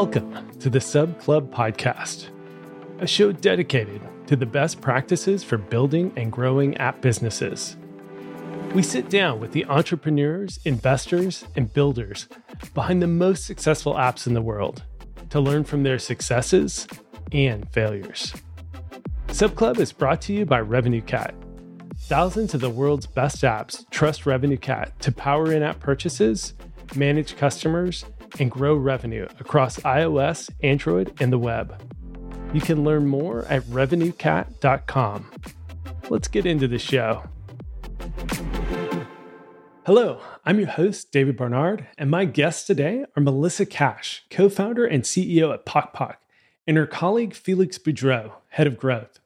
Welcome 0.00 0.58
to 0.60 0.70
the 0.70 0.80
Sub 0.80 1.20
Club 1.20 1.52
Podcast, 1.52 2.30
a 3.00 3.06
show 3.06 3.32
dedicated 3.32 4.00
to 4.28 4.34
the 4.34 4.46
best 4.46 4.80
practices 4.80 5.44
for 5.44 5.58
building 5.58 6.10
and 6.16 6.32
growing 6.32 6.74
app 6.78 7.02
businesses. 7.02 7.76
We 8.74 8.82
sit 8.82 9.10
down 9.10 9.40
with 9.40 9.52
the 9.52 9.66
entrepreneurs, 9.66 10.58
investors, 10.64 11.44
and 11.54 11.70
builders 11.70 12.28
behind 12.72 13.02
the 13.02 13.08
most 13.08 13.44
successful 13.44 13.92
apps 13.92 14.26
in 14.26 14.32
the 14.32 14.40
world 14.40 14.84
to 15.28 15.38
learn 15.38 15.64
from 15.64 15.82
their 15.82 15.98
successes 15.98 16.86
and 17.30 17.70
failures. 17.70 18.32
Sub 19.28 19.54
Club 19.54 19.76
is 19.76 19.92
brought 19.92 20.22
to 20.22 20.32
you 20.32 20.46
by 20.46 20.62
RevenueCat. 20.62 21.34
Thousands 21.98 22.54
of 22.54 22.62
the 22.62 22.70
world's 22.70 23.06
best 23.06 23.42
apps 23.42 23.84
trust 23.90 24.24
RevenueCat 24.24 24.96
to 25.00 25.12
power 25.12 25.52
in 25.52 25.62
app 25.62 25.78
purchases, 25.78 26.54
manage 26.96 27.36
customers, 27.36 28.06
and 28.38 28.50
grow 28.50 28.74
revenue 28.74 29.26
across 29.38 29.78
iOS, 29.80 30.50
Android, 30.62 31.12
and 31.20 31.32
the 31.32 31.38
web. 31.38 31.82
You 32.52 32.60
can 32.60 32.84
learn 32.84 33.06
more 33.06 33.44
at 33.46 33.62
revenuecat.com. 33.64 35.30
Let's 36.08 36.28
get 36.28 36.46
into 36.46 36.68
the 36.68 36.78
show. 36.78 37.22
Hello, 39.86 40.20
I'm 40.44 40.58
your 40.58 40.68
host, 40.68 41.10
David 41.10 41.36
Barnard, 41.36 41.86
and 41.96 42.10
my 42.10 42.24
guests 42.24 42.66
today 42.66 43.04
are 43.16 43.22
Melissa 43.22 43.66
Cash, 43.66 44.24
co 44.30 44.48
founder 44.48 44.84
and 44.84 45.04
CEO 45.04 45.54
at 45.54 45.64
Pok 45.64 45.92
Pok, 45.92 46.20
and 46.66 46.76
her 46.76 46.86
colleague 46.86 47.34
Felix 47.34 47.78
Boudreau, 47.78 48.32
head 48.50 48.66
of 48.66 48.76
growth. 48.76 49.20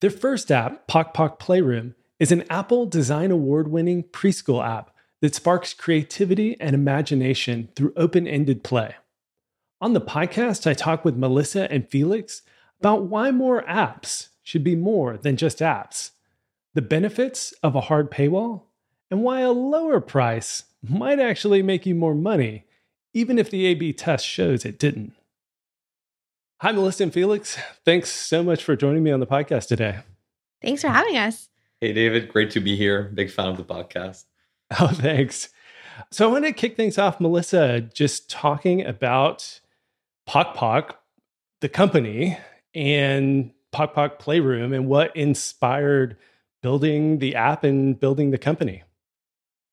Their 0.00 0.10
first 0.10 0.50
app, 0.50 0.86
Pok 0.86 1.14
Pok 1.14 1.38
Playroom, 1.38 1.94
is 2.18 2.30
an 2.30 2.44
Apple 2.50 2.86
Design 2.86 3.30
Award 3.30 3.68
winning 3.68 4.02
preschool 4.02 4.64
app 4.64 4.90
that 5.20 5.34
sparks 5.34 5.74
creativity 5.74 6.56
and 6.60 6.74
imagination 6.74 7.68
through 7.76 7.92
open 7.96 8.26
ended 8.26 8.64
play. 8.64 8.94
On 9.80 9.92
the 9.92 10.00
podcast, 10.00 10.66
I 10.66 10.74
talk 10.74 11.04
with 11.04 11.16
Melissa 11.16 11.70
and 11.70 11.88
Felix 11.88 12.42
about 12.78 13.04
why 13.04 13.30
more 13.30 13.62
apps 13.62 14.28
should 14.42 14.64
be 14.64 14.74
more 14.74 15.16
than 15.16 15.36
just 15.36 15.58
apps, 15.58 16.10
the 16.74 16.82
benefits 16.82 17.52
of 17.62 17.74
a 17.74 17.82
hard 17.82 18.10
paywall, 18.10 18.62
and 19.10 19.22
why 19.22 19.40
a 19.40 19.52
lower 19.52 20.00
price 20.00 20.64
might 20.82 21.18
actually 21.18 21.62
make 21.62 21.84
you 21.84 21.94
more 21.94 22.14
money, 22.14 22.64
even 23.12 23.38
if 23.38 23.50
the 23.50 23.66
A 23.66 23.74
B 23.74 23.92
test 23.92 24.26
shows 24.26 24.64
it 24.64 24.78
didn't. 24.78 25.12
Hi, 26.60 26.72
Melissa 26.72 27.04
and 27.04 27.12
Felix. 27.12 27.58
Thanks 27.84 28.10
so 28.10 28.42
much 28.42 28.62
for 28.62 28.76
joining 28.76 29.02
me 29.02 29.10
on 29.10 29.20
the 29.20 29.26
podcast 29.26 29.68
today. 29.68 30.00
Thanks 30.62 30.82
for 30.82 30.88
having 30.88 31.16
us. 31.16 31.48
Hey, 31.80 31.92
David. 31.94 32.28
Great 32.28 32.50
to 32.50 32.60
be 32.60 32.76
here. 32.76 33.04
Big 33.14 33.30
fan 33.30 33.48
of 33.48 33.56
the 33.56 33.64
podcast. 33.64 34.24
Oh, 34.78 34.86
thanks. 34.86 35.48
So 36.12 36.28
I 36.28 36.32
want 36.32 36.44
to 36.44 36.52
kick 36.52 36.76
things 36.76 36.96
off, 36.96 37.20
Melissa, 37.20 37.80
just 37.80 38.30
talking 38.30 38.84
about 38.84 39.60
Pok 40.26 40.54
Pok, 40.54 41.00
the 41.60 41.68
company, 41.68 42.38
and 42.72 43.50
Pok 43.72 43.94
Pok 43.94 44.18
Playroom 44.18 44.72
and 44.72 44.86
what 44.86 45.14
inspired 45.16 46.16
building 46.62 47.18
the 47.18 47.34
app 47.34 47.64
and 47.64 47.98
building 47.98 48.30
the 48.30 48.38
company. 48.38 48.82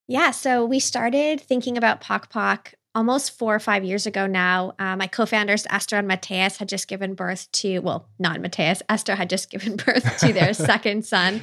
Yeah, 0.07 0.31
so 0.31 0.65
we 0.65 0.79
started 0.79 1.41
thinking 1.41 1.77
about 1.77 2.01
Pok 2.01 2.29
Pok 2.29 2.73
almost 2.95 3.37
four 3.37 3.53
or 3.53 3.59
five 3.59 3.83
years 3.83 4.07
ago 4.07 4.25
now. 4.25 4.73
Uh, 4.79 4.95
my 4.95 5.05
co-founders 5.05 5.67
Esther 5.69 5.97
and 5.97 6.07
Mateus 6.07 6.57
had 6.57 6.67
just 6.67 6.87
given 6.87 7.13
birth 7.13 7.51
to, 7.51 7.79
well, 7.79 8.09
not 8.17 8.41
Mateus. 8.41 8.81
Esther 8.89 9.15
had 9.15 9.29
just 9.29 9.49
given 9.51 9.75
birth 9.75 10.17
to 10.19 10.33
their 10.33 10.53
second 10.55 11.05
son. 11.05 11.41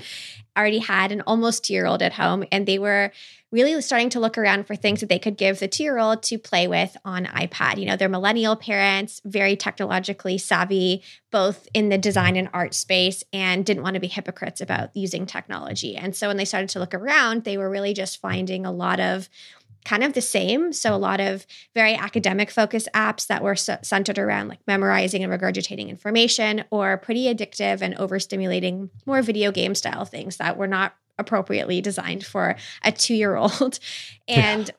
Already 0.56 0.78
had 0.78 1.12
an 1.12 1.20
almost 1.22 1.64
two-year-old 1.64 2.02
at 2.02 2.12
home, 2.12 2.44
and 2.50 2.66
they 2.66 2.78
were 2.78 3.12
really 3.54 3.80
starting 3.80 4.10
to 4.10 4.18
look 4.18 4.36
around 4.36 4.66
for 4.66 4.74
things 4.74 4.98
that 4.98 5.08
they 5.08 5.18
could 5.18 5.36
give 5.36 5.60
the 5.60 5.68
two 5.68 5.84
year 5.84 5.96
old 5.96 6.24
to 6.24 6.36
play 6.36 6.66
with 6.66 6.96
on 7.04 7.24
iPad. 7.26 7.78
You 7.78 7.86
know, 7.86 7.96
they're 7.96 8.08
millennial 8.08 8.56
parents, 8.56 9.22
very 9.24 9.54
technologically 9.54 10.38
savvy, 10.38 11.04
both 11.30 11.68
in 11.72 11.88
the 11.88 11.96
design 11.96 12.34
and 12.34 12.48
art 12.52 12.74
space, 12.74 13.22
and 13.32 13.64
didn't 13.64 13.84
want 13.84 13.94
to 13.94 14.00
be 14.00 14.08
hypocrites 14.08 14.60
about 14.60 14.90
using 14.96 15.24
technology. 15.24 15.96
And 15.96 16.16
so 16.16 16.26
when 16.26 16.36
they 16.36 16.44
started 16.44 16.68
to 16.70 16.80
look 16.80 16.94
around, 16.94 17.44
they 17.44 17.56
were 17.56 17.70
really 17.70 17.94
just 17.94 18.20
finding 18.20 18.66
a 18.66 18.72
lot 18.72 18.98
of 18.98 19.28
kind 19.84 20.02
of 20.02 20.14
the 20.14 20.20
same. 20.20 20.72
So, 20.72 20.92
a 20.92 20.96
lot 20.96 21.20
of 21.20 21.46
very 21.74 21.94
academic 21.94 22.50
focused 22.50 22.88
apps 22.92 23.28
that 23.28 23.42
were 23.42 23.54
centered 23.54 24.18
around 24.18 24.48
like 24.48 24.66
memorizing 24.66 25.22
and 25.22 25.32
regurgitating 25.32 25.88
information, 25.88 26.64
or 26.70 26.96
pretty 26.96 27.32
addictive 27.32 27.82
and 27.82 27.94
overstimulating, 27.98 28.88
more 29.06 29.22
video 29.22 29.52
game 29.52 29.76
style 29.76 30.04
things 30.04 30.38
that 30.38 30.56
were 30.56 30.66
not 30.66 30.94
appropriately 31.18 31.80
designed 31.80 32.24
for 32.24 32.56
a 32.82 32.92
two 32.92 33.14
year 33.14 33.36
old. 33.36 33.78
And 34.28 34.68
yeah. 34.68 34.74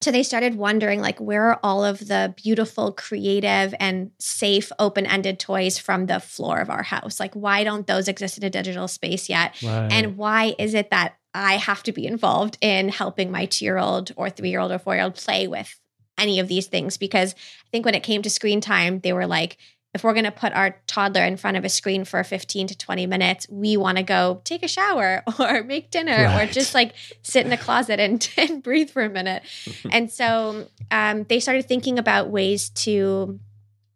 So 0.00 0.12
they 0.12 0.22
started 0.22 0.54
wondering 0.54 1.00
like 1.00 1.20
where 1.20 1.46
are 1.46 1.60
all 1.64 1.84
of 1.84 1.98
the 1.98 2.32
beautiful, 2.36 2.92
creative 2.92 3.74
and 3.80 4.12
safe 4.20 4.70
open-ended 4.78 5.40
toys 5.40 5.76
from 5.76 6.06
the 6.06 6.20
floor 6.20 6.60
of 6.60 6.70
our 6.70 6.84
house? 6.84 7.18
Like 7.18 7.34
why 7.34 7.64
don't 7.64 7.86
those 7.86 8.06
exist 8.06 8.38
in 8.38 8.44
a 8.44 8.50
digital 8.50 8.86
space 8.86 9.28
yet? 9.28 9.60
Right. 9.60 9.92
And 9.92 10.16
why 10.16 10.54
is 10.56 10.74
it 10.74 10.90
that 10.90 11.16
I 11.34 11.54
have 11.54 11.82
to 11.82 11.92
be 11.92 12.06
involved 12.06 12.58
in 12.60 12.90
helping 12.90 13.32
my 13.32 13.46
2-year-old 13.46 14.12
or 14.16 14.28
3-year-old 14.28 14.70
or 14.70 14.78
4-year-old 14.78 15.16
play 15.16 15.48
with 15.48 15.80
any 16.16 16.38
of 16.38 16.48
these 16.48 16.66
things 16.66 16.96
because 16.96 17.34
I 17.34 17.68
think 17.72 17.84
when 17.84 17.94
it 17.94 18.02
came 18.02 18.22
to 18.22 18.30
screen 18.30 18.60
time 18.60 19.00
they 19.00 19.12
were 19.12 19.26
like 19.26 19.56
if 19.94 20.04
we're 20.04 20.12
going 20.12 20.24
to 20.24 20.30
put 20.30 20.52
our 20.52 20.76
toddler 20.86 21.24
in 21.24 21.36
front 21.36 21.56
of 21.56 21.64
a 21.64 21.68
screen 21.68 22.04
for 22.04 22.22
15 22.22 22.68
to 22.68 22.76
20 22.76 23.06
minutes, 23.06 23.46
we 23.48 23.76
want 23.76 23.96
to 23.96 24.02
go 24.02 24.40
take 24.44 24.62
a 24.62 24.68
shower 24.68 25.22
or 25.38 25.62
make 25.64 25.90
dinner 25.90 26.24
right. 26.24 26.48
or 26.48 26.52
just 26.52 26.74
like 26.74 26.94
sit 27.22 27.44
in 27.44 27.50
the 27.50 27.56
closet 27.56 27.98
and, 27.98 28.28
and 28.36 28.62
breathe 28.62 28.90
for 28.90 29.02
a 29.02 29.08
minute. 29.08 29.42
and 29.90 30.10
so 30.10 30.68
um, 30.90 31.24
they 31.24 31.40
started 31.40 31.66
thinking 31.66 31.98
about 31.98 32.28
ways 32.28 32.68
to 32.70 33.40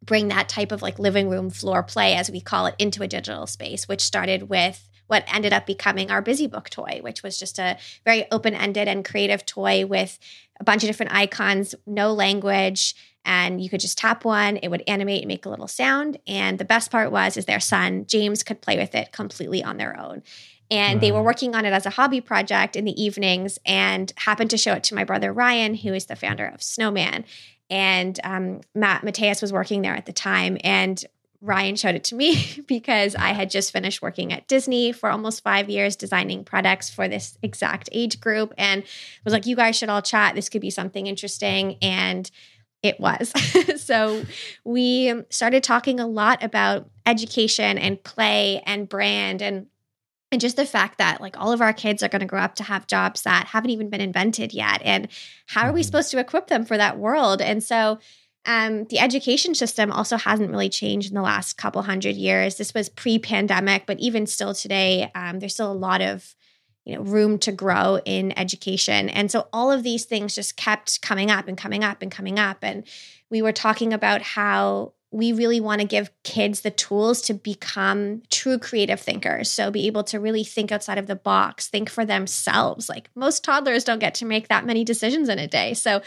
bring 0.03 0.29
that 0.29 0.49
type 0.49 0.73
of 0.73 0.83
like 0.83 0.99
living 0.99 1.29
room 1.29 1.51
floor 1.51 1.83
play, 1.83 2.15
as 2.15 2.31
we 2.31 2.41
call 2.41 2.67
it, 2.67 2.75
into 2.79 3.03
a 3.03 3.09
digital 3.09 3.47
space, 3.47 3.87
which 3.87 4.01
started 4.01 4.49
with 4.49 4.89
what 5.07 5.25
ended 5.33 5.53
up 5.53 5.67
becoming 5.67 6.11
our 6.11 6.23
busy 6.23 6.47
book 6.47 6.71
toy, 6.71 6.99
which 7.03 7.23
was 7.23 7.39
just 7.39 7.59
a 7.59 7.77
very 8.05 8.25
open 8.33 8.55
ended 8.55 8.89
and 8.89 9.05
creative 9.05 9.45
toy 9.45 9.85
with 9.85 10.19
a 10.59 10.65
bunch 10.65 10.83
of 10.83 10.89
different 10.89 11.15
icons, 11.15 11.75
no 11.87 12.13
language 12.13 12.95
and 13.25 13.61
you 13.61 13.69
could 13.69 13.81
just 13.81 13.99
tap 13.99 14.25
one 14.25 14.57
it 14.59 14.69
would 14.69 14.83
animate 14.87 15.23
and 15.23 15.29
make 15.29 15.47
a 15.47 15.49
little 15.49 15.69
sound. 15.69 16.19
And 16.27 16.59
the 16.59 16.65
best 16.65 16.91
part 16.91 17.13
was 17.13 17.37
is 17.37 17.47
their 17.47 17.61
son 17.61 18.07
james 18.07 18.43
could 18.43 18.61
play 18.61 18.77
with 18.77 18.95
it 18.95 19.13
completely 19.13 19.63
on 19.63 19.77
their 19.77 19.99
own. 19.99 20.23
And 20.71 21.03
they 21.03 21.13
were 21.13 21.23
working 21.23 21.55
on 21.55 21.67
it 21.67 21.73
as 21.75 21.85
a 21.85 21.91
hobby 21.91 22.23
project 22.23 22.77
in 22.77 22.87
the 22.87 23.03
evenings 23.03 23.59
and 23.67 24.11
happened 24.17 24.49
to 24.51 24.57
show 24.57 24.73
it 24.73 24.85
to 24.85 24.95
my 24.95 25.05
brother 25.05 25.33
ryan 25.33 25.75
who 25.75 25.93
is 25.93 26.07
the 26.07 26.17
founder 26.17 26.47
of 26.47 26.63
snowman. 26.63 27.25
And 27.69 28.19
um, 28.25 28.61
matt 28.75 29.05
mateus 29.05 29.43
was 29.43 29.53
working 29.53 29.83
there 29.83 29.95
at 29.95 30.07
the 30.07 30.13
time 30.13 30.57
and 30.63 31.05
Ryan 31.43 31.75
showed 31.75 31.97
it 31.97 32.05
to 32.05 32.15
me 32.15 32.63
because 32.69 33.17
I 33.17 33.33
had 33.33 33.51
just 33.51 33.73
finished 33.73 34.01
working 34.01 34.33
at 34.33 34.47
Disney 34.47 34.93
for 34.93 35.11
almost 35.11 35.43
five 35.43 35.69
years, 35.69 35.97
designing 35.97 36.45
products 36.45 36.89
for 36.89 37.09
this 37.09 37.37
exact 37.43 37.89
age 37.93 38.21
group, 38.21 38.55
and 38.57 38.85
was 39.25 39.35
like, 39.35 39.47
"You 39.47 39.57
guys 39.57 39.77
should 39.77 39.89
all 39.89 40.01
chat. 40.01 40.37
This 40.37 40.49
could 40.49 40.61
be 40.61 40.71
something 40.71 41.09
interesting." 41.09 41.77
And 41.83 42.31
it 42.83 42.99
was. 42.99 43.33
so 43.83 44.25
we 44.65 45.23
started 45.31 45.63
talking 45.63 46.01
a 46.01 46.07
lot 46.07 46.43
about 46.43 46.91
education 47.07 47.79
and 47.79 48.03
play 48.03 48.63
and 48.67 48.89
brand 48.89 49.43
and 49.43 49.67
and 50.31 50.41
just 50.41 50.57
the 50.57 50.65
fact 50.65 50.97
that 50.97 51.21
like 51.21 51.39
all 51.39 51.53
of 51.53 51.61
our 51.61 51.75
kids 51.75 52.03
are 52.03 52.09
going 52.09 52.21
to 52.21 52.27
grow 52.27 52.41
up 52.41 52.55
to 52.55 52.63
have 52.63 52.87
jobs 52.87 53.23
that 53.23 53.49
haven't 53.49 53.71
even 53.71 53.91
been 53.91 54.01
invented 54.01 54.55
yet 54.55 54.81
and 54.83 55.09
how 55.47 55.69
are 55.69 55.73
we 55.73 55.81
mm-hmm. 55.81 55.87
supposed 55.87 56.11
to 56.11 56.19
equip 56.19 56.47
them 56.47 56.65
for 56.65 56.79
that 56.79 56.99
world 56.99 57.43
and 57.43 57.63
so 57.63 57.99
um, 58.45 58.87
the 58.87 58.99
education 58.99 59.55
system 59.55 59.93
also 59.93 60.17
hasn't 60.17 60.51
really 60.51 60.71
changed 60.71 61.11
in 61.11 61.15
the 61.15 61.23
last 61.23 61.59
couple 61.59 61.83
hundred 61.83 62.17
years 62.17 62.57
this 62.57 62.73
was 62.73 62.89
pre-pandemic 62.89 63.85
but 63.87 63.99
even 64.01 64.27
still 64.27 64.55
today 64.55 65.11
um, 65.15 65.39
there's 65.39 65.55
still 65.55 65.71
a 65.71 65.75
lot 65.75 66.01
of 66.01 66.35
you 66.85 66.95
know 66.95 67.03
room 67.03 67.39
to 67.39 67.53
grow 67.53 68.01
in 68.05 68.37
education 68.39 69.09
and 69.09 69.31
so 69.31 69.49
all 69.53 69.71
of 69.71 69.83
these 69.83 70.05
things 70.05 70.35
just 70.35 70.57
kept 70.57 71.01
coming 71.03 71.31
up 71.31 71.49
and 71.49 71.57
coming 71.57 71.85
up 71.85 72.03
and 72.03 72.11
coming 72.11 72.39
up 72.39 72.59
and 72.63 72.85
we 73.31 73.43
were 73.43 73.53
talking 73.53 73.93
about 73.93 74.23
how 74.23 74.93
we 75.13 75.33
really 75.33 75.61
want 75.61 75.81
to 75.81 75.87
give 75.87 76.11
kids 76.23 76.63
the 76.63 76.71
tools 76.71 77.21
to 77.21 77.35
become 77.35 78.23
true 78.31 78.59
creative 78.59 78.99
thinkers. 78.99 79.51
So, 79.51 79.71
be 79.71 79.87
able 79.87 80.05
to 80.05 80.19
really 80.19 80.43
think 80.43 80.73
outside 80.73 80.99
of 80.99 81.07
the 81.07 81.15
box, 81.15 81.69
think 81.69 81.91
for 81.91 82.05
themselves. 82.05 82.89
Like 82.89 83.11
most 83.15 83.45
toddlers 83.45 83.85
don't 83.85 83.99
get 83.99 84.15
to 84.17 84.25
make 84.25 84.49
that 84.49 84.65
many 84.65 84.85
decisions 84.85 85.29
in 85.29 85.39
a 85.39 85.47
day. 85.47 85.75
So, 85.75 86.01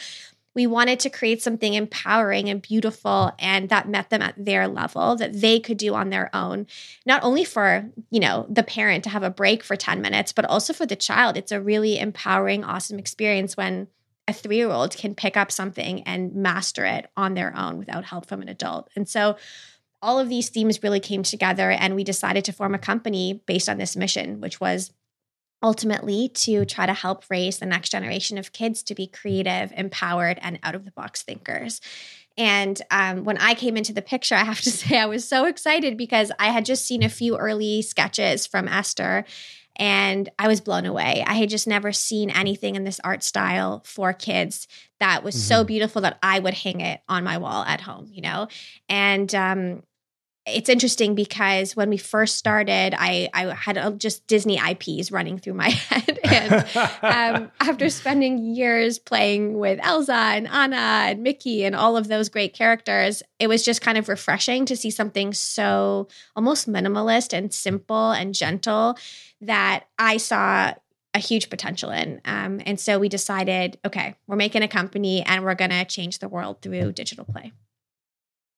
we 0.55 0.65
wanted 0.65 0.99
to 1.01 1.09
create 1.09 1.41
something 1.43 1.73
empowering 1.73 2.49
and 2.49 2.61
beautiful 2.61 3.31
and 3.37 3.69
that 3.69 3.89
met 3.89 4.09
them 4.09 4.21
at 4.21 4.33
their 4.37 4.67
level 4.67 5.15
that 5.17 5.39
they 5.41 5.59
could 5.59 5.77
do 5.77 5.93
on 5.93 6.09
their 6.09 6.33
own 6.33 6.65
not 7.05 7.23
only 7.23 7.43
for 7.43 7.89
you 8.09 8.19
know 8.19 8.47
the 8.49 8.63
parent 8.63 9.03
to 9.03 9.09
have 9.09 9.23
a 9.23 9.29
break 9.29 9.63
for 9.63 9.75
10 9.75 10.01
minutes 10.01 10.31
but 10.31 10.45
also 10.45 10.73
for 10.73 10.85
the 10.85 10.95
child. 10.95 11.37
It's 11.37 11.51
a 11.51 11.61
really 11.61 11.99
empowering 11.99 12.63
awesome 12.63 12.97
experience 12.97 13.57
when 13.57 13.87
a 14.27 14.31
3-year-old 14.31 14.97
can 14.97 15.13
pick 15.13 15.37
up 15.37 15.51
something 15.51 16.01
and 16.03 16.33
master 16.33 16.83
it 16.83 17.11
on 17.15 17.35
their 17.35 17.55
own 17.55 17.77
without 17.77 18.05
help 18.05 18.25
from 18.25 18.41
an 18.41 18.49
adult. 18.49 18.89
And 18.95 19.07
so 19.07 19.37
all 20.01 20.19
of 20.19 20.29
these 20.29 20.49
themes 20.49 20.81
really 20.81 20.99
came 20.99 21.21
together 21.21 21.69
and 21.69 21.95
we 21.95 22.03
decided 22.03 22.45
to 22.45 22.53
form 22.53 22.73
a 22.73 22.79
company 22.79 23.43
based 23.45 23.69
on 23.69 23.77
this 23.77 23.95
mission 23.95 24.41
which 24.41 24.59
was 24.59 24.91
ultimately 25.63 26.29
to 26.29 26.65
try 26.65 26.85
to 26.85 26.93
help 26.93 27.23
raise 27.29 27.57
the 27.59 27.65
next 27.65 27.89
generation 27.89 28.37
of 28.37 28.53
kids 28.53 28.83
to 28.83 28.95
be 28.95 29.07
creative, 29.07 29.71
empowered, 29.75 30.37
and 30.41 30.59
out 30.63 30.75
of 30.75 30.85
the 30.85 30.91
box 30.91 31.23
thinkers. 31.23 31.81
And 32.37 32.81
um, 32.91 33.23
when 33.23 33.37
I 33.37 33.53
came 33.53 33.77
into 33.77 33.93
the 33.93 34.01
picture, 34.01 34.35
I 34.35 34.43
have 34.43 34.61
to 34.61 34.71
say 34.71 34.97
I 34.97 35.05
was 35.05 35.27
so 35.27 35.45
excited 35.45 35.97
because 35.97 36.31
I 36.39 36.47
had 36.47 36.65
just 36.65 36.85
seen 36.85 37.03
a 37.03 37.09
few 37.09 37.37
early 37.37 37.81
sketches 37.81 38.45
from 38.45 38.67
Esther 38.67 39.25
and 39.77 40.29
I 40.39 40.47
was 40.47 40.61
blown 40.61 40.85
away. 40.85 41.23
I 41.27 41.33
had 41.33 41.49
just 41.49 41.67
never 41.67 41.91
seen 41.91 42.29
anything 42.29 42.75
in 42.75 42.85
this 42.85 43.01
art 43.03 43.23
style 43.23 43.83
for 43.85 44.13
kids 44.13 44.67
that 44.99 45.23
was 45.23 45.35
mm-hmm. 45.35 45.47
so 45.47 45.63
beautiful 45.63 46.01
that 46.03 46.17
I 46.23 46.39
would 46.39 46.53
hang 46.53 46.79
it 46.79 47.01
on 47.09 47.23
my 47.25 47.37
wall 47.37 47.63
at 47.65 47.81
home, 47.81 48.07
you 48.09 48.21
know? 48.21 48.47
And 48.87 49.33
um, 49.35 49.83
it's 50.45 50.69
interesting 50.69 51.15
because 51.15 51.75
when 51.75 51.89
we 51.89 51.97
first 51.97 52.35
started, 52.35 52.93
I, 52.95 53.29
I 53.33 53.53
had 53.53 53.99
just 53.99 54.27
Disney 54.27 54.59
IPs 54.59 55.11
running 55.11 55.39
through 55.39 55.55
my 55.55 55.69
head. 55.69 56.19
and 56.23 56.53
um, 57.01 57.51
after 57.59 57.89
spending 57.89 58.37
years 58.37 58.99
playing 58.99 59.57
with 59.57 59.79
Elsa 59.81 60.13
and 60.13 60.47
Anna 60.47 60.75
and 60.75 61.23
Mickey 61.23 61.65
and 61.65 61.75
all 61.75 61.97
of 61.97 62.07
those 62.07 62.29
great 62.29 62.53
characters, 62.53 63.23
it 63.39 63.47
was 63.47 63.65
just 63.65 63.81
kind 63.81 63.97
of 63.97 64.07
refreshing 64.07 64.65
to 64.65 64.75
see 64.75 64.91
something 64.91 65.33
so 65.33 66.07
almost 66.35 66.69
minimalist 66.69 67.33
and 67.33 67.51
simple 67.51 68.11
and 68.11 68.35
gentle 68.35 68.97
that 69.41 69.85
I 69.97 70.17
saw 70.17 70.73
a 71.15 71.19
huge 71.19 71.49
potential 71.49 71.89
in. 71.89 72.21
Um, 72.25 72.61
and 72.67 72.79
so 72.79 72.99
we 72.99 73.09
decided 73.09 73.79
okay, 73.83 74.15
we're 74.27 74.35
making 74.35 74.61
a 74.61 74.67
company 74.67 75.23
and 75.23 75.43
we're 75.43 75.55
going 75.55 75.71
to 75.71 75.85
change 75.85 76.19
the 76.19 76.27
world 76.27 76.61
through 76.61 76.91
digital 76.91 77.25
play. 77.25 77.51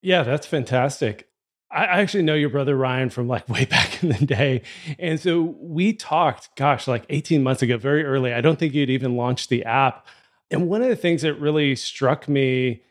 Yeah, 0.02 0.24
that's 0.24 0.48
fantastic. 0.48 1.30
I 1.70 2.02
actually 2.02 2.24
know 2.24 2.34
your 2.34 2.50
brother 2.50 2.76
Ryan 2.76 3.10
from 3.10 3.28
like 3.28 3.48
way 3.50 3.66
back 3.66 4.04
in 4.04 4.10
the 4.10 4.26
day. 4.26 4.62
And 5.00 5.20
so 5.20 5.56
we 5.60 5.94
talked, 5.94 6.56
gosh, 6.56 6.88
like 6.88 7.06
18 7.10 7.44
months 7.44 7.62
ago, 7.62 7.78
very 7.78 8.04
early. 8.04 8.34
I 8.34 8.42
don't 8.42 8.58
think 8.58 8.74
you'd 8.74 8.90
even 8.90 9.16
launched 9.16 9.50
the 9.50 9.66
app. 9.66 10.08
And 10.50 10.70
one 10.70 10.82
of 10.82 10.90
the 10.90 10.96
things 10.96 11.24
that 11.24 11.36
really 11.36 11.76
struck 11.76 12.30
me 12.30 12.84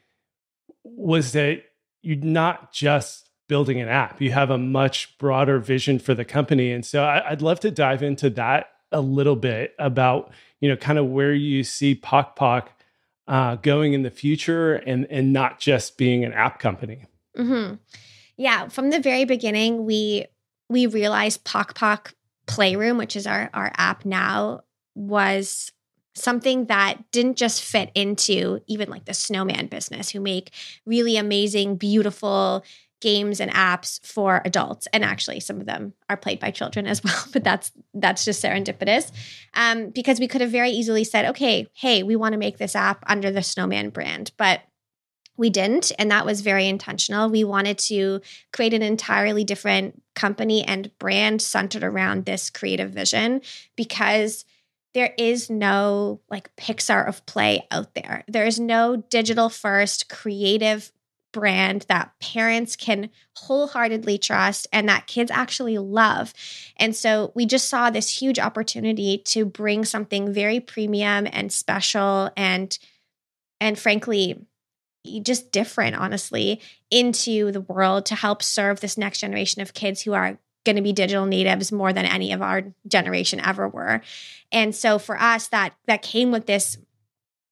was 0.84 1.32
that 1.32 1.62
you're 2.02 2.17
not 2.17 2.73
just 2.73 3.31
building 3.49 3.81
an 3.81 3.88
app, 3.88 4.20
you 4.20 4.32
have 4.32 4.50
a 4.50 4.58
much 4.58 5.17
broader 5.19 5.58
vision 5.58 5.99
for 5.99 6.14
the 6.14 6.25
company. 6.25 6.73
And 6.73 6.84
so 6.84 7.05
I'd 7.05 7.43
love 7.43 7.61
to 7.61 7.70
dive 7.70 8.02
into 8.02 8.28
that 8.31 8.70
a 8.93 9.00
little 9.00 9.37
bit 9.37 9.75
about, 9.78 10.32
you 10.61 10.69
know, 10.69 10.76
kind 10.76 10.99
of 10.99 11.06
where 11.06 11.32
you 11.32 11.62
see 11.62 11.94
Pok 11.94 12.37
Pok 12.37 12.70
uh, 13.28 13.56
going 13.56 13.93
in 13.93 14.02
the 14.02 14.11
future 14.11 14.75
and, 14.75 15.06
and 15.11 15.32
not 15.32 15.58
just 15.58 15.96
being 15.96 16.25
an 16.25 16.32
app 16.32 16.58
company. 16.58 17.06
Mm-hmm. 17.37 17.75
Yeah, 18.36 18.68
from 18.68 18.90
the 18.90 19.00
very 19.00 19.24
beginning, 19.24 19.84
we 19.84 20.26
we 20.68 20.86
realized 20.86 21.44
Pok 21.44 21.74
Pok 21.74 22.14
Playroom, 22.46 22.98
which 22.98 23.16
is 23.16 23.26
our 23.26 23.50
our 23.54 23.72
app 23.76 24.04
now, 24.04 24.60
was 24.94 25.72
something 26.14 26.66
that 26.66 27.10
didn't 27.12 27.36
just 27.36 27.62
fit 27.62 27.90
into 27.94 28.60
even 28.66 28.88
like 28.88 29.04
the 29.04 29.14
snowman 29.14 29.66
business 29.66 30.10
who 30.10 30.20
make 30.20 30.50
really 30.86 31.16
amazing 31.16 31.76
beautiful 31.76 32.64
games 33.02 33.38
and 33.40 33.52
apps 33.52 34.04
for 34.04 34.40
adults. 34.46 34.88
And 34.94 35.04
actually 35.04 35.40
some 35.40 35.60
of 35.60 35.66
them 35.66 35.92
are 36.08 36.16
played 36.16 36.40
by 36.40 36.50
children 36.50 36.86
as 36.86 37.04
well 37.04 37.22
but 37.32 37.44
that's 37.44 37.70
that's 37.92 38.24
just 38.24 38.42
serendipitous. 38.42 39.12
Um, 39.54 39.90
because 39.90 40.18
we 40.18 40.28
could 40.28 40.40
have 40.40 40.50
very 40.50 40.70
easily 40.70 41.04
said 41.04 41.26
okay 41.26 41.66
hey 41.74 42.02
we 42.02 42.16
want 42.16 42.32
to 42.32 42.38
make 42.38 42.56
this 42.58 42.74
app 42.74 43.04
under 43.06 43.30
the 43.30 43.42
snowman 43.42 43.90
brand. 43.90 44.32
But 44.38 44.62
we 45.36 45.50
didn't 45.50 45.92
and 45.98 46.10
that 46.10 46.26
was 46.26 46.40
very 46.40 46.66
intentional 46.66 47.28
we 47.28 47.44
wanted 47.44 47.78
to 47.78 48.20
create 48.52 48.74
an 48.74 48.82
entirely 48.82 49.44
different 49.44 50.02
company 50.14 50.64
and 50.64 50.90
brand 50.98 51.40
centered 51.40 51.84
around 51.84 52.24
this 52.24 52.50
creative 52.50 52.90
vision 52.90 53.40
because 53.76 54.44
there 54.94 55.12
is 55.18 55.50
no 55.50 56.20
like 56.30 56.54
pixar 56.56 57.06
of 57.06 57.24
play 57.26 57.66
out 57.70 57.94
there 57.94 58.24
there 58.28 58.46
is 58.46 58.58
no 58.58 58.96
digital 58.96 59.48
first 59.48 60.08
creative 60.08 60.92
brand 61.36 61.84
that 61.90 62.12
parents 62.18 62.76
can 62.76 63.10
wholeheartedly 63.36 64.16
trust 64.16 64.66
and 64.72 64.88
that 64.88 65.06
kids 65.06 65.30
actually 65.30 65.76
love. 65.76 66.32
And 66.78 66.96
so 66.96 67.30
we 67.34 67.44
just 67.44 67.68
saw 67.68 67.90
this 67.90 68.22
huge 68.22 68.38
opportunity 68.38 69.18
to 69.26 69.44
bring 69.44 69.84
something 69.84 70.32
very 70.32 70.60
premium 70.60 71.28
and 71.30 71.52
special 71.52 72.30
and 72.38 72.78
and 73.60 73.78
frankly 73.78 74.46
just 75.22 75.52
different, 75.52 75.96
honestly, 75.96 76.60
into 76.90 77.52
the 77.52 77.60
world 77.60 78.06
to 78.06 78.14
help 78.14 78.42
serve 78.42 78.80
this 78.80 78.98
next 78.98 79.20
generation 79.20 79.62
of 79.62 79.74
kids 79.74 80.02
who 80.02 80.12
are 80.12 80.38
going 80.64 80.76
to 80.76 80.82
be 80.82 80.92
digital 80.92 81.26
natives 81.26 81.72
more 81.72 81.92
than 81.92 82.04
any 82.04 82.32
of 82.32 82.42
our 82.42 82.62
generation 82.86 83.40
ever 83.40 83.68
were. 83.68 84.02
And 84.52 84.74
so 84.74 84.98
for 84.98 85.18
us 85.18 85.48
that 85.48 85.74
that 85.86 86.02
came 86.02 86.30
with 86.32 86.46
this 86.46 86.76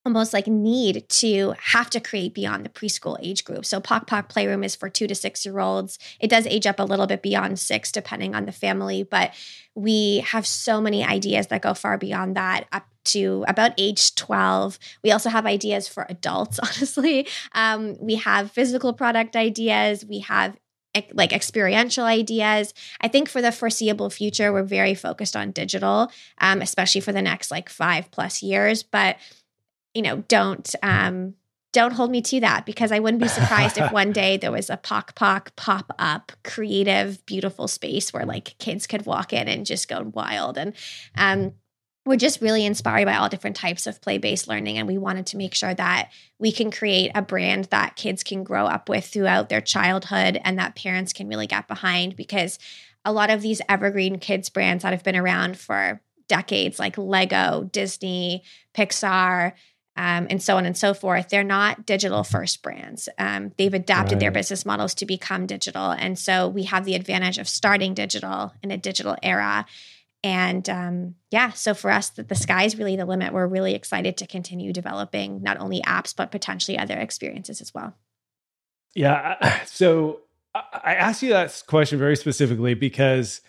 almost 0.04 0.34
like 0.34 0.46
need 0.46 1.08
to 1.08 1.54
have 1.58 1.88
to 1.88 2.00
create 2.00 2.34
beyond 2.34 2.64
the 2.64 2.68
preschool 2.68 3.16
age 3.22 3.42
group. 3.42 3.64
So 3.64 3.80
Pok 3.80 4.06
Pok 4.06 4.28
Playroom 4.28 4.62
is 4.62 4.76
for 4.76 4.90
2 4.90 5.06
to 5.06 5.14
6 5.14 5.46
year 5.46 5.58
olds. 5.58 5.98
It 6.20 6.28
does 6.28 6.46
age 6.46 6.66
up 6.66 6.78
a 6.78 6.84
little 6.84 7.06
bit 7.06 7.22
beyond 7.22 7.58
6 7.58 7.92
depending 7.92 8.34
on 8.34 8.44
the 8.44 8.52
family, 8.52 9.02
but 9.02 9.32
we 9.74 10.18
have 10.18 10.46
so 10.46 10.80
many 10.80 11.02
ideas 11.02 11.46
that 11.46 11.62
go 11.62 11.72
far 11.72 11.96
beyond 11.96 12.36
that 12.36 12.66
up 12.70 12.86
to 13.04 13.44
about 13.48 13.72
age 13.78 14.14
12. 14.14 14.78
We 15.02 15.10
also 15.10 15.30
have 15.30 15.46
ideas 15.46 15.88
for 15.88 16.06
adults, 16.08 16.58
honestly. 16.62 17.26
Um, 17.52 17.96
we 18.00 18.16
have 18.16 18.50
physical 18.50 18.92
product 18.92 19.36
ideas, 19.36 20.04
we 20.04 20.20
have 20.20 20.56
like 21.12 21.32
experiential 21.32 22.04
ideas. 22.04 22.72
I 23.00 23.08
think 23.08 23.28
for 23.28 23.42
the 23.42 23.52
foreseeable 23.52 24.10
future, 24.10 24.52
we're 24.52 24.62
very 24.62 24.94
focused 24.94 25.36
on 25.36 25.50
digital, 25.50 26.10
um, 26.38 26.62
especially 26.62 27.00
for 27.00 27.12
the 27.12 27.22
next 27.22 27.50
like 27.50 27.68
five 27.68 28.10
plus 28.10 28.42
years. 28.42 28.82
But 28.82 29.16
you 29.92 30.02
know, 30.02 30.18
don't 30.28 30.72
um, 30.82 31.34
don't 31.72 31.92
hold 31.92 32.10
me 32.10 32.22
to 32.22 32.40
that 32.40 32.64
because 32.64 32.92
I 32.92 33.00
wouldn't 33.00 33.22
be 33.22 33.28
surprised 33.28 33.76
if 33.78 33.90
one 33.92 34.12
day 34.22 34.36
there 34.36 34.52
was 34.52 34.70
a 34.70 34.76
Pok 34.76 35.14
Pok 35.16 35.54
pop 35.56 35.92
up 35.98 36.32
creative, 36.44 37.24
beautiful 37.26 37.68
space 37.68 38.12
where 38.12 38.24
like 38.24 38.56
kids 38.58 38.86
could 38.86 39.04
walk 39.04 39.32
in 39.32 39.48
and 39.48 39.66
just 39.66 39.88
go 39.88 40.10
wild. 40.14 40.56
And 40.56 40.74
um, 41.16 41.54
we're 42.06 42.16
just 42.16 42.40
really 42.40 42.66
inspired 42.66 43.06
by 43.06 43.16
all 43.16 43.28
different 43.28 43.56
types 43.56 43.86
of 43.86 44.00
play 44.00 44.18
based 44.18 44.46
learning. 44.46 44.78
And 44.78 44.86
we 44.86 44.98
wanted 44.98 45.26
to 45.26 45.36
make 45.36 45.54
sure 45.54 45.74
that 45.74 46.10
we 46.38 46.52
can 46.52 46.70
create 46.70 47.10
a 47.14 47.22
brand 47.22 47.66
that 47.66 47.96
kids 47.96 48.22
can 48.22 48.44
grow 48.44 48.66
up 48.66 48.88
with 48.88 49.06
throughout 49.06 49.48
their 49.48 49.60
childhood 49.60 50.38
and 50.44 50.58
that 50.58 50.76
parents 50.76 51.12
can 51.12 51.28
really 51.28 51.46
get 51.46 51.66
behind 51.66 52.16
because 52.16 52.58
a 53.04 53.12
lot 53.12 53.30
of 53.30 53.42
these 53.42 53.60
evergreen 53.68 54.18
kids 54.18 54.48
brands 54.48 54.82
that 54.82 54.92
have 54.92 55.04
been 55.04 55.16
around 55.16 55.58
for 55.58 56.00
decades, 56.28 56.78
like 56.78 56.96
Lego, 56.96 57.68
Disney, 57.70 58.42
Pixar, 58.74 59.52
um, 59.96 60.26
and 60.28 60.42
so 60.42 60.56
on 60.56 60.66
and 60.66 60.76
so 60.76 60.92
forth. 60.92 61.28
They're 61.28 61.44
not 61.44 61.86
digital 61.86 62.24
first 62.24 62.62
brands. 62.62 63.08
Um, 63.18 63.52
they've 63.56 63.72
adapted 63.72 64.14
right. 64.14 64.20
their 64.20 64.30
business 64.30 64.66
models 64.66 64.94
to 64.94 65.06
become 65.06 65.46
digital. 65.46 65.90
And 65.90 66.18
so 66.18 66.48
we 66.48 66.64
have 66.64 66.84
the 66.84 66.94
advantage 66.94 67.38
of 67.38 67.48
starting 67.48 67.94
digital 67.94 68.52
in 68.62 68.70
a 68.70 68.76
digital 68.76 69.16
era 69.22 69.66
and 70.24 70.68
um, 70.70 71.14
yeah, 71.30 71.50
so 71.50 71.74
for 71.74 71.90
us, 71.90 72.08
the, 72.08 72.22
the 72.22 72.34
sky 72.34 72.64
is 72.64 72.78
really 72.78 72.96
the 72.96 73.04
limit. 73.04 73.34
We're 73.34 73.46
really 73.46 73.74
excited 73.74 74.16
to 74.16 74.26
continue 74.26 74.72
developing 74.72 75.42
not 75.42 75.60
only 75.60 75.82
apps, 75.82 76.16
but 76.16 76.32
potentially 76.32 76.78
other 76.78 76.98
experiences 76.98 77.60
as 77.60 77.72
well. 77.72 77.94
Yeah. 78.94 79.60
So 79.66 80.20
I 80.54 80.94
asked 80.94 81.22
you 81.22 81.30
that 81.30 81.64
question 81.66 81.98
very 81.98 82.16
specifically 82.16 82.74
because 82.74 83.40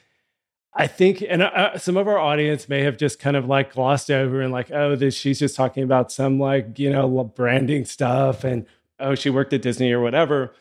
I 0.74 0.88
think, 0.88 1.24
and 1.28 1.44
uh, 1.44 1.78
some 1.78 1.98
of 1.98 2.08
our 2.08 2.18
audience 2.18 2.68
may 2.68 2.82
have 2.82 2.98
just 2.98 3.20
kind 3.20 3.38
of 3.38 3.46
like 3.46 3.74
glossed 3.74 4.10
over 4.10 4.42
and 4.42 4.52
like, 4.52 4.72
oh, 4.72 4.96
this 4.96 5.16
she's 5.16 5.40
just 5.40 5.56
talking 5.56 5.84
about 5.84 6.12
some 6.12 6.40
like 6.40 6.78
you 6.80 6.90
know 6.90 7.24
branding 7.24 7.86
stuff, 7.86 8.44
and 8.44 8.66
oh, 9.00 9.14
she 9.14 9.30
worked 9.30 9.54
at 9.54 9.62
Disney 9.62 9.92
or 9.92 10.02
whatever. 10.02 10.52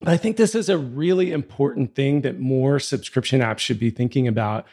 But 0.00 0.10
I 0.10 0.16
think 0.16 0.36
this 0.36 0.54
is 0.54 0.68
a 0.68 0.78
really 0.78 1.32
important 1.32 1.94
thing 1.96 2.20
that 2.20 2.38
more 2.38 2.78
subscription 2.78 3.40
apps 3.40 3.58
should 3.58 3.80
be 3.80 3.90
thinking 3.90 4.28
about 4.28 4.66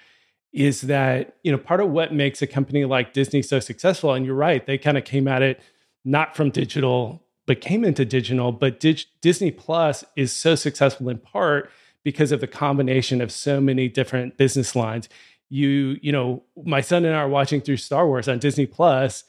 is 0.54 0.82
that 0.82 1.36
you 1.44 1.52
know 1.52 1.58
part 1.58 1.82
of 1.82 1.90
what 1.90 2.14
makes 2.14 2.42
a 2.42 2.48
company 2.48 2.86
like 2.86 3.14
Disney 3.14 3.42
so 3.42 3.60
successful 3.60 4.14
and 4.14 4.26
you're 4.26 4.36
right 4.36 4.66
they 4.66 4.78
kind 4.78 4.98
of 4.98 5.04
came 5.04 5.28
at 5.28 5.42
it 5.42 5.60
not 6.06 6.36
from 6.36 6.50
digital 6.52 7.24
but 7.46 7.60
came 7.60 7.84
into 7.84 8.06
digital 8.06 8.52
but 8.52 8.80
Dig- 8.80 9.06
Disney 9.22 9.52
Plus 9.52 10.04
is 10.16 10.32
so 10.32 10.56
successful 10.56 11.10
in 11.10 11.18
part 11.18 11.70
because 12.04 12.32
of 12.32 12.40
the 12.40 12.48
combination 12.48 13.20
of 13.22 13.32
so 13.32 13.60
many 13.60 13.90
different 13.90 14.38
business 14.38 14.76
lines 14.76 15.10
you 15.50 15.98
you 16.02 16.12
know 16.12 16.44
my 16.64 16.82
son 16.82 17.04
and 17.04 17.16
I 17.16 17.20
are 17.20 17.30
watching 17.30 17.60
through 17.60 17.78
Star 17.78 18.08
Wars 18.08 18.28
on 18.28 18.40
Disney 18.40 18.68
Plus 18.68 19.24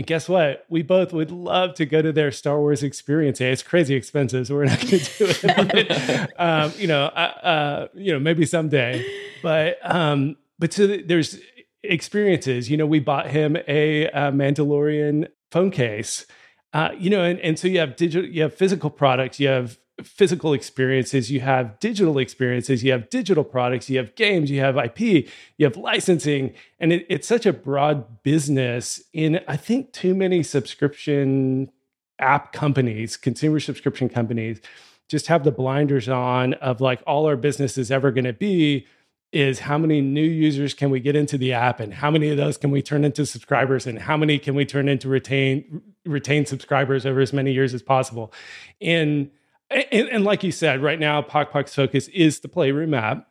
and 0.00 0.06
guess 0.06 0.30
what? 0.30 0.64
We 0.70 0.80
both 0.80 1.12
would 1.12 1.30
love 1.30 1.74
to 1.74 1.84
go 1.84 2.00
to 2.00 2.10
their 2.10 2.32
Star 2.32 2.58
Wars 2.58 2.82
experience. 2.82 3.38
It's 3.38 3.62
crazy 3.62 3.94
expensive, 3.94 4.46
so 4.46 4.54
we're 4.54 4.64
not 4.64 4.80
going 4.80 4.98
to 4.98 5.18
do 5.18 5.26
it. 5.28 6.30
um, 6.40 6.72
you 6.78 6.86
know, 6.86 7.04
uh, 7.04 7.34
uh, 7.42 7.88
you 7.92 8.10
know, 8.10 8.18
maybe 8.18 8.46
someday. 8.46 9.04
But 9.42 9.76
um, 9.82 10.36
but 10.60 10.72
so 10.72 10.86
there's 10.86 11.40
experiences. 11.82 12.70
You 12.70 12.76
know, 12.76 12.86
we 12.86 13.00
bought 13.00 13.30
him 13.30 13.56
a, 13.66 14.04
a 14.06 14.30
Mandalorian 14.30 15.28
phone 15.50 15.70
case. 15.70 16.26
Uh, 16.72 16.90
you 16.96 17.10
know, 17.10 17.24
and, 17.24 17.40
and 17.40 17.58
so 17.58 17.66
you 17.66 17.80
have 17.80 17.96
digital, 17.96 18.28
you 18.30 18.42
have 18.42 18.54
physical 18.54 18.90
products, 18.90 19.40
you 19.40 19.48
have 19.48 19.78
physical 20.04 20.52
experiences, 20.52 21.30
you 21.30 21.40
have 21.40 21.78
digital 21.80 22.18
experiences, 22.18 22.84
you 22.84 22.92
have 22.92 23.10
digital 23.10 23.42
products, 23.42 23.90
you 23.90 23.98
have 23.98 24.14
games, 24.14 24.50
you 24.50 24.60
have 24.60 24.76
IP, 24.76 25.28
you 25.58 25.66
have 25.66 25.76
licensing, 25.76 26.54
and 26.78 26.92
it, 26.92 27.06
it's 27.08 27.26
such 27.26 27.44
a 27.44 27.52
broad 27.52 28.22
business. 28.22 29.02
In 29.12 29.40
I 29.48 29.56
think 29.56 29.92
too 29.92 30.14
many 30.14 30.42
subscription 30.42 31.72
app 32.20 32.52
companies, 32.52 33.16
consumer 33.16 33.58
subscription 33.58 34.08
companies, 34.08 34.60
just 35.08 35.26
have 35.26 35.42
the 35.42 35.50
blinders 35.50 36.08
on 36.08 36.54
of 36.54 36.80
like 36.80 37.02
all 37.06 37.26
our 37.26 37.36
business 37.36 37.76
is 37.76 37.90
ever 37.90 38.12
going 38.12 38.24
to 38.24 38.32
be 38.32 38.86
is 39.32 39.60
how 39.60 39.78
many 39.78 40.00
new 40.00 40.22
users 40.22 40.74
can 40.74 40.90
we 40.90 40.98
get 40.98 41.14
into 41.14 41.38
the 41.38 41.52
app 41.52 41.78
and 41.78 41.94
how 41.94 42.10
many 42.10 42.30
of 42.30 42.36
those 42.36 42.56
can 42.56 42.70
we 42.70 42.82
turn 42.82 43.04
into 43.04 43.24
subscribers 43.24 43.86
and 43.86 44.00
how 44.00 44.16
many 44.16 44.38
can 44.38 44.54
we 44.54 44.64
turn 44.64 44.88
into 44.88 45.08
retain 45.08 45.82
retain 46.04 46.44
subscribers 46.44 47.06
over 47.06 47.20
as 47.20 47.32
many 47.32 47.52
years 47.52 47.72
as 47.72 47.82
possible. 47.82 48.32
And 48.80 49.30
and, 49.70 50.08
and 50.08 50.24
like 50.24 50.42
you 50.42 50.50
said 50.50 50.82
right 50.82 50.98
now 50.98 51.22
Pok 51.22 51.52
Pok's 51.52 51.74
focus 51.74 52.08
is 52.08 52.40
the 52.40 52.48
playroom 52.48 52.92
app. 52.94 53.28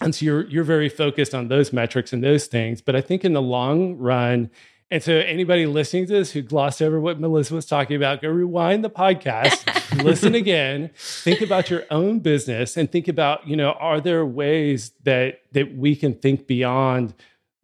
And 0.00 0.14
so 0.14 0.24
you're 0.24 0.46
you're 0.48 0.64
very 0.64 0.88
focused 0.88 1.34
on 1.34 1.48
those 1.48 1.72
metrics 1.72 2.12
and 2.12 2.22
those 2.22 2.46
things. 2.46 2.80
But 2.80 2.94
i 2.94 3.00
think 3.00 3.24
in 3.24 3.32
the 3.32 3.42
long 3.42 3.96
run 3.96 4.50
and 4.94 5.02
so, 5.02 5.12
anybody 5.12 5.66
listening 5.66 6.06
to 6.06 6.12
this 6.12 6.30
who 6.30 6.40
glossed 6.40 6.80
over 6.80 7.00
what 7.00 7.18
Melissa 7.18 7.52
was 7.52 7.66
talking 7.66 7.96
about, 7.96 8.22
go 8.22 8.28
rewind 8.28 8.84
the 8.84 8.90
podcast, 8.90 10.04
listen 10.04 10.36
again, 10.36 10.92
think 10.96 11.40
about 11.40 11.68
your 11.68 11.82
own 11.90 12.20
business, 12.20 12.76
and 12.76 12.92
think 12.92 13.08
about, 13.08 13.44
you 13.44 13.56
know, 13.56 13.72
are 13.72 14.00
there 14.00 14.24
ways 14.24 14.92
that 15.02 15.40
that 15.50 15.76
we 15.76 15.96
can 15.96 16.14
think 16.14 16.46
beyond 16.46 17.12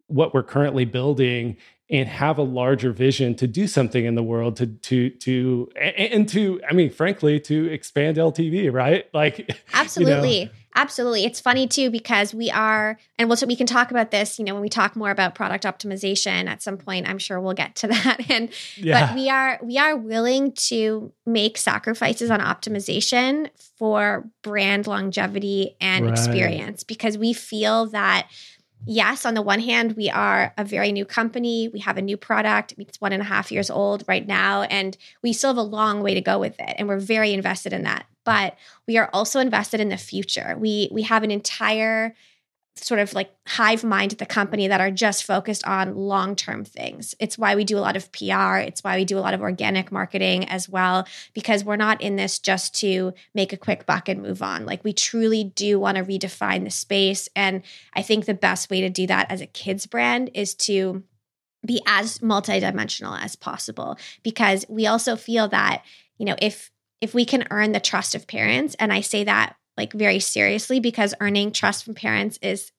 what 0.07 0.33
we're 0.33 0.43
currently 0.43 0.83
building 0.83 1.55
and 1.89 2.09
have 2.09 2.37
a 2.37 2.43
larger 2.43 2.91
vision 2.91 3.33
to 3.35 3.47
do 3.47 3.65
something 3.65 4.03
in 4.03 4.15
the 4.15 4.23
world 4.23 4.57
to 4.57 4.67
to 4.67 5.09
to 5.11 5.69
and 5.77 6.27
to 6.27 6.59
i 6.69 6.73
mean 6.73 6.89
frankly 6.89 7.37
to 7.37 7.65
expand 7.67 8.15
ltv 8.15 8.71
right 8.71 9.07
like 9.13 9.57
absolutely 9.73 10.37
you 10.39 10.45
know. 10.45 10.51
Absolutely 10.75 11.25
it's 11.25 11.39
funny 11.39 11.67
too 11.67 11.89
because 11.89 12.33
we 12.33 12.49
are 12.49 12.97
and 13.17 13.29
we'll 13.29 13.37
we 13.47 13.55
can 13.55 13.67
talk 13.67 13.91
about 13.91 14.11
this 14.11 14.39
you 14.39 14.45
know 14.45 14.53
when 14.53 14.61
we 14.61 14.69
talk 14.69 14.95
more 14.95 15.11
about 15.11 15.35
product 15.35 15.63
optimization 15.63 16.47
at 16.47 16.61
some 16.61 16.77
point 16.77 17.07
i'm 17.07 17.17
sure 17.17 17.39
we'll 17.39 17.53
get 17.53 17.75
to 17.75 17.87
that 17.87 18.29
and 18.29 18.49
yeah. 18.75 19.07
but 19.07 19.15
we 19.15 19.29
are 19.29 19.59
we 19.61 19.77
are 19.77 19.95
willing 19.95 20.51
to 20.53 21.11
make 21.25 21.57
sacrifices 21.57 22.29
on 22.31 22.39
optimization 22.39 23.49
for 23.77 24.29
brand 24.41 24.87
longevity 24.87 25.75
and 25.81 26.05
right. 26.05 26.11
experience 26.11 26.83
because 26.83 27.17
we 27.17 27.33
feel 27.33 27.87
that 27.87 28.27
yes, 28.85 29.25
on 29.25 29.33
the 29.33 29.41
one 29.41 29.59
hand, 29.59 29.93
we 29.93 30.09
are 30.09 30.53
a 30.57 30.63
very 30.63 30.91
new 30.91 31.05
company. 31.05 31.67
We 31.67 31.79
have 31.79 31.97
a 31.97 32.01
new 32.01 32.17
product. 32.17 32.73
It's 32.77 32.99
one 32.99 33.13
and 33.13 33.21
a 33.21 33.25
half 33.25 33.51
years 33.51 33.69
old 33.69 34.03
right 34.07 34.25
now, 34.25 34.63
and 34.63 34.97
we 35.21 35.33
still 35.33 35.51
have 35.51 35.57
a 35.57 35.61
long 35.61 36.01
way 36.01 36.13
to 36.13 36.21
go 36.21 36.39
with 36.39 36.59
it. 36.59 36.75
And 36.77 36.87
we're 36.87 36.99
very 36.99 37.33
invested 37.33 37.73
in 37.73 37.83
that. 37.83 38.05
But 38.23 38.55
we 38.87 38.97
are 38.97 39.09
also 39.13 39.39
invested 39.39 39.79
in 39.79 39.89
the 39.89 39.97
future. 39.97 40.55
We 40.57 40.89
we 40.91 41.03
have 41.03 41.23
an 41.23 41.31
entire 41.31 42.13
sort 42.75 42.99
of 42.99 43.13
like 43.13 43.29
hive 43.47 43.83
mind 43.83 44.13
at 44.13 44.19
the 44.19 44.25
company 44.25 44.67
that 44.67 44.79
are 44.79 44.91
just 44.91 45.25
focused 45.25 45.65
on 45.67 45.95
long 45.95 46.35
term 46.35 46.63
things. 46.63 47.13
It's 47.19 47.37
why 47.37 47.55
we 47.55 47.63
do 47.63 47.77
a 47.77 47.81
lot 47.81 47.97
of 47.97 48.11
PR. 48.11 48.57
It's 48.57 48.83
why 48.83 48.97
we 48.97 49.05
do 49.05 49.17
a 49.17 49.21
lot 49.21 49.33
of 49.33 49.41
organic 49.41 49.91
marketing 49.91 50.47
as 50.47 50.69
well, 50.69 51.05
because 51.33 51.63
we're 51.65 51.75
not 51.75 52.01
in 52.01 52.15
this 52.15 52.39
just 52.39 52.73
to 52.75 53.13
make 53.35 53.51
a 53.51 53.57
quick 53.57 53.85
buck 53.85 54.07
and 54.07 54.21
move 54.21 54.41
on. 54.41 54.65
Like 54.65 54.83
we 54.83 54.93
truly 54.93 55.43
do 55.43 55.79
want 55.79 55.97
to 55.97 56.03
redefine 56.03 56.63
the 56.63 56.69
space. 56.69 57.27
And 57.35 57.61
I 57.93 58.01
think 58.01 58.25
the 58.25 58.33
best 58.33 58.69
way 58.69 58.81
to 58.81 58.89
do 58.89 59.05
that 59.07 59.29
as 59.29 59.41
a 59.41 59.47
kids 59.47 59.85
brand 59.85 60.31
is 60.33 60.55
to 60.55 61.03
be 61.65 61.81
as 61.85 62.19
multidimensional 62.19 63.21
as 63.21 63.35
possible 63.35 63.97
because 64.23 64.65
we 64.67 64.87
also 64.87 65.15
feel 65.15 65.47
that, 65.49 65.83
you 66.17 66.25
know, 66.25 66.35
if 66.41 66.70
if 67.01 67.13
we 67.13 67.25
can 67.25 67.47
earn 67.51 67.71
the 67.71 67.79
trust 67.79 68.15
of 68.15 68.27
parents 68.27 68.75
and 68.79 68.93
I 68.93 69.01
say 69.01 69.23
that 69.23 69.55
like 69.77 69.93
very 69.93 70.19
seriously 70.19 70.79
because 70.79 71.13
earning 71.19 71.51
trust 71.51 71.83
from 71.83 71.95
parents 71.95 72.37
is 72.41 72.71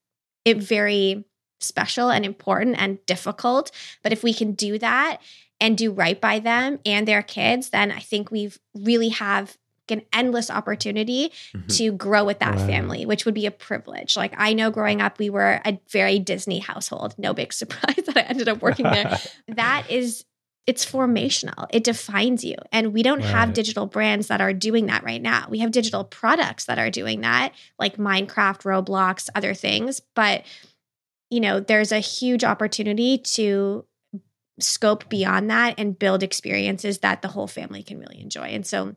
it 0.45 0.59
very 0.59 1.25
special 1.61 2.11
and 2.11 2.25
important 2.25 2.77
and 2.79 3.05
difficult. 3.07 3.71
But 4.03 4.13
if 4.13 4.23
we 4.23 4.35
can 4.35 4.53
do 4.53 4.79
that 4.79 5.19
and 5.61 5.79
do 5.79 5.93
right 5.93 6.21
by 6.21 6.41
them 6.41 6.81
and 6.85 7.07
their 7.07 7.23
kids, 7.23 7.71
then 7.71 7.91
I 7.91 8.01
think 8.01 8.31
we've 8.31 8.59
really 8.75 9.11
have 9.11 9.57
an 9.89 10.03
endless 10.13 10.51
opportunity 10.51 11.33
mm-hmm. 11.55 11.67
to 11.67 11.93
grow 11.93 12.25
with 12.25 12.39
that 12.39 12.57
family, 12.61 13.05
which 13.05 13.27
would 13.27 13.35
be 13.35 13.47
a 13.47 13.51
privilege. 13.51 14.17
Like 14.17 14.33
I 14.39 14.55
know 14.55 14.71
growing 14.71 15.03
up, 15.03 15.19
we 15.19 15.29
were 15.29 15.61
a 15.67 15.79
very 15.91 16.19
Disney 16.19 16.61
household. 16.61 17.15
No 17.19 17.35
big 17.35 17.53
surprise 17.53 18.05
that 18.07 18.17
I 18.17 18.23
ended 18.23 18.49
up 18.49 18.63
working 18.63 18.87
there. 18.87 19.19
that 19.49 19.91
is 19.91 20.25
it's 20.67 20.87
formational. 20.87 21.67
It 21.71 21.85
defines 21.85 22.45
you. 22.45 22.55
And 22.71 22.93
we 22.93 23.03
don't 23.03 23.19
right. 23.21 23.29
have 23.29 23.53
digital 23.53 23.87
brands 23.87 24.29
that 24.29 24.41
are 24.41 24.53
doing 24.53 24.87
that 24.87 25.03
right 25.03 25.21
now. 25.21 25.47
We 25.51 25.59
have 25.59 25.73
digital 25.73 26.05
products 26.05 26.67
that 26.67 26.79
are 26.79 26.91
doing 26.91 27.23
that, 27.23 27.53
like 27.79 27.97
Minecraft, 27.97 28.63
Roblox, 28.63 29.29
other 29.35 29.55
things. 29.55 30.01
But, 30.15 30.45
you 31.31 31.41
know, 31.41 31.59
there's 31.59 31.91
a 31.91 31.99
huge 31.99 32.45
opportunity 32.45 33.19
to 33.19 33.85
scope 34.61 35.09
beyond 35.09 35.51
that 35.51 35.75
and 35.79 35.99
build 35.99 36.23
experiences 36.23 36.99
that 36.99 37.23
the 37.23 37.29
whole 37.29 37.49
family 37.49 37.83
can 37.83 37.99
really 37.99 38.21
enjoy. 38.21 38.45
And 38.45 38.65
so 38.67 38.95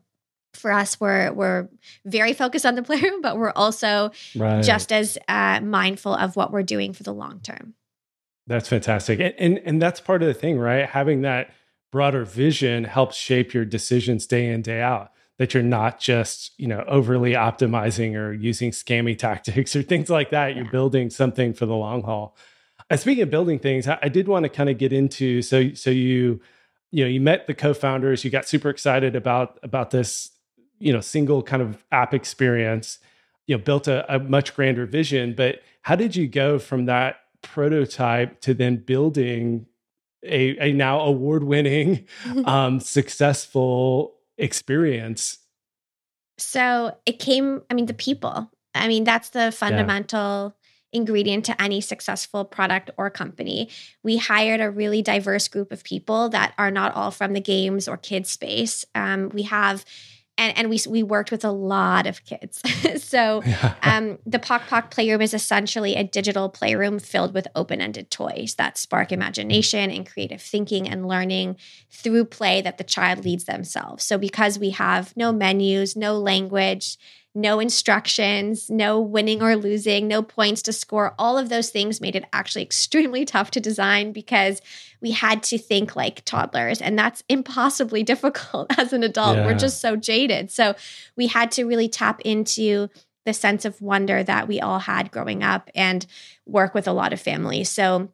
for 0.54 0.72
us, 0.72 1.00
we're 1.00 1.32
we're 1.32 1.68
very 2.04 2.32
focused 2.32 2.66
on 2.66 2.76
the 2.76 2.82
playroom, 2.84 3.22
but 3.22 3.36
we're 3.36 3.52
also 3.52 4.10
right. 4.34 4.64
just 4.64 4.92
as 4.92 5.18
uh, 5.28 5.60
mindful 5.60 6.14
of 6.14 6.36
what 6.36 6.52
we're 6.52 6.62
doing 6.62 6.92
for 6.92 7.02
the 7.02 7.12
long 7.12 7.40
term. 7.40 7.74
That's 8.46 8.68
fantastic. 8.68 9.18
And, 9.20 9.34
and 9.38 9.58
and 9.64 9.82
that's 9.82 10.00
part 10.00 10.22
of 10.22 10.28
the 10.28 10.34
thing, 10.34 10.58
right? 10.58 10.88
Having 10.88 11.22
that 11.22 11.50
broader 11.90 12.24
vision 12.24 12.84
helps 12.84 13.16
shape 13.16 13.52
your 13.52 13.64
decisions 13.64 14.26
day 14.26 14.46
in, 14.48 14.62
day 14.62 14.80
out. 14.80 15.12
That 15.38 15.52
you're 15.52 15.62
not 15.62 16.00
just, 16.00 16.52
you 16.58 16.66
know, 16.66 16.82
overly 16.88 17.32
optimizing 17.32 18.14
or 18.14 18.32
using 18.32 18.70
scammy 18.70 19.18
tactics 19.26 19.76
or 19.76 19.82
things 19.82 20.08
like 20.08 20.30
that. 20.30 20.56
You're 20.56 20.70
building 20.70 21.10
something 21.10 21.52
for 21.52 21.66
the 21.66 21.74
long 21.74 22.02
haul. 22.02 22.36
And 22.88 22.98
speaking 23.00 23.22
of 23.22 23.30
building 23.30 23.58
things, 23.58 23.88
I, 23.88 23.98
I 24.02 24.08
did 24.08 24.28
want 24.28 24.44
to 24.44 24.48
kind 24.48 24.70
of 24.70 24.78
get 24.78 24.92
into 24.92 25.42
so 25.42 25.74
so 25.74 25.90
you 25.90 26.40
you 26.92 27.04
know 27.04 27.10
you 27.10 27.20
met 27.20 27.46
the 27.46 27.54
co-founders 27.54 28.24
you 28.24 28.30
got 28.30 28.46
super 28.48 28.70
excited 28.70 29.16
about 29.16 29.58
about 29.62 29.90
this 29.90 30.30
you 30.78 30.92
know 30.92 31.00
single 31.00 31.42
kind 31.42 31.62
of 31.62 31.82
app 31.90 32.14
experience 32.14 32.98
you 33.46 33.56
know 33.56 33.62
built 33.62 33.88
a, 33.88 34.14
a 34.14 34.18
much 34.18 34.54
grander 34.54 34.86
vision 34.86 35.34
but 35.34 35.60
how 35.82 35.96
did 35.96 36.14
you 36.14 36.26
go 36.28 36.58
from 36.58 36.86
that 36.86 37.16
prototype 37.42 38.40
to 38.42 38.54
then 38.54 38.76
building 38.76 39.66
a, 40.22 40.68
a 40.68 40.72
now 40.72 41.00
award 41.00 41.44
winning, 41.44 42.06
um, 42.44 42.80
successful 42.80 44.14
experience? 44.38 45.38
So 46.38 46.96
it 47.06 47.18
came, 47.18 47.62
I 47.70 47.74
mean, 47.74 47.86
the 47.86 47.94
people. 47.94 48.50
I 48.74 48.88
mean, 48.88 49.04
that's 49.04 49.30
the 49.30 49.50
fundamental 49.52 50.54
yeah. 50.92 50.98
ingredient 50.98 51.46
to 51.46 51.62
any 51.62 51.80
successful 51.80 52.44
product 52.44 52.90
or 52.98 53.08
company. 53.08 53.70
We 54.02 54.18
hired 54.18 54.60
a 54.60 54.70
really 54.70 55.00
diverse 55.00 55.48
group 55.48 55.72
of 55.72 55.82
people 55.82 56.28
that 56.30 56.52
are 56.58 56.70
not 56.70 56.94
all 56.94 57.10
from 57.10 57.32
the 57.32 57.40
games 57.40 57.88
or 57.88 57.96
kids 57.96 58.30
space. 58.30 58.84
Um, 58.94 59.30
we 59.30 59.42
have 59.42 59.84
and, 60.38 60.56
and 60.56 60.70
we 60.70 60.80
we 60.88 61.02
worked 61.02 61.30
with 61.30 61.44
a 61.44 61.50
lot 61.50 62.06
of 62.06 62.24
kids. 62.24 62.60
so 63.02 63.42
um, 63.82 64.18
the 64.26 64.38
Pok 64.38 64.66
Pok 64.68 64.90
Playroom 64.90 65.22
is 65.22 65.34
essentially 65.34 65.94
a 65.94 66.04
digital 66.04 66.48
playroom 66.48 66.98
filled 66.98 67.34
with 67.34 67.48
open-ended 67.54 68.10
toys 68.10 68.54
that 68.56 68.78
spark 68.78 69.12
imagination 69.12 69.90
and 69.90 70.10
creative 70.10 70.42
thinking 70.42 70.88
and 70.88 71.08
learning 71.08 71.56
through 71.90 72.26
play 72.26 72.60
that 72.62 72.78
the 72.78 72.84
child 72.84 73.24
leads 73.24 73.44
themselves. 73.44 74.04
So 74.04 74.18
because 74.18 74.58
we 74.58 74.70
have 74.70 75.16
no 75.16 75.32
menus, 75.32 75.96
no 75.96 76.18
language, 76.18 76.98
no 77.36 77.60
instructions, 77.60 78.70
no 78.70 78.98
winning 78.98 79.42
or 79.42 79.56
losing, 79.56 80.08
no 80.08 80.22
points 80.22 80.62
to 80.62 80.72
score. 80.72 81.14
All 81.18 81.36
of 81.36 81.50
those 81.50 81.68
things 81.68 82.00
made 82.00 82.16
it 82.16 82.24
actually 82.32 82.62
extremely 82.70 83.24
tough 83.24 83.50
to 83.52 83.60
design 83.60 84.12
because 84.12 84.62
we 85.02 85.10
had 85.10 85.42
to 85.44 85.58
think 85.58 85.94
like 85.94 86.24
toddlers, 86.24 86.80
and 86.80 86.98
that's 86.98 87.22
impossibly 87.28 88.02
difficult 88.12 88.76
as 88.78 88.92
an 88.92 89.02
adult. 89.02 89.36
Yeah. 89.36 89.46
We're 89.46 89.54
just 89.54 89.80
so 89.80 89.94
jaded. 89.94 90.50
So 90.50 90.74
we 91.14 91.26
had 91.26 91.50
to 91.52 91.64
really 91.64 91.88
tap 91.88 92.22
into 92.22 92.88
the 93.26 93.34
sense 93.34 93.64
of 93.64 93.82
wonder 93.82 94.22
that 94.22 94.48
we 94.48 94.60
all 94.60 94.78
had 94.78 95.10
growing 95.10 95.42
up 95.42 95.68
and 95.74 96.06
work 96.46 96.74
with 96.74 96.88
a 96.88 96.92
lot 96.92 97.12
of 97.12 97.20
families. 97.20 97.68
So 97.68 98.08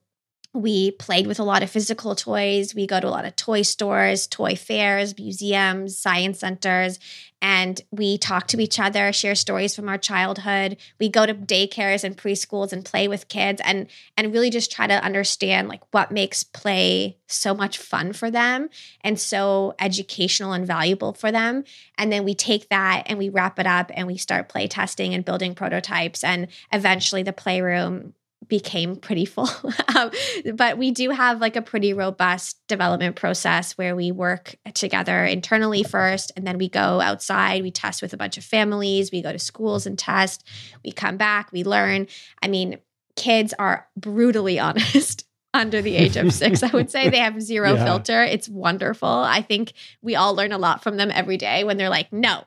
we 0.54 0.90
played 0.90 1.26
with 1.26 1.38
a 1.38 1.44
lot 1.44 1.62
of 1.62 1.70
physical 1.70 2.14
toys. 2.14 2.74
We 2.74 2.86
go 2.86 3.00
to 3.00 3.08
a 3.08 3.10
lot 3.10 3.24
of 3.24 3.36
toy 3.36 3.62
stores, 3.62 4.26
toy 4.26 4.54
fairs, 4.54 5.16
museums, 5.16 5.96
science 5.96 6.40
centers, 6.40 6.98
and 7.40 7.80
we 7.90 8.18
talk 8.18 8.46
to 8.48 8.60
each 8.60 8.78
other, 8.78 9.12
share 9.12 9.34
stories 9.34 9.74
from 9.74 9.88
our 9.88 9.96
childhood. 9.96 10.76
We 11.00 11.08
go 11.08 11.24
to 11.24 11.34
daycares 11.34 12.04
and 12.04 12.16
preschools 12.16 12.72
and 12.72 12.84
play 12.84 13.08
with 13.08 13.28
kids 13.28 13.62
and 13.64 13.88
and 14.16 14.32
really 14.32 14.50
just 14.50 14.70
try 14.70 14.86
to 14.86 15.02
understand 15.02 15.68
like 15.68 15.82
what 15.90 16.12
makes 16.12 16.44
play 16.44 17.16
so 17.26 17.54
much 17.54 17.78
fun 17.78 18.12
for 18.12 18.30
them 18.30 18.68
and 19.00 19.18
so 19.18 19.74
educational 19.80 20.52
and 20.52 20.66
valuable 20.66 21.14
for 21.14 21.32
them. 21.32 21.64
And 21.96 22.12
then 22.12 22.24
we 22.24 22.34
take 22.34 22.68
that 22.68 23.04
and 23.06 23.18
we 23.18 23.30
wrap 23.30 23.58
it 23.58 23.66
up 23.66 23.90
and 23.94 24.06
we 24.06 24.18
start 24.18 24.50
play 24.50 24.68
testing 24.68 25.14
and 25.14 25.24
building 25.24 25.54
prototypes 25.54 26.22
and 26.22 26.48
eventually 26.70 27.22
the 27.22 27.32
playroom 27.32 28.12
became 28.52 28.96
pretty 28.96 29.24
full. 29.24 29.48
um, 29.96 30.10
but 30.56 30.76
we 30.76 30.90
do 30.90 31.08
have 31.08 31.40
like 31.40 31.56
a 31.56 31.62
pretty 31.62 31.94
robust 31.94 32.60
development 32.68 33.16
process 33.16 33.78
where 33.78 33.96
we 33.96 34.12
work 34.12 34.56
together 34.74 35.24
internally 35.24 35.82
first, 35.82 36.30
and 36.36 36.46
then 36.46 36.58
we 36.58 36.68
go 36.68 37.00
outside, 37.00 37.62
we 37.62 37.70
test 37.70 38.02
with 38.02 38.12
a 38.12 38.18
bunch 38.18 38.36
of 38.36 38.44
families, 38.44 39.10
we 39.10 39.22
go 39.22 39.32
to 39.32 39.38
schools 39.38 39.86
and 39.86 39.98
test, 39.98 40.46
we 40.84 40.92
come 40.92 41.16
back, 41.16 41.50
we 41.50 41.64
learn. 41.64 42.08
I 42.42 42.48
mean, 42.48 42.76
kids 43.16 43.54
are 43.58 43.88
brutally 43.96 44.58
honest 44.66 45.24
under 45.54 45.80
the 45.80 45.96
age 45.96 46.18
of 46.18 46.30
six. 46.30 46.62
I 46.62 46.68
would 46.72 46.90
say 46.90 47.08
they 47.08 47.20
have 47.20 47.40
zero 47.52 47.72
Yeah. 47.72 47.84
filter. 47.86 48.22
It's 48.22 48.50
wonderful. 48.50 49.08
I 49.08 49.40
think 49.40 49.72
we 50.02 50.14
all 50.14 50.34
learn 50.34 50.52
a 50.52 50.58
lot 50.58 50.82
from 50.82 50.98
them 50.98 51.10
every 51.10 51.38
day 51.38 51.64
when 51.64 51.78
they're 51.78 51.88
like, 51.88 52.12
no. 52.12 52.44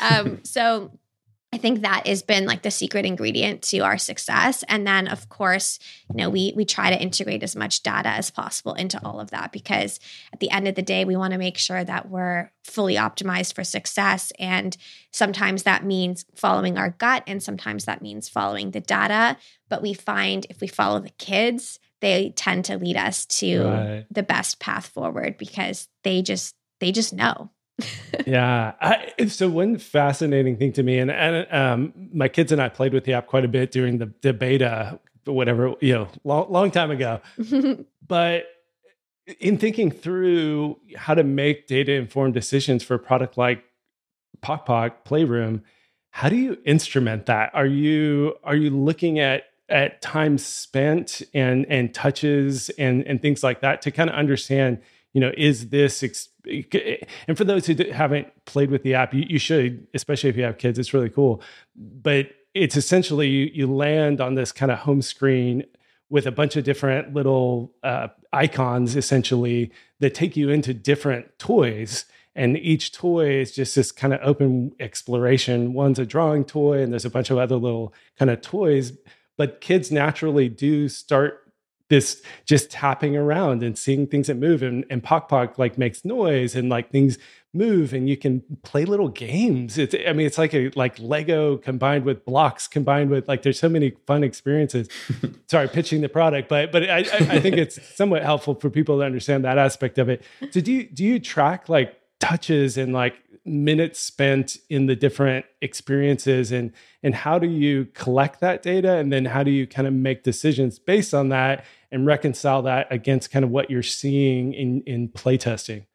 um, 0.00 0.40
so 0.42 0.90
I 1.52 1.58
think 1.58 1.80
that 1.80 2.06
has 2.06 2.22
been 2.22 2.46
like 2.46 2.62
the 2.62 2.70
secret 2.70 3.04
ingredient 3.04 3.62
to 3.62 3.80
our 3.80 3.98
success. 3.98 4.62
And 4.68 4.86
then 4.86 5.08
of 5.08 5.28
course, 5.28 5.80
you 6.08 6.16
know, 6.16 6.30
we 6.30 6.52
we 6.54 6.64
try 6.64 6.90
to 6.90 7.02
integrate 7.02 7.42
as 7.42 7.56
much 7.56 7.82
data 7.82 8.08
as 8.08 8.30
possible 8.30 8.74
into 8.74 9.04
all 9.04 9.18
of 9.18 9.30
that 9.32 9.50
because 9.50 9.98
at 10.32 10.38
the 10.38 10.50
end 10.52 10.68
of 10.68 10.76
the 10.76 10.82
day, 10.82 11.04
we 11.04 11.16
want 11.16 11.32
to 11.32 11.38
make 11.38 11.58
sure 11.58 11.82
that 11.82 12.08
we're 12.08 12.52
fully 12.62 12.94
optimized 12.94 13.54
for 13.54 13.64
success. 13.64 14.32
And 14.38 14.76
sometimes 15.10 15.64
that 15.64 15.84
means 15.84 16.24
following 16.36 16.78
our 16.78 16.90
gut, 16.90 17.24
and 17.26 17.42
sometimes 17.42 17.84
that 17.86 18.00
means 18.00 18.28
following 18.28 18.70
the 18.70 18.80
data. 18.80 19.36
But 19.68 19.82
we 19.82 19.92
find 19.92 20.46
if 20.50 20.60
we 20.60 20.68
follow 20.68 21.00
the 21.00 21.10
kids, 21.10 21.80
they 22.00 22.30
tend 22.36 22.66
to 22.66 22.78
lead 22.78 22.96
us 22.96 23.26
to 23.26 23.64
Right. 23.64 24.06
the 24.10 24.22
best 24.22 24.60
path 24.60 24.86
forward 24.86 25.36
because 25.36 25.88
they 26.04 26.22
just 26.22 26.54
they 26.78 26.92
just 26.92 27.12
know. 27.12 27.50
Yeah. 28.26 28.74
I, 28.80 29.26
so 29.26 29.48
one 29.48 29.78
fascinating 29.78 30.56
thing 30.56 30.72
to 30.74 30.82
me, 30.82 30.98
and, 30.98 31.10
and 31.10 31.52
um, 31.52 31.92
my 32.12 32.28
kids 32.28 32.52
and 32.52 32.60
I 32.60 32.68
played 32.68 32.92
with 32.92 33.04
the 33.04 33.14
app 33.14 33.26
quite 33.26 33.44
a 33.44 33.48
bit 33.48 33.70
during 33.70 33.98
the, 33.98 34.12
the 34.22 34.32
beta, 34.32 35.00
whatever, 35.24 35.74
you 35.80 35.94
know, 35.94 36.08
long, 36.24 36.50
long 36.50 36.70
time 36.70 36.90
ago. 36.90 37.20
But 38.06 38.46
in 39.38 39.56
thinking 39.56 39.92
through 39.92 40.78
how 40.96 41.14
to 41.14 41.22
make 41.22 41.68
data 41.68 41.92
informed 41.92 42.34
decisions 42.34 42.82
for 42.82 42.94
a 42.94 42.98
product 42.98 43.38
like 43.38 43.62
Pok 44.40 44.66
Pok 44.66 45.04
Playroom, 45.04 45.62
how 46.10 46.28
do 46.28 46.36
you 46.36 46.58
instrument 46.64 47.26
that? 47.26 47.50
Are 47.54 47.66
you 47.66 48.34
are 48.42 48.56
you 48.56 48.70
looking 48.70 49.20
at 49.20 49.44
at 49.68 50.02
time 50.02 50.38
spent 50.38 51.22
and 51.32 51.64
and 51.68 51.94
touches 51.94 52.68
and 52.70 53.04
and 53.06 53.22
things 53.22 53.44
like 53.44 53.60
that 53.60 53.82
to 53.82 53.90
kind 53.90 54.10
of 54.10 54.16
understand, 54.16 54.80
you 55.12 55.20
know, 55.20 55.32
is 55.36 55.70
this 55.70 56.02
ex- 56.02 56.28
and 57.26 57.36
for 57.36 57.44
those 57.44 57.66
who 57.66 57.74
haven't 57.92 58.28
played 58.44 58.70
with 58.70 58.82
the 58.82 58.94
app, 58.94 59.12
you, 59.12 59.24
you 59.28 59.38
should, 59.38 59.86
especially 59.94 60.30
if 60.30 60.36
you 60.36 60.44
have 60.44 60.58
kids. 60.58 60.78
It's 60.78 60.94
really 60.94 61.10
cool, 61.10 61.42
but 61.76 62.30
it's 62.54 62.76
essentially 62.76 63.28
you, 63.28 63.50
you 63.52 63.66
land 63.72 64.20
on 64.20 64.34
this 64.34 64.52
kind 64.52 64.72
of 64.72 64.78
home 64.78 65.02
screen 65.02 65.64
with 66.08 66.26
a 66.26 66.32
bunch 66.32 66.56
of 66.56 66.64
different 66.64 67.14
little 67.14 67.72
uh, 67.82 68.08
icons 68.32 68.96
essentially 68.96 69.70
that 70.00 70.14
take 70.14 70.36
you 70.36 70.50
into 70.50 70.74
different 70.74 71.38
toys. 71.38 72.04
And 72.34 72.56
each 72.58 72.92
toy 72.92 73.40
is 73.40 73.52
just 73.52 73.76
this 73.76 73.92
kind 73.92 74.12
of 74.12 74.20
open 74.22 74.72
exploration. 74.80 75.72
One's 75.72 75.98
a 75.98 76.06
drawing 76.06 76.44
toy 76.44 76.82
and 76.82 76.92
there's 76.92 77.04
a 77.04 77.10
bunch 77.10 77.30
of 77.30 77.38
other 77.38 77.56
little 77.56 77.94
kind 78.18 78.30
of 78.30 78.40
toys. 78.40 78.92
But 79.36 79.60
kids 79.60 79.90
naturally 79.90 80.48
do 80.48 80.88
start 80.88 81.49
this 81.90 82.22
just 82.46 82.70
tapping 82.70 83.16
around 83.16 83.62
and 83.62 83.76
seeing 83.76 84.06
things 84.06 84.28
that 84.28 84.36
move 84.36 84.62
and, 84.62 84.86
and 84.88 85.02
Pok 85.02 85.28
Pok 85.28 85.58
like 85.58 85.76
makes 85.76 86.04
noise 86.04 86.54
and 86.54 86.70
like 86.70 86.90
things 86.90 87.18
move 87.52 87.92
and 87.92 88.08
you 88.08 88.16
can 88.16 88.42
play 88.62 88.84
little 88.84 89.08
games. 89.08 89.76
It's 89.76 89.94
i 90.08 90.12
mean 90.12 90.26
it's 90.26 90.38
like 90.38 90.54
a 90.54 90.70
like 90.76 90.98
lego 90.98 91.58
combined 91.58 92.04
with 92.04 92.24
blocks 92.24 92.68
combined 92.68 93.10
with 93.10 93.28
like 93.28 93.42
there's 93.42 93.58
so 93.58 93.68
many 93.68 93.92
fun 94.06 94.24
experiences. 94.24 94.88
Sorry 95.48 95.68
pitching 95.68 96.00
the 96.00 96.08
product 96.08 96.48
but 96.48 96.72
but 96.72 96.88
I, 96.88 96.98
I 96.98 97.18
i 97.32 97.40
think 97.40 97.56
it's 97.56 97.78
somewhat 97.94 98.22
helpful 98.22 98.54
for 98.54 98.70
people 98.70 98.98
to 98.98 99.04
understand 99.04 99.44
that 99.44 99.58
aspect 99.58 99.98
of 99.98 100.08
it. 100.08 100.22
So 100.52 100.60
do 100.60 100.72
you 100.72 100.84
do 100.84 101.04
you 101.04 101.18
track 101.18 101.68
like 101.68 101.96
touches 102.20 102.78
and 102.78 102.92
like 102.92 103.16
minutes 103.44 103.98
spent 103.98 104.58
in 104.68 104.86
the 104.86 104.94
different 104.94 105.46
experiences 105.62 106.52
and 106.52 106.72
and 107.02 107.14
how 107.14 107.38
do 107.38 107.48
you 107.48 107.86
collect 107.94 108.40
that 108.40 108.62
data 108.62 108.96
and 108.96 109.12
then 109.12 109.24
how 109.24 109.42
do 109.42 109.50
you 109.50 109.66
kind 109.66 109.88
of 109.88 109.94
make 109.94 110.22
decisions 110.22 110.78
based 110.78 111.14
on 111.14 111.30
that 111.30 111.64
and 111.92 112.06
reconcile 112.06 112.62
that 112.62 112.86
against 112.90 113.30
kind 113.30 113.44
of 113.44 113.50
what 113.50 113.70
you're 113.70 113.82
seeing 113.82 114.52
in 114.54 114.82
in 114.86 115.08
playtesting 115.08 115.86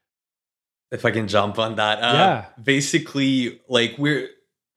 If 0.91 1.05
I 1.05 1.11
can 1.11 1.27
jump 1.27 1.59
on 1.59 1.75
that. 1.75 1.99
Uh, 1.99 2.13
Yeah. 2.13 2.45
Basically, 2.61 3.61
like 3.67 3.95
we're 3.97 4.29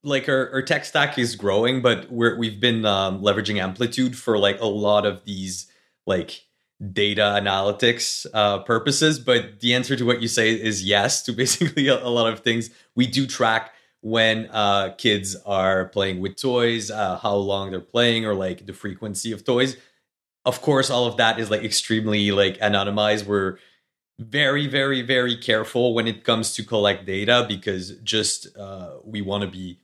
like 0.03 0.29
our, 0.29 0.51
our 0.51 0.61
tech 0.61 0.85
stack 0.85 1.17
is 1.17 1.35
growing, 1.35 1.81
but 1.81 2.11
we're 2.11 2.37
we've 2.37 2.59
been 2.59 2.85
um, 2.85 3.21
leveraging 3.21 3.61
Amplitude 3.61 4.17
for 4.17 4.37
like 4.37 4.59
a 4.61 4.65
lot 4.65 5.05
of 5.05 5.23
these 5.25 5.67
like 6.05 6.45
data 6.93 7.21
analytics 7.21 8.25
uh, 8.33 8.59
purposes. 8.59 9.19
But 9.19 9.59
the 9.59 9.73
answer 9.73 9.95
to 9.95 10.05
what 10.05 10.21
you 10.21 10.27
say 10.27 10.51
is 10.51 10.83
yes 10.83 11.23
to 11.23 11.33
basically 11.43 11.87
a, 11.87 12.01
a 12.03 12.09
lot 12.09 12.31
of 12.31 12.39
things. 12.39 12.69
We 12.95 13.07
do 13.07 13.27
track 13.27 13.73
when 14.01 14.47
uh, 14.51 14.93
kids 14.97 15.35
are 15.45 15.85
playing 15.85 16.21
with 16.21 16.37
toys, 16.37 16.89
uh, 16.89 17.17
how 17.17 17.35
long 17.35 17.71
they're 17.71 17.81
playing, 17.81 18.25
or 18.25 18.33
like 18.33 18.65
the 18.65 18.73
frequency 18.73 19.33
of 19.33 19.43
toys. 19.43 19.75
Of 20.45 20.61
course, 20.61 20.89
all 20.89 21.05
of 21.05 21.17
that 21.17 21.39
is 21.39 21.51
like 21.51 21.63
extremely 21.63 22.31
like 22.31 22.57
anonymized. 22.59 23.25
We're 23.25 23.57
very 24.19 24.67
very 24.67 25.01
very 25.01 25.35
careful 25.35 25.93
when 25.93 26.05
it 26.05 26.25
comes 26.25 26.53
to 26.53 26.63
collect 26.63 27.05
data 27.05 27.45
because 27.47 27.91
just 28.03 28.55
uh, 28.57 28.95
we 29.03 29.21
want 29.21 29.43
to 29.43 29.49
be 29.49 29.79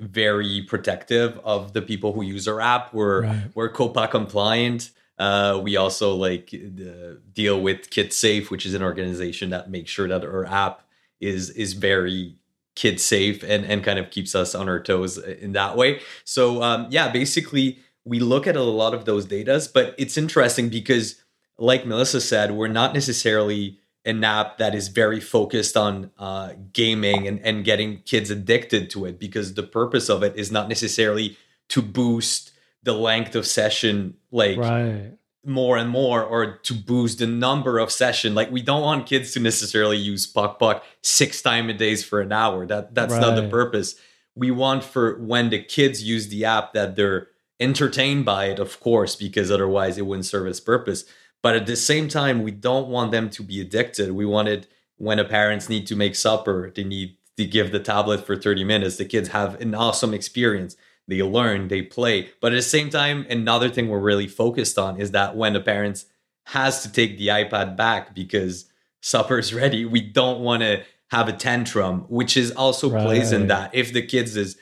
very 0.00 0.62
protective 0.62 1.38
of 1.44 1.72
the 1.72 1.82
people 1.82 2.12
who 2.12 2.22
use 2.22 2.46
our 2.48 2.60
app 2.60 2.94
we're 2.94 3.22
Right. 3.22 3.50
we're 3.54 3.72
COPPA 3.72 4.10
compliant 4.10 4.90
uh, 5.18 5.60
we 5.62 5.76
also 5.76 6.14
like 6.14 6.50
the, 6.50 7.20
deal 7.32 7.60
with 7.60 7.90
kid 7.90 8.12
safe 8.12 8.50
which 8.50 8.64
is 8.64 8.74
an 8.74 8.82
organization 8.82 9.50
that 9.50 9.70
makes 9.70 9.90
sure 9.90 10.08
that 10.08 10.24
our 10.24 10.44
app 10.46 10.82
is 11.20 11.50
is 11.50 11.72
very 11.72 12.36
kid 12.76 13.00
safe 13.00 13.42
and 13.42 13.64
and 13.64 13.82
kind 13.82 13.98
of 13.98 14.10
keeps 14.10 14.34
us 14.34 14.54
on 14.54 14.68
our 14.68 14.80
toes 14.80 15.18
in 15.18 15.52
that 15.52 15.76
way 15.76 16.00
so 16.24 16.62
um, 16.62 16.86
yeah 16.90 17.10
basically 17.10 17.78
we 18.04 18.18
look 18.18 18.46
at 18.46 18.56
a 18.56 18.62
lot 18.62 18.94
of 18.94 19.04
those 19.04 19.26
datas 19.26 19.72
but 19.72 19.94
it's 19.98 20.16
interesting 20.16 20.68
because 20.68 21.22
like 21.62 21.86
Melissa 21.86 22.20
said, 22.20 22.52
we're 22.52 22.68
not 22.68 22.92
necessarily 22.92 23.78
an 24.04 24.24
app 24.24 24.58
that 24.58 24.74
is 24.74 24.88
very 24.88 25.20
focused 25.20 25.76
on 25.76 26.10
uh, 26.18 26.54
gaming 26.72 27.28
and, 27.28 27.38
and 27.40 27.64
getting 27.64 27.98
kids 28.00 28.30
addicted 28.30 28.90
to 28.90 29.04
it 29.04 29.18
because 29.18 29.54
the 29.54 29.62
purpose 29.62 30.08
of 30.08 30.24
it 30.24 30.36
is 30.36 30.50
not 30.50 30.68
necessarily 30.68 31.36
to 31.68 31.80
boost 31.80 32.50
the 32.82 32.92
length 32.92 33.36
of 33.36 33.46
session 33.46 34.14
like 34.32 34.58
right. 34.58 35.12
more 35.46 35.76
and 35.76 35.88
more 35.88 36.24
or 36.24 36.56
to 36.56 36.74
boost 36.74 37.20
the 37.20 37.28
number 37.28 37.78
of 37.78 37.92
session. 37.92 38.34
Like 38.34 38.50
we 38.50 38.60
don't 38.60 38.82
want 38.82 39.06
kids 39.06 39.32
to 39.34 39.40
necessarily 39.40 39.98
use 39.98 40.26
Pok 40.26 40.58
Pok 40.58 40.84
six 41.02 41.42
time 41.42 41.70
a 41.70 41.74
days 41.74 42.02
for 42.02 42.20
an 42.20 42.32
hour. 42.32 42.66
That 42.66 42.92
that's 42.92 43.14
not 43.14 43.36
the 43.36 43.48
purpose. 43.48 43.94
We 44.34 44.50
want 44.50 44.82
for 44.82 45.16
when 45.18 45.50
the 45.50 45.62
kids 45.62 46.02
use 46.02 46.26
the 46.26 46.46
app 46.46 46.72
that 46.72 46.96
they're 46.96 47.28
entertained 47.62 48.24
by 48.24 48.46
it 48.46 48.58
of 48.58 48.80
course 48.80 49.16
because 49.16 49.50
otherwise 49.50 49.98
it 49.98 50.06
wouldn't 50.06 50.26
serve 50.26 50.46
its 50.46 50.60
purpose. 50.60 51.04
But 51.42 51.56
at 51.56 51.66
the 51.66 51.76
same 51.76 52.08
time 52.08 52.42
we 52.42 52.50
don't 52.50 52.88
want 52.88 53.10
them 53.10 53.30
to 53.30 53.42
be 53.42 53.60
addicted. 53.60 54.12
We 54.12 54.26
wanted 54.26 54.66
when 54.96 55.18
a 55.18 55.24
parents 55.24 55.68
need 55.68 55.86
to 55.88 55.96
make 55.96 56.14
supper 56.14 56.72
they 56.74 56.84
need 56.84 57.16
to 57.36 57.44
give 57.46 57.72
the 57.72 57.80
tablet 57.80 58.26
for 58.26 58.36
30 58.36 58.64
minutes 58.64 58.96
the 58.96 59.04
kids 59.04 59.28
have 59.30 59.60
an 59.60 59.74
awesome 59.74 60.14
experience 60.14 60.76
they 61.08 61.22
learn 61.22 61.68
they 61.68 61.82
play. 61.82 62.30
But 62.40 62.52
at 62.52 62.56
the 62.56 62.62
same 62.62 62.90
time 62.90 63.26
another 63.28 63.68
thing 63.68 63.88
we're 63.88 64.00
really 64.00 64.28
focused 64.28 64.78
on 64.78 65.00
is 65.00 65.12
that 65.12 65.36
when 65.36 65.52
the 65.52 65.60
parents 65.60 66.06
has 66.46 66.82
to 66.82 66.92
take 66.92 67.18
the 67.18 67.28
ipad 67.28 67.76
back 67.76 68.14
because 68.14 68.66
supper's 69.00 69.54
ready 69.62 69.84
we 69.84 70.00
don't 70.00 70.40
want 70.40 70.62
to 70.62 70.84
have 71.12 71.28
a 71.28 71.32
tantrum 71.32 72.00
which 72.08 72.36
is 72.38 72.50
also 72.52 72.88
plays 72.88 73.32
in 73.32 73.46
that. 73.48 73.74
If 73.74 73.92
the 73.92 74.00
kids 74.00 74.34
is 74.34 74.56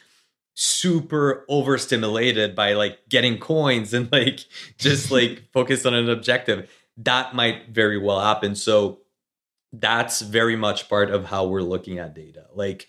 super 0.55 1.45
overstimulated 1.49 2.55
by 2.55 2.75
like 2.75 2.99
getting 3.09 3.39
coins 3.39 3.95
and 3.95 4.11
like 4.13 4.41
just 4.79 5.11
like 5.13 5.43
focused 5.53 5.87
on 5.87 5.95
an 5.95 6.11
objective. 6.11 6.71
That 6.97 7.35
might 7.35 7.71
very 7.71 7.99
well 7.99 8.21
happen. 8.21 8.55
So 8.55 9.01
that's 9.73 10.21
very 10.21 10.57
much 10.57 10.89
part 10.89 11.11
of 11.11 11.27
how 11.27 11.47
we're 11.47 11.63
looking 11.63 11.99
at 11.99 12.15
data. 12.15 12.47
Like 12.55 12.89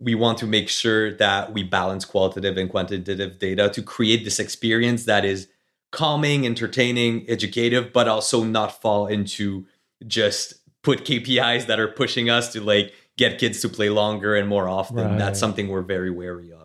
we 0.00 0.14
want 0.14 0.38
to 0.38 0.46
make 0.46 0.68
sure 0.68 1.12
that 1.14 1.52
we 1.52 1.62
balance 1.62 2.04
qualitative 2.04 2.56
and 2.56 2.68
quantitative 2.68 3.38
data 3.38 3.70
to 3.70 3.82
create 3.82 4.24
this 4.24 4.38
experience 4.38 5.04
that 5.04 5.24
is 5.24 5.48
calming 5.92 6.46
entertaining 6.46 7.24
educative 7.28 7.92
but 7.92 8.08
also 8.08 8.42
not 8.42 8.80
fall 8.80 9.06
into 9.06 9.66
just 10.06 10.54
put 10.82 11.04
kpis 11.04 11.66
that 11.66 11.78
are 11.78 11.88
pushing 11.88 12.30
us 12.30 12.52
to 12.52 12.62
like 12.62 12.92
get 13.18 13.38
kids 13.38 13.60
to 13.60 13.68
play 13.68 13.90
longer 13.90 14.34
and 14.34 14.48
more 14.48 14.68
often. 14.68 14.96
Right. 14.96 15.18
that's 15.18 15.38
something 15.38 15.68
we're 15.68 15.82
very 15.82 16.10
wary 16.10 16.50
of 16.50 16.61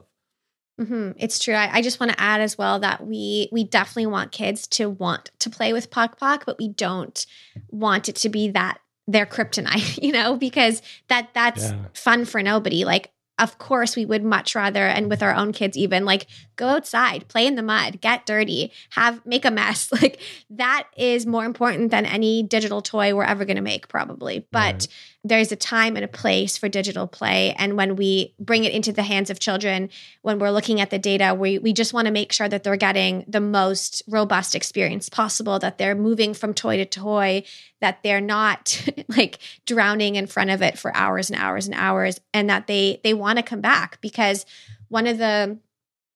hmm 0.80 1.12
It's 1.18 1.40
true. 1.40 1.54
I, 1.56 1.78
I 1.78 1.82
just 1.82 2.00
want 2.00 2.12
to 2.12 2.20
add 2.22 2.42
as 2.42 2.58
well 2.58 2.80
that 2.80 3.06
we 3.06 3.50
we 3.52 3.63
definitely 3.63 4.08
want 4.08 4.32
kids 4.32 4.68
to 4.68 4.90
want 4.90 5.32
to 5.40 5.50
play 5.50 5.74
with 5.74 5.90
Pok 5.90 6.20
Pok, 6.20 6.46
but 6.46 6.58
we 6.60 6.70
don't 6.70 7.26
want 7.70 8.10
it 8.10 8.16
to 8.18 8.30
be 8.30 8.50
that 8.52 8.80
their 9.08 9.26
kryptonite, 9.26 10.00
you 10.04 10.12
know, 10.12 10.36
because 10.38 10.82
that 11.08 11.30
that's 11.34 11.72
Yeah. 11.72 11.86
fun 11.94 12.26
for 12.26 12.44
nobody. 12.44 12.86
Like, 12.86 13.12
of 13.40 13.58
course, 13.60 13.96
we 13.96 14.06
would 14.06 14.24
much 14.24 14.56
rather, 14.56 14.86
and 14.86 15.10
with 15.10 15.22
our 15.24 15.34
own 15.34 15.52
kids, 15.52 15.78
even 15.78 16.06
like 16.06 16.28
go 16.56 16.68
outside, 16.68 17.28
play 17.28 17.46
in 17.48 17.56
the 17.56 17.63
mud, 17.63 18.02
get 18.02 18.26
dirty, 18.26 18.72
have 18.92 19.26
make 19.26 19.46
a 19.46 19.52
mess. 19.52 19.90
Like 20.02 20.20
that 20.52 20.88
is 20.98 21.26
more 21.26 21.46
important 21.46 21.92
than 21.92 22.06
any 22.06 22.44
digital 22.44 22.82
toy 22.82 23.16
we're 23.16 23.24
ever 23.24 23.46
going 23.46 23.58
to 23.58 23.62
make, 23.63 23.88
probably. 23.88 24.48
But 24.52 24.60
Right. 24.74 24.88
There's 25.28 25.52
a 25.52 25.56
time 25.56 25.96
and 25.96 26.06
a 26.06 26.08
place 26.08 26.58
for 26.58 26.70
digital 26.70 27.08
play. 27.08 27.54
And 27.58 27.76
when 27.76 27.96
we 27.96 28.34
bring 28.40 28.63
it 28.63 28.74
into 28.74 28.92
the 28.92 29.04
hands 29.04 29.30
of 29.30 29.40
children, 29.40 29.90
when 30.22 30.40
we're 30.40 30.52
looking 30.52 30.82
at 30.82 30.90
the 30.90 31.00
data, 31.00 31.36
we, 31.36 31.58
we 31.60 31.74
just 31.74 31.94
want 31.94 32.06
to 32.06 32.12
make 32.12 32.32
sure 32.32 32.50
that 32.50 32.63
they're 32.63 32.76
getting 32.76 33.26
the 33.28 33.42
most 33.42 34.04
robust 34.08 34.56
experience 34.56 35.10
possible, 35.10 35.60
that 35.60 35.78
they're 35.78 35.96
moving 35.96 36.34
from 36.34 36.54
toy 36.54 36.78
to 36.78 36.86
toy, 36.86 37.44
that 37.82 38.02
they're 38.04 38.22
not 38.22 38.84
like 39.08 39.40
drowning 39.66 40.16
in 40.16 40.28
front 40.28 40.50
of 40.50 40.62
it 40.62 40.78
for 40.78 40.96
hours 40.96 41.30
and 41.30 41.40
hours 41.40 41.68
and 41.68 41.76
hours, 41.76 42.20
and 42.34 42.50
that 42.50 42.68
they 42.68 43.00
they 43.04 43.13
want 43.13 43.38
to 43.38 43.44
come 43.44 43.62
back 43.62 44.00
because 44.02 44.46
one 44.90 45.08
of 45.08 45.18
the 45.18 45.60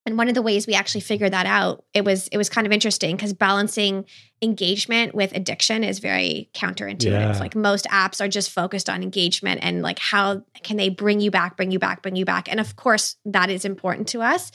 and 0.06 0.18
one 0.18 0.28
of 0.28 0.36
the 0.36 0.42
ways 0.42 0.66
we 0.66 0.74
actually 0.74 1.02
figured 1.02 1.34
that 1.34 1.46
out 1.46 1.84
it 1.94 2.04
was 2.04 2.28
it 2.30 2.38
was 2.38 2.50
kind 2.50 2.66
of 2.66 2.74
interesting 2.74 3.16
because 3.16 3.34
balancing 3.34 4.06
engagement 4.42 5.14
with 5.14 5.36
addiction 5.36 5.84
is 5.84 6.00
very 6.00 6.50
counterintuitive. 6.54 7.04
Yeah. 7.12 7.38
like 7.40 7.56
most 7.56 7.86
apps 7.86 8.24
are 8.24 8.28
just 8.28 8.50
focused 8.50 8.90
on 8.90 9.04
engagement 9.04 9.60
and 9.64 9.82
like 9.82 10.00
how 10.00 10.44
can 10.64 10.78
they 10.78 10.90
bring 10.90 11.20
you 11.20 11.30
back 11.30 11.56
bring 11.56 11.72
you 11.72 11.80
back 11.80 12.02
bring 12.02 12.16
you 12.16 12.26
back. 12.26 12.50
And 12.50 12.60
of 12.60 12.76
course 12.76 13.18
that 13.26 13.50
is 13.50 13.66
important 13.66 14.08
to 14.10 14.22
us 14.22 14.52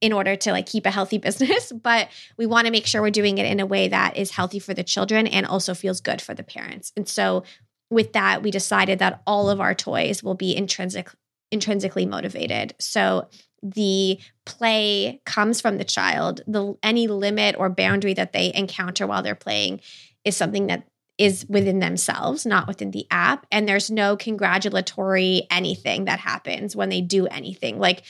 in 0.00 0.12
order 0.12 0.36
to 0.36 0.52
like 0.52 0.66
keep 0.66 0.86
a 0.86 0.90
healthy 0.90 1.18
business 1.26 1.72
but 1.72 2.08
we 2.36 2.46
want 2.46 2.66
to 2.66 2.72
make 2.72 2.86
sure 2.86 3.02
we're 3.02 3.10
doing 3.10 3.38
it 3.38 3.46
in 3.46 3.60
a 3.60 3.66
way 3.66 3.88
that 3.88 4.16
is 4.16 4.30
healthy 4.30 4.58
for 4.58 4.74
the 4.74 4.84
children 4.84 5.26
and 5.26 5.46
also 5.46 5.74
feels 5.74 6.00
good 6.00 6.20
for 6.22 6.34
the 6.34 6.44
parents. 6.44 6.92
And 6.96 7.08
so 7.08 7.44
with 7.90 8.12
that 8.12 8.42
we 8.42 8.50
decided 8.50 9.00
that 9.00 9.22
all 9.26 9.50
of 9.50 9.60
our 9.60 9.74
toys 9.74 10.22
will 10.22 10.34
be 10.34 10.56
intrinsic 10.56 11.10
intrinsically 11.52 12.06
motivated. 12.06 12.74
So 12.78 13.28
the 13.74 14.18
play 14.44 15.20
comes 15.24 15.60
from 15.60 15.78
the 15.78 15.84
child 15.84 16.40
the 16.46 16.74
any 16.82 17.08
limit 17.08 17.56
or 17.58 17.68
boundary 17.68 18.14
that 18.14 18.32
they 18.32 18.52
encounter 18.54 19.06
while 19.06 19.22
they're 19.22 19.34
playing 19.34 19.80
is 20.24 20.36
something 20.36 20.66
that 20.68 20.86
is 21.18 21.46
within 21.48 21.78
themselves 21.78 22.44
not 22.44 22.68
within 22.68 22.90
the 22.90 23.06
app. 23.10 23.46
And 23.50 23.68
there's 23.68 23.90
no 23.90 24.16
congratulatory 24.16 25.46
anything 25.50 26.04
that 26.04 26.20
happens 26.20 26.76
when 26.76 26.90
they 26.90 27.00
do 27.00 27.26
anything. 27.26 27.78
Like 27.78 28.02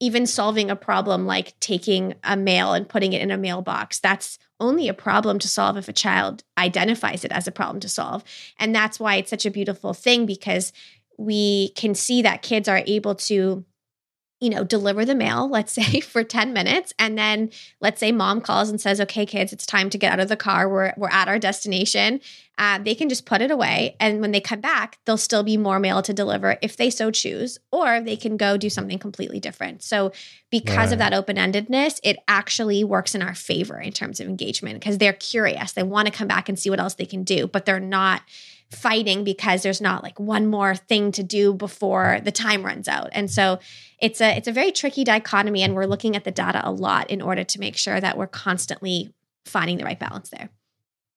even 0.00 0.26
solving 0.26 0.70
a 0.70 0.76
problem 0.76 1.26
like 1.26 1.58
taking 1.60 2.14
a 2.24 2.36
mail 2.36 2.72
and 2.72 2.88
putting 2.88 3.12
it 3.12 3.22
in 3.22 3.30
a 3.30 3.38
mailbox 3.38 4.00
that's 4.00 4.38
only 4.60 4.88
a 4.88 4.94
problem 4.94 5.38
to 5.38 5.48
solve 5.48 5.76
if 5.76 5.88
a 5.88 5.92
child 5.92 6.42
identifies 6.58 7.24
it 7.24 7.32
as 7.32 7.46
a 7.46 7.52
problem 7.52 7.80
to 7.80 7.88
solve. 7.88 8.24
And 8.58 8.74
that's 8.74 8.98
why 8.98 9.16
it's 9.16 9.30
such 9.30 9.46
a 9.46 9.50
beautiful 9.50 9.92
thing 9.92 10.26
because 10.26 10.72
we 11.18 11.70
can 11.70 11.94
see 11.94 12.22
that 12.22 12.42
kids 12.42 12.68
are 12.68 12.82
able 12.86 13.14
to 13.14 13.64
you 14.44 14.50
know, 14.50 14.62
deliver 14.62 15.06
the 15.06 15.14
mail, 15.14 15.48
let's 15.48 15.72
say 15.72 16.00
for 16.00 16.22
10 16.22 16.52
minutes. 16.52 16.92
And 16.98 17.16
then 17.16 17.48
let's 17.80 17.98
say 17.98 18.12
mom 18.12 18.42
calls 18.42 18.68
and 18.68 18.78
says, 18.78 19.00
okay, 19.00 19.24
kids, 19.24 19.54
it's 19.54 19.64
time 19.64 19.88
to 19.88 19.96
get 19.96 20.12
out 20.12 20.20
of 20.20 20.28
the 20.28 20.36
car. 20.36 20.68
We're, 20.68 20.92
we're 20.98 21.08
at 21.08 21.28
our 21.28 21.38
destination. 21.38 22.20
Uh, 22.58 22.78
they 22.78 22.94
can 22.94 23.08
just 23.08 23.24
put 23.24 23.40
it 23.40 23.50
away. 23.50 23.96
And 23.98 24.20
when 24.20 24.32
they 24.32 24.42
come 24.42 24.60
back, 24.60 24.98
there'll 25.04 25.16
still 25.16 25.42
be 25.42 25.56
more 25.56 25.80
mail 25.80 26.02
to 26.02 26.12
deliver 26.12 26.58
if 26.60 26.76
they 26.76 26.90
so 26.90 27.10
choose, 27.10 27.58
or 27.72 28.02
they 28.02 28.16
can 28.16 28.36
go 28.36 28.58
do 28.58 28.68
something 28.68 28.98
completely 28.98 29.40
different. 29.40 29.82
So, 29.82 30.12
because 30.50 30.76
right. 30.76 30.92
of 30.92 30.98
that 30.98 31.14
open 31.14 31.36
endedness, 31.36 31.98
it 32.04 32.18
actually 32.28 32.84
works 32.84 33.14
in 33.14 33.22
our 33.22 33.34
favor 33.34 33.80
in 33.80 33.92
terms 33.92 34.20
of 34.20 34.28
engagement 34.28 34.78
because 34.78 34.98
they're 34.98 35.14
curious. 35.14 35.72
They 35.72 35.82
want 35.82 36.06
to 36.06 36.12
come 36.12 36.28
back 36.28 36.48
and 36.48 36.56
see 36.56 36.70
what 36.70 36.78
else 36.78 36.94
they 36.94 37.06
can 37.06 37.24
do, 37.24 37.48
but 37.48 37.64
they're 37.64 37.80
not 37.80 38.22
fighting 38.74 39.24
because 39.24 39.62
there's 39.62 39.80
not 39.80 40.02
like 40.02 40.18
one 40.18 40.46
more 40.46 40.74
thing 40.74 41.12
to 41.12 41.22
do 41.22 41.54
before 41.54 42.20
the 42.24 42.32
time 42.32 42.64
runs 42.64 42.88
out. 42.88 43.08
And 43.12 43.30
so 43.30 43.58
it's 44.00 44.20
a 44.20 44.36
it's 44.36 44.48
a 44.48 44.52
very 44.52 44.72
tricky 44.72 45.04
dichotomy 45.04 45.62
and 45.62 45.74
we're 45.74 45.86
looking 45.86 46.16
at 46.16 46.24
the 46.24 46.30
data 46.30 46.60
a 46.64 46.70
lot 46.70 47.10
in 47.10 47.22
order 47.22 47.44
to 47.44 47.60
make 47.60 47.76
sure 47.76 48.00
that 48.00 48.18
we're 48.18 48.26
constantly 48.26 49.14
finding 49.44 49.78
the 49.78 49.84
right 49.84 49.98
balance 49.98 50.30
there. 50.30 50.50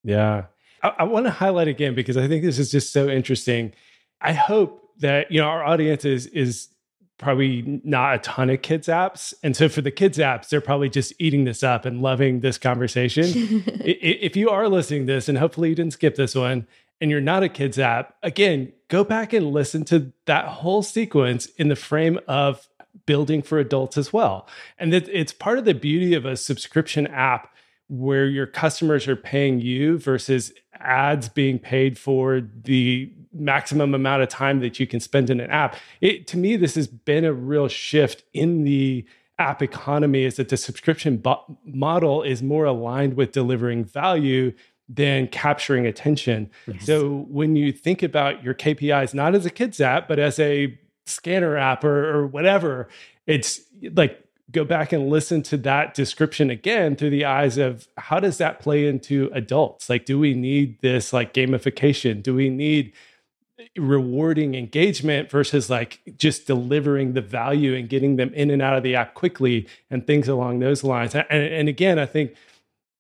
Yeah. 0.04 0.46
I, 0.84 0.94
I 1.00 1.04
want 1.04 1.26
to 1.26 1.32
highlight 1.32 1.68
again 1.68 1.96
because 1.96 2.18
I 2.18 2.28
think 2.28 2.44
this 2.44 2.60
is 2.60 2.72
just 2.72 2.94
so 2.94 3.10
interesting. 3.10 3.74
I 4.22 4.34
hope 4.34 4.88
that 5.00 5.32
you 5.32 5.40
know 5.42 5.48
our 5.48 5.64
audience 5.64 6.06
is 6.06 6.28
is 6.28 6.70
probably 7.18 7.82
not 7.84 8.16
a 8.16 8.20
ton 8.20 8.50
of 8.50 8.62
kids 8.62 8.88
apps 8.88 9.34
and 9.42 9.56
so 9.56 9.68
for 9.68 9.82
the 9.82 9.90
kids 9.90 10.20
apps 10.20 10.50
they're 10.50 10.62
probably 10.62 10.90
just 10.90 11.12
eating 11.18 11.46
this 11.46 11.64
up 11.64 11.84
and 11.84 12.02
loving 12.02 12.42
this 12.42 12.60
conversation 12.60 13.26
if 13.84 14.36
you 14.36 14.50
are 14.50 14.70
listening 14.70 15.08
to 15.08 15.14
this 15.14 15.28
and 15.28 15.38
hopefully 15.38 15.70
you 15.70 15.76
didn't 15.76 15.94
skip 15.94 16.16
this 16.16 16.36
one 16.36 16.68
and 17.00 17.12
you're 17.12 17.22
not 17.22 17.44
a 17.44 17.50
kids 17.50 17.78
app, 17.78 18.16
again, 18.24 18.74
go 18.88 19.04
back 19.04 19.34
and 19.34 19.52
listen 19.52 19.84
to 19.86 20.12
that 20.26 20.46
whole 20.46 20.82
sequence 20.82 21.46
in 21.58 21.68
the 21.68 21.76
frame 21.76 22.20
of 22.28 22.68
building 23.06 23.42
for 23.42 23.60
adults 23.60 23.98
as 23.98 24.12
well. 24.12 24.48
And 24.78 24.92
that 24.94 25.08
it's 25.10 25.34
part 25.34 25.58
of 25.58 25.66
the 25.66 25.74
beauty 25.74 26.14
of 26.14 26.26
a 26.26 26.36
subscription 26.36 27.08
app 27.08 27.54
where 27.88 28.26
your 28.26 28.48
customers 28.48 29.08
are 29.08 29.16
paying 29.16 29.62
you 29.62 29.98
versus 29.98 30.52
ads 30.80 31.30
being 31.30 31.58
paid 31.58 31.98
for 31.98 32.42
the 32.64 33.12
maximum 33.34 33.94
amount 33.94 34.22
of 34.22 34.30
time 34.30 34.60
that 34.60 34.80
you 34.80 34.88
can 34.88 35.00
spend 35.00 35.30
in 35.30 35.40
an 35.40 35.50
app. 35.50 35.76
It 36.02 36.28
to 36.28 36.38
me 36.38 36.56
this 36.58 36.76
has 36.76 36.88
been 36.88 37.24
a 37.24 37.34
real 37.34 37.68
shift 37.68 38.24
in 38.34 38.64
the 38.64 39.06
app 39.40 39.62
economy 39.62 40.24
is 40.24 40.36
that 40.38 40.50
the 40.50 40.58
subscription 40.58 41.18
bo- 41.18 41.58
model 41.64 42.24
is 42.24 42.42
more 42.42 42.66
aligned 42.66 43.14
with 43.16 43.32
delivering 43.32 43.86
value 43.86 44.52
than 44.90 45.28
capturing 45.28 45.86
attention. 45.86 46.50
Yes. 46.66 46.86
So 46.86 47.26
when 47.30 47.56
you 47.56 47.72
think 47.72 48.04
about 48.04 48.44
your 48.44 48.54
KPIs, 48.54 49.14
not 49.14 49.36
as 49.36 49.46
a 49.46 49.50
kids 49.50 49.82
app, 49.82 50.08
but 50.08 50.20
as 50.20 50.40
a 50.40 50.78
scanner 51.06 51.58
app 51.58 51.84
or, 51.84 52.10
or 52.10 52.28
whatever, 52.28 52.88
it's 53.26 53.62
like 53.94 54.24
go 54.52 54.64
back 54.64 54.94
and 54.94 55.10
listen 55.10 55.44
to 55.44 55.58
that 55.58 55.94
description 55.94 56.50
again 56.50 56.96
through 56.96 57.10
the 57.10 57.26
eyes 57.26 57.58
of 57.58 57.88
how 57.98 58.20
does 58.20 58.38
that 58.38 58.60
play 58.60 58.88
into 58.88 59.30
adults? 59.34 59.90
Like, 59.90 60.06
do 60.06 60.18
we 60.18 60.34
need 60.34 60.80
this 60.82 61.12
like 61.12 61.34
gamification? 61.34 62.24
Do 62.24 62.34
we 62.34 62.50
need 62.50 62.94
rewarding 63.76 64.56
engagement 64.56 65.30
versus 65.30 65.70
like 65.70 66.00
just 66.18 66.48
delivering 66.48 67.14
the 67.14 67.22
value 67.22 67.76
and 67.76 67.90
getting 67.90 68.16
them 68.16 68.34
in 68.34 68.52
and 68.52 68.62
out 68.62 68.78
of 68.78 68.84
the 68.84 68.96
app 68.96 69.16
quickly 69.16 69.68
and 69.90 70.08
things 70.08 70.30
along 70.30 70.60
those 70.60 70.84
lines? 70.84 71.14
And, 71.14 71.26
and 71.30 71.68
again, 71.68 72.00
I 72.00 72.06
think 72.06 72.34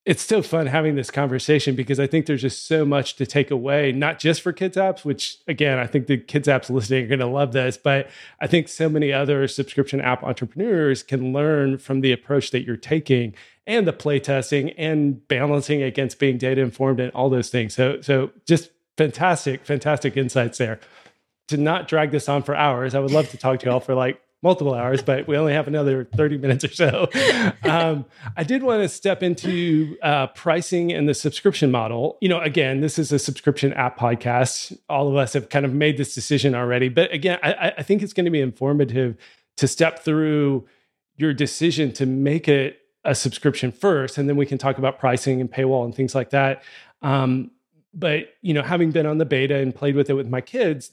it's 0.07 0.23
still 0.23 0.41
fun 0.41 0.67
having 0.67 0.95
this 0.95 1.11
conversation 1.11 1.75
because 1.75 1.99
I 1.99 2.07
think 2.07 2.27
there's 2.27 2.41
just 2.41 2.65
so 2.65 2.85
much 2.85 3.17
to 3.17 3.25
take 3.25 3.51
away, 3.51 3.91
not 3.91 4.19
just 4.19 4.41
for 4.41 4.53
kids 4.53 4.77
apps, 4.77 5.03
which 5.03 5.39
again, 5.49 5.77
I 5.79 5.85
think 5.85 6.07
the 6.07 6.17
kids 6.17 6.47
apps 6.47 6.69
listening 6.69 7.03
are 7.03 7.07
going 7.07 7.19
to 7.19 7.27
love 7.27 7.51
this, 7.51 7.75
but 7.75 8.09
I 8.39 8.47
think 8.47 8.69
so 8.69 8.87
many 8.87 9.11
other 9.11 9.49
subscription 9.49 9.99
app 9.99 10.23
entrepreneurs 10.23 11.03
can 11.03 11.33
learn 11.33 11.77
from 11.77 11.99
the 11.99 12.13
approach 12.13 12.51
that 12.51 12.61
you're 12.63 12.77
taking 12.77 13.35
and 13.67 13.85
the 13.85 13.91
play 13.91 14.17
testing 14.17 14.69
and 14.71 15.27
balancing 15.27 15.83
against 15.83 16.19
being 16.19 16.37
data 16.37 16.61
informed 16.61 17.01
and 17.01 17.11
all 17.11 17.29
those 17.29 17.49
things. 17.49 17.73
So, 17.73 17.99
so 17.99 18.31
just 18.45 18.71
fantastic, 18.95 19.65
fantastic 19.65 20.15
insights 20.15 20.57
there. 20.57 20.79
To 21.49 21.57
not 21.57 21.89
drag 21.89 22.11
this 22.11 22.29
on 22.29 22.43
for 22.43 22.55
hours, 22.55 22.95
I 22.95 23.01
would 23.01 23.11
love 23.11 23.29
to 23.31 23.37
talk 23.37 23.59
to 23.59 23.65
y'all 23.65 23.81
for 23.81 23.93
like 23.93 24.21
multiple 24.43 24.73
hours, 24.73 25.01
but 25.01 25.27
we 25.27 25.35
only 25.35 25.53
have 25.53 25.67
another 25.67 26.05
30 26.15 26.37
minutes 26.37 26.63
or 26.63 26.73
so. 26.73 27.09
Um, 27.63 28.05
I 28.37 28.43
did 28.43 28.63
want 28.63 28.81
to 28.81 28.87
step 28.87 29.21
into 29.21 29.97
uh, 30.01 30.27
pricing 30.27 30.93
and 30.93 31.07
the 31.07 31.13
subscription 31.13 31.69
model. 31.69 32.17
You 32.21 32.29
know, 32.29 32.39
again, 32.39 32.79
this 32.79 32.97
is 32.97 33.11
a 33.11 33.19
subscription 33.19 33.73
app 33.73 33.99
podcast. 33.99 34.77
All 34.87 35.09
of 35.09 35.15
us 35.15 35.33
have 35.33 35.49
kind 35.49 35.65
of 35.65 35.73
made 35.73 35.97
this 35.97 36.15
decision 36.15 36.55
already. 36.55 36.87
But 36.87 37.11
again, 37.11 37.39
I, 37.43 37.73
I 37.77 37.83
think 37.83 38.01
it's 38.01 38.13
going 38.13 38.25
to 38.25 38.31
be 38.31 38.39
informative 38.39 39.17
to 39.57 39.67
step 39.67 39.99
through 39.99 40.65
your 41.17 41.33
decision 41.33 41.91
to 41.93 42.05
make 42.05 42.47
it 42.47 42.79
a 43.03 43.13
subscription 43.15 43.71
first, 43.71 44.17
and 44.17 44.29
then 44.29 44.37
we 44.37 44.45
can 44.45 44.57
talk 44.57 44.77
about 44.77 44.99
pricing 44.99 45.41
and 45.41 45.51
paywall 45.51 45.83
and 45.83 45.93
things 45.93 46.15
like 46.15 46.29
that. 46.29 46.63
Um, 47.01 47.51
but 47.93 48.33
you 48.41 48.53
know, 48.53 48.61
having 48.61 48.91
been 48.91 49.05
on 49.05 49.17
the 49.17 49.25
beta 49.25 49.55
and 49.55 49.75
played 49.75 49.95
with 49.95 50.09
it 50.09 50.13
with 50.13 50.27
my 50.27 50.41
kids, 50.41 50.91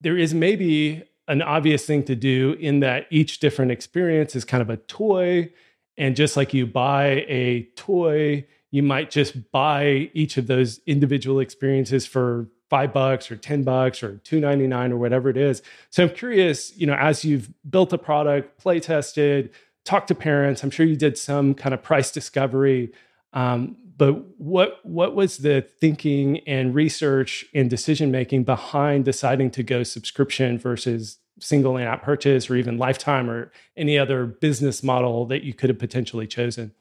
there 0.00 0.18
is 0.18 0.34
maybe 0.34 1.04
an 1.28 1.42
obvious 1.42 1.86
thing 1.86 2.02
to 2.04 2.14
do 2.14 2.56
in 2.58 2.80
that 2.80 3.06
each 3.10 3.38
different 3.38 3.70
experience 3.70 4.34
is 4.34 4.44
kind 4.44 4.60
of 4.62 4.70
a 4.70 4.76
toy. 4.76 5.50
And 5.96 6.16
just 6.16 6.36
like 6.36 6.52
you 6.52 6.66
buy 6.66 7.24
a 7.28 7.64
toy, 7.76 8.46
you 8.70 8.82
might 8.82 9.10
just 9.10 9.50
buy 9.52 10.10
each 10.14 10.36
of 10.36 10.46
those 10.46 10.80
individual 10.86 11.40
experiences 11.40 12.06
for 12.06 12.48
five 12.70 12.92
bucks 12.92 13.30
or 13.30 13.36
10 13.36 13.64
bucks 13.64 14.02
or 14.02 14.16
299 14.24 14.92
or 14.92 14.96
whatever 14.96 15.28
it 15.28 15.36
is. 15.36 15.62
So 15.90 16.04
I'm 16.04 16.10
curious, 16.10 16.74
you 16.74 16.86
know, 16.86 16.94
as 16.94 17.22
you've 17.22 17.50
built 17.68 17.92
a 17.92 17.98
product, 17.98 18.58
play 18.58 18.80
tested, 18.80 19.50
talked 19.84 20.08
to 20.08 20.14
parents, 20.14 20.64
I'm 20.64 20.70
sure 20.70 20.86
you 20.86 20.96
did 20.96 21.18
some 21.18 21.52
kind 21.52 21.74
of 21.74 21.82
price 21.82 22.10
discovery. 22.10 22.90
Um, 23.32 23.76
but 23.96 24.38
what 24.38 24.80
what 24.84 25.14
was 25.14 25.38
the 25.38 25.62
thinking 25.80 26.40
and 26.40 26.74
research 26.74 27.44
and 27.54 27.70
decision 27.70 28.10
making 28.10 28.44
behind 28.44 29.04
deciding 29.04 29.50
to 29.52 29.62
go 29.62 29.82
subscription 29.82 30.58
versus 30.58 31.18
single 31.40 31.76
in 31.76 31.86
app 31.86 32.02
purchase 32.02 32.50
or 32.50 32.56
even 32.56 32.78
lifetime 32.78 33.30
or 33.30 33.52
any 33.76 33.98
other 33.98 34.26
business 34.26 34.82
model 34.82 35.26
that 35.26 35.42
you 35.42 35.54
could 35.54 35.70
have 35.70 35.78
potentially 35.78 36.26
chosen? 36.26 36.72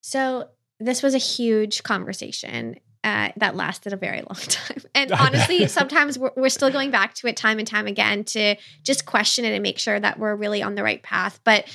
So, 0.00 0.48
this 0.80 1.02
was 1.02 1.14
a 1.14 1.18
huge 1.18 1.82
conversation 1.82 2.76
uh, 3.04 3.30
that 3.36 3.56
lasted 3.56 3.92
a 3.92 3.96
very 3.96 4.18
long 4.18 4.36
time. 4.36 4.82
And 4.94 5.12
honestly, 5.26 5.66
sometimes 5.68 6.18
we're, 6.18 6.30
we're, 6.36 6.48
still 6.48 6.70
going 6.70 6.90
back 6.90 7.14
to 7.14 7.26
it 7.26 7.36
time 7.36 7.58
and 7.58 7.66
time 7.66 7.86
again 7.86 8.24
to 8.24 8.56
just 8.82 9.06
question 9.06 9.44
it 9.44 9.52
and 9.52 9.62
make 9.62 9.78
sure 9.78 9.98
that 9.98 10.18
we're 10.18 10.34
really 10.34 10.62
on 10.62 10.74
the 10.74 10.82
right 10.82 11.02
path. 11.02 11.40
But 11.44 11.66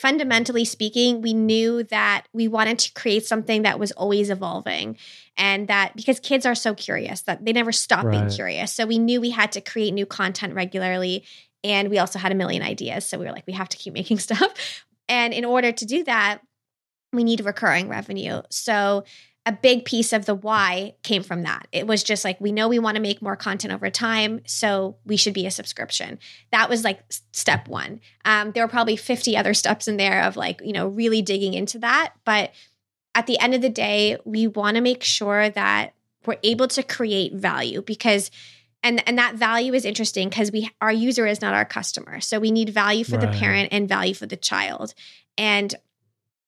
fundamentally 0.00 0.64
speaking, 0.64 1.20
we 1.20 1.34
knew 1.34 1.82
that 1.84 2.24
we 2.32 2.48
wanted 2.48 2.78
to 2.78 2.92
create 2.94 3.26
something 3.26 3.62
that 3.62 3.78
was 3.78 3.92
always 3.92 4.30
evolving. 4.30 4.96
And 5.36 5.68
that 5.68 5.94
because 5.94 6.18
kids 6.18 6.46
are 6.46 6.54
so 6.54 6.74
curious 6.74 7.20
that 7.22 7.44
they 7.44 7.52
never 7.52 7.70
stop 7.70 8.04
right. 8.04 8.12
being 8.12 8.30
curious. 8.30 8.72
So 8.72 8.86
we 8.86 8.98
knew 8.98 9.20
we 9.20 9.30
had 9.30 9.52
to 9.52 9.60
create 9.60 9.92
new 9.92 10.06
content 10.06 10.54
regularly. 10.54 11.24
And 11.62 11.90
we 11.90 11.98
also 11.98 12.18
had 12.18 12.32
a 12.32 12.34
million 12.34 12.62
ideas. 12.62 13.04
So 13.04 13.18
we 13.18 13.26
were 13.26 13.32
like, 13.32 13.46
we 13.46 13.52
have 13.52 13.68
to 13.68 13.76
keep 13.76 13.92
making 14.00 14.20
stuff. 14.20 14.84
And 15.06 15.34
in 15.34 15.44
order 15.44 15.70
to 15.70 15.84
do 15.84 16.02
that, 16.04 16.40
we 17.12 17.22
need 17.22 17.44
recurring 17.44 17.88
revenue. 17.88 18.40
So 18.48 19.04
a 19.46 19.52
big 19.52 19.84
piece 19.84 20.12
of 20.12 20.26
the 20.26 20.34
why 20.34 20.94
came 21.02 21.22
from 21.22 21.42
that. 21.42 21.66
It 21.72 21.86
was 21.86 22.02
just 22.02 22.24
like, 22.24 22.40
we 22.40 22.52
know 22.52 22.68
we 22.68 22.78
want 22.78 22.96
to 22.96 23.02
make 23.02 23.22
more 23.22 23.36
content 23.36 23.72
over 23.72 23.88
time, 23.88 24.42
so 24.46 24.96
we 25.06 25.16
should 25.16 25.32
be 25.32 25.46
a 25.46 25.50
subscription. 25.50 26.18
That 26.52 26.68
was 26.68 26.84
like 26.84 27.00
step 27.32 27.66
one. 27.66 28.00
Um, 28.24 28.52
there 28.52 28.62
were 28.62 28.68
probably 28.70 28.96
50 28.96 29.36
other 29.36 29.54
steps 29.54 29.88
in 29.88 29.96
there 29.96 30.22
of 30.22 30.36
like, 30.36 30.60
you 30.62 30.72
know, 30.72 30.88
really 30.88 31.22
digging 31.22 31.54
into 31.54 31.78
that. 31.78 32.12
But 32.24 32.52
at 33.14 33.26
the 33.26 33.38
end 33.38 33.54
of 33.54 33.62
the 33.62 33.70
day, 33.70 34.18
we 34.24 34.46
want 34.46 34.76
to 34.76 34.82
make 34.82 35.02
sure 35.02 35.48
that 35.48 35.94
we're 36.26 36.36
able 36.42 36.68
to 36.68 36.82
create 36.82 37.34
value 37.34 37.82
because 37.82 38.30
and 38.82 39.06
and 39.06 39.18
that 39.18 39.34
value 39.34 39.74
is 39.74 39.84
interesting 39.84 40.28
because 40.28 40.52
we 40.52 40.70
our 40.80 40.92
user 40.92 41.26
is 41.26 41.40
not 41.40 41.54
our 41.54 41.64
customer 41.64 42.20
so 42.20 42.38
we 42.38 42.50
need 42.50 42.68
value 42.68 43.04
for 43.04 43.16
right. 43.16 43.32
the 43.32 43.38
parent 43.38 43.68
and 43.72 43.88
value 43.88 44.14
for 44.14 44.26
the 44.26 44.36
child 44.36 44.94
and 45.38 45.74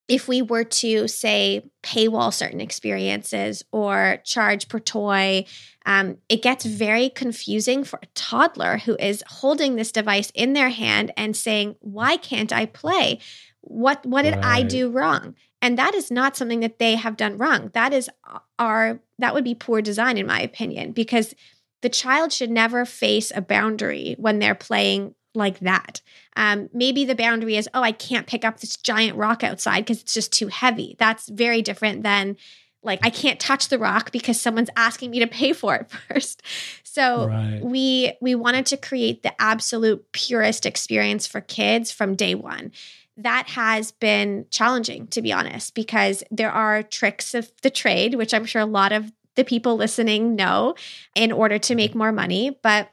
if 0.08 0.28
we 0.28 0.42
were 0.42 0.64
to 0.64 1.08
say 1.08 1.64
paywall 1.82 2.32
certain 2.32 2.60
experiences 2.60 3.64
or 3.72 4.18
charge 4.24 4.68
per 4.68 4.78
toy, 4.78 5.44
um, 5.86 6.18
it 6.28 6.42
gets 6.42 6.64
very 6.64 7.08
confusing 7.08 7.84
for 7.84 7.98
a 8.02 8.06
toddler 8.14 8.78
who 8.78 8.96
is 8.96 9.24
holding 9.26 9.76
this 9.76 9.92
device 9.92 10.30
in 10.34 10.52
their 10.52 10.70
hand 10.70 11.12
and 11.16 11.36
saying, 11.36 11.76
"Why 11.80 12.16
can't 12.16 12.52
I 12.52 12.66
play? 12.66 13.20
What 13.60 14.04
what 14.04 14.22
did 14.22 14.34
right. 14.34 14.44
I 14.44 14.62
do 14.62 14.90
wrong?" 14.90 15.34
And 15.60 15.78
that 15.78 15.94
is 15.94 16.10
not 16.10 16.36
something 16.36 16.60
that 16.60 16.80
they 16.80 16.96
have 16.96 17.16
done 17.16 17.38
wrong. 17.38 17.70
That 17.74 17.92
is 17.92 18.10
our 18.58 19.00
that 19.18 19.34
would 19.34 19.44
be 19.44 19.54
poor 19.54 19.80
design 19.80 20.18
in 20.18 20.26
my 20.26 20.40
opinion 20.40 20.92
because 20.92 21.34
the 21.80 21.88
child 21.88 22.32
should 22.32 22.50
never 22.50 22.84
face 22.84 23.32
a 23.34 23.40
boundary 23.40 24.16
when 24.18 24.38
they're 24.38 24.54
playing 24.54 25.14
like 25.34 25.60
that. 25.60 26.00
Um, 26.36 26.68
maybe 26.72 27.04
the 27.04 27.14
boundary 27.14 27.56
is, 27.56 27.68
oh, 27.74 27.82
I 27.82 27.92
can't 27.92 28.26
pick 28.26 28.44
up 28.44 28.60
this 28.60 28.76
giant 28.76 29.16
rock 29.16 29.42
outside 29.44 29.80
because 29.80 30.00
it's 30.00 30.14
just 30.14 30.32
too 30.32 30.48
heavy. 30.48 30.96
That's 30.98 31.28
very 31.28 31.62
different 31.62 32.02
than 32.02 32.36
like 32.82 33.00
I 33.02 33.10
can't 33.10 33.38
touch 33.38 33.68
the 33.68 33.78
rock 33.78 34.10
because 34.10 34.40
someone's 34.40 34.70
asking 34.76 35.10
me 35.10 35.20
to 35.20 35.26
pay 35.26 35.52
for 35.52 35.76
it 35.76 35.90
first. 36.08 36.42
So 36.82 37.28
right. 37.28 37.60
we 37.62 38.12
we 38.20 38.34
wanted 38.34 38.66
to 38.66 38.76
create 38.76 39.22
the 39.22 39.40
absolute 39.40 40.10
purest 40.12 40.66
experience 40.66 41.26
for 41.26 41.40
kids 41.40 41.92
from 41.92 42.16
day 42.16 42.34
one. 42.34 42.72
That 43.16 43.50
has 43.50 43.92
been 43.92 44.46
challenging 44.50 45.06
to 45.08 45.22
be 45.22 45.32
honest 45.32 45.74
because 45.74 46.24
there 46.30 46.50
are 46.50 46.82
tricks 46.82 47.34
of 47.34 47.52
the 47.62 47.70
trade 47.70 48.14
which 48.14 48.34
I'm 48.34 48.46
sure 48.46 48.62
a 48.62 48.66
lot 48.66 48.92
of 48.92 49.12
the 49.34 49.44
people 49.44 49.76
listening 49.76 50.34
know 50.34 50.74
in 51.14 51.32
order 51.32 51.58
to 51.58 51.74
make 51.74 51.94
more 51.94 52.12
money, 52.12 52.58
but 52.62 52.90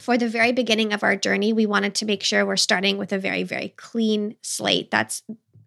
for 0.00 0.16
the 0.16 0.28
very 0.28 0.52
beginning 0.52 0.92
of 0.92 1.02
our 1.02 1.16
journey, 1.16 1.52
we 1.52 1.66
wanted 1.66 1.94
to 1.96 2.04
make 2.04 2.22
sure 2.22 2.46
we're 2.46 2.56
starting 2.56 2.98
with 2.98 3.12
a 3.12 3.18
very, 3.18 3.42
very 3.42 3.70
clean 3.76 4.36
slate 4.42 4.90
that's 4.90 5.22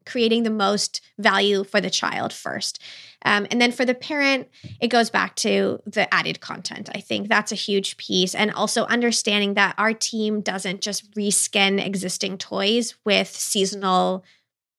creating 0.06 0.44
the 0.44 0.50
most 0.50 1.02
value 1.20 1.64
for 1.64 1.80
the 1.80 1.90
child 1.90 2.34
first. 2.34 2.82
Um, 3.24 3.46
and 3.52 3.62
then 3.62 3.72
for 3.72 3.86
the 3.86 3.94
parent, 3.94 4.48
it 4.80 4.88
goes 4.88 5.10
back 5.10 5.36
to 5.38 5.82
the 5.86 6.12
added 6.14 6.40
content. 6.40 6.90
I 6.96 7.02
think 7.02 7.28
that's 7.28 7.52
a 7.52 7.56
huge 7.56 7.98
piece. 7.98 8.34
And 8.34 8.52
also 8.52 8.86
understanding 8.86 9.54
that 9.56 9.76
our 9.78 9.94
team 9.94 10.42
doesn't 10.42 10.82
just 10.82 11.12
reskin 11.12 11.86
existing 11.86 12.40
toys 12.40 12.96
with 13.06 13.28
seasonal 13.28 14.24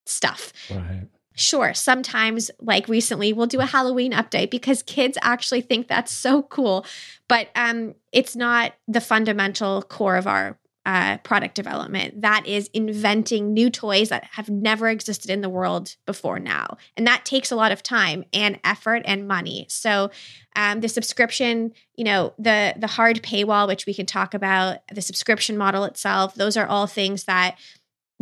stuff. 0.06 0.52
Right. 0.70 1.06
Sure, 1.34 1.72
sometimes, 1.72 2.50
like 2.60 2.88
recently, 2.88 3.32
we'll 3.32 3.46
do 3.46 3.60
a 3.60 3.66
Halloween 3.66 4.12
update 4.12 4.50
because 4.50 4.82
kids 4.82 5.16
actually 5.22 5.62
think 5.62 5.88
that's 5.88 6.12
so 6.12 6.42
cool. 6.42 6.84
But 7.28 7.48
um, 7.54 7.94
it's 8.12 8.36
not 8.36 8.74
the 8.86 9.00
fundamental 9.00 9.82
core 9.82 10.16
of 10.16 10.26
our 10.26 10.58
uh, 10.84 11.16
product 11.18 11.54
development. 11.54 12.22
That 12.22 12.46
is 12.46 12.68
inventing 12.74 13.52
new 13.54 13.70
toys 13.70 14.08
that 14.08 14.24
have 14.32 14.50
never 14.50 14.88
existed 14.88 15.30
in 15.30 15.40
the 15.40 15.48
world 15.48 15.96
before 16.06 16.38
now, 16.40 16.76
and 16.96 17.06
that 17.06 17.24
takes 17.24 17.50
a 17.50 17.56
lot 17.56 17.72
of 17.72 17.82
time 17.82 18.24
and 18.32 18.58
effort 18.64 19.02
and 19.04 19.28
money. 19.28 19.66
So, 19.68 20.10
um, 20.56 20.80
the 20.80 20.88
subscription, 20.88 21.72
you 21.94 22.04
know, 22.04 22.34
the 22.36 22.74
the 22.76 22.88
hard 22.88 23.22
paywall, 23.22 23.68
which 23.68 23.86
we 23.86 23.94
can 23.94 24.06
talk 24.06 24.34
about, 24.34 24.78
the 24.92 25.02
subscription 25.02 25.56
model 25.56 25.84
itself, 25.84 26.34
those 26.34 26.56
are 26.56 26.66
all 26.66 26.86
things 26.86 27.24
that 27.24 27.56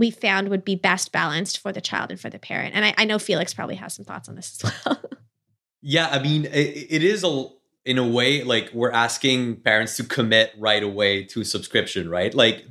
we 0.00 0.10
found 0.10 0.48
would 0.48 0.64
be 0.64 0.74
best 0.74 1.12
balanced 1.12 1.58
for 1.58 1.72
the 1.72 1.80
child 1.80 2.10
and 2.10 2.18
for 2.18 2.30
the 2.30 2.38
parent. 2.38 2.74
And 2.74 2.86
I, 2.86 2.94
I 2.96 3.04
know 3.04 3.18
Felix 3.18 3.52
probably 3.52 3.76
has 3.76 3.94
some 3.94 4.04
thoughts 4.04 4.28
on 4.28 4.34
this 4.34 4.64
as 4.64 4.72
well. 4.84 5.00
yeah, 5.82 6.08
I 6.08 6.18
mean, 6.18 6.46
it, 6.46 6.86
it 6.90 7.04
is 7.04 7.22
a 7.22 7.48
in 7.84 7.98
a 7.98 8.06
way 8.06 8.42
like 8.42 8.70
we're 8.72 8.90
asking 8.90 9.56
parents 9.56 9.96
to 9.96 10.04
commit 10.04 10.52
right 10.58 10.82
away 10.82 11.24
to 11.24 11.42
a 11.42 11.44
subscription, 11.44 12.08
right? 12.08 12.34
Like 12.34 12.64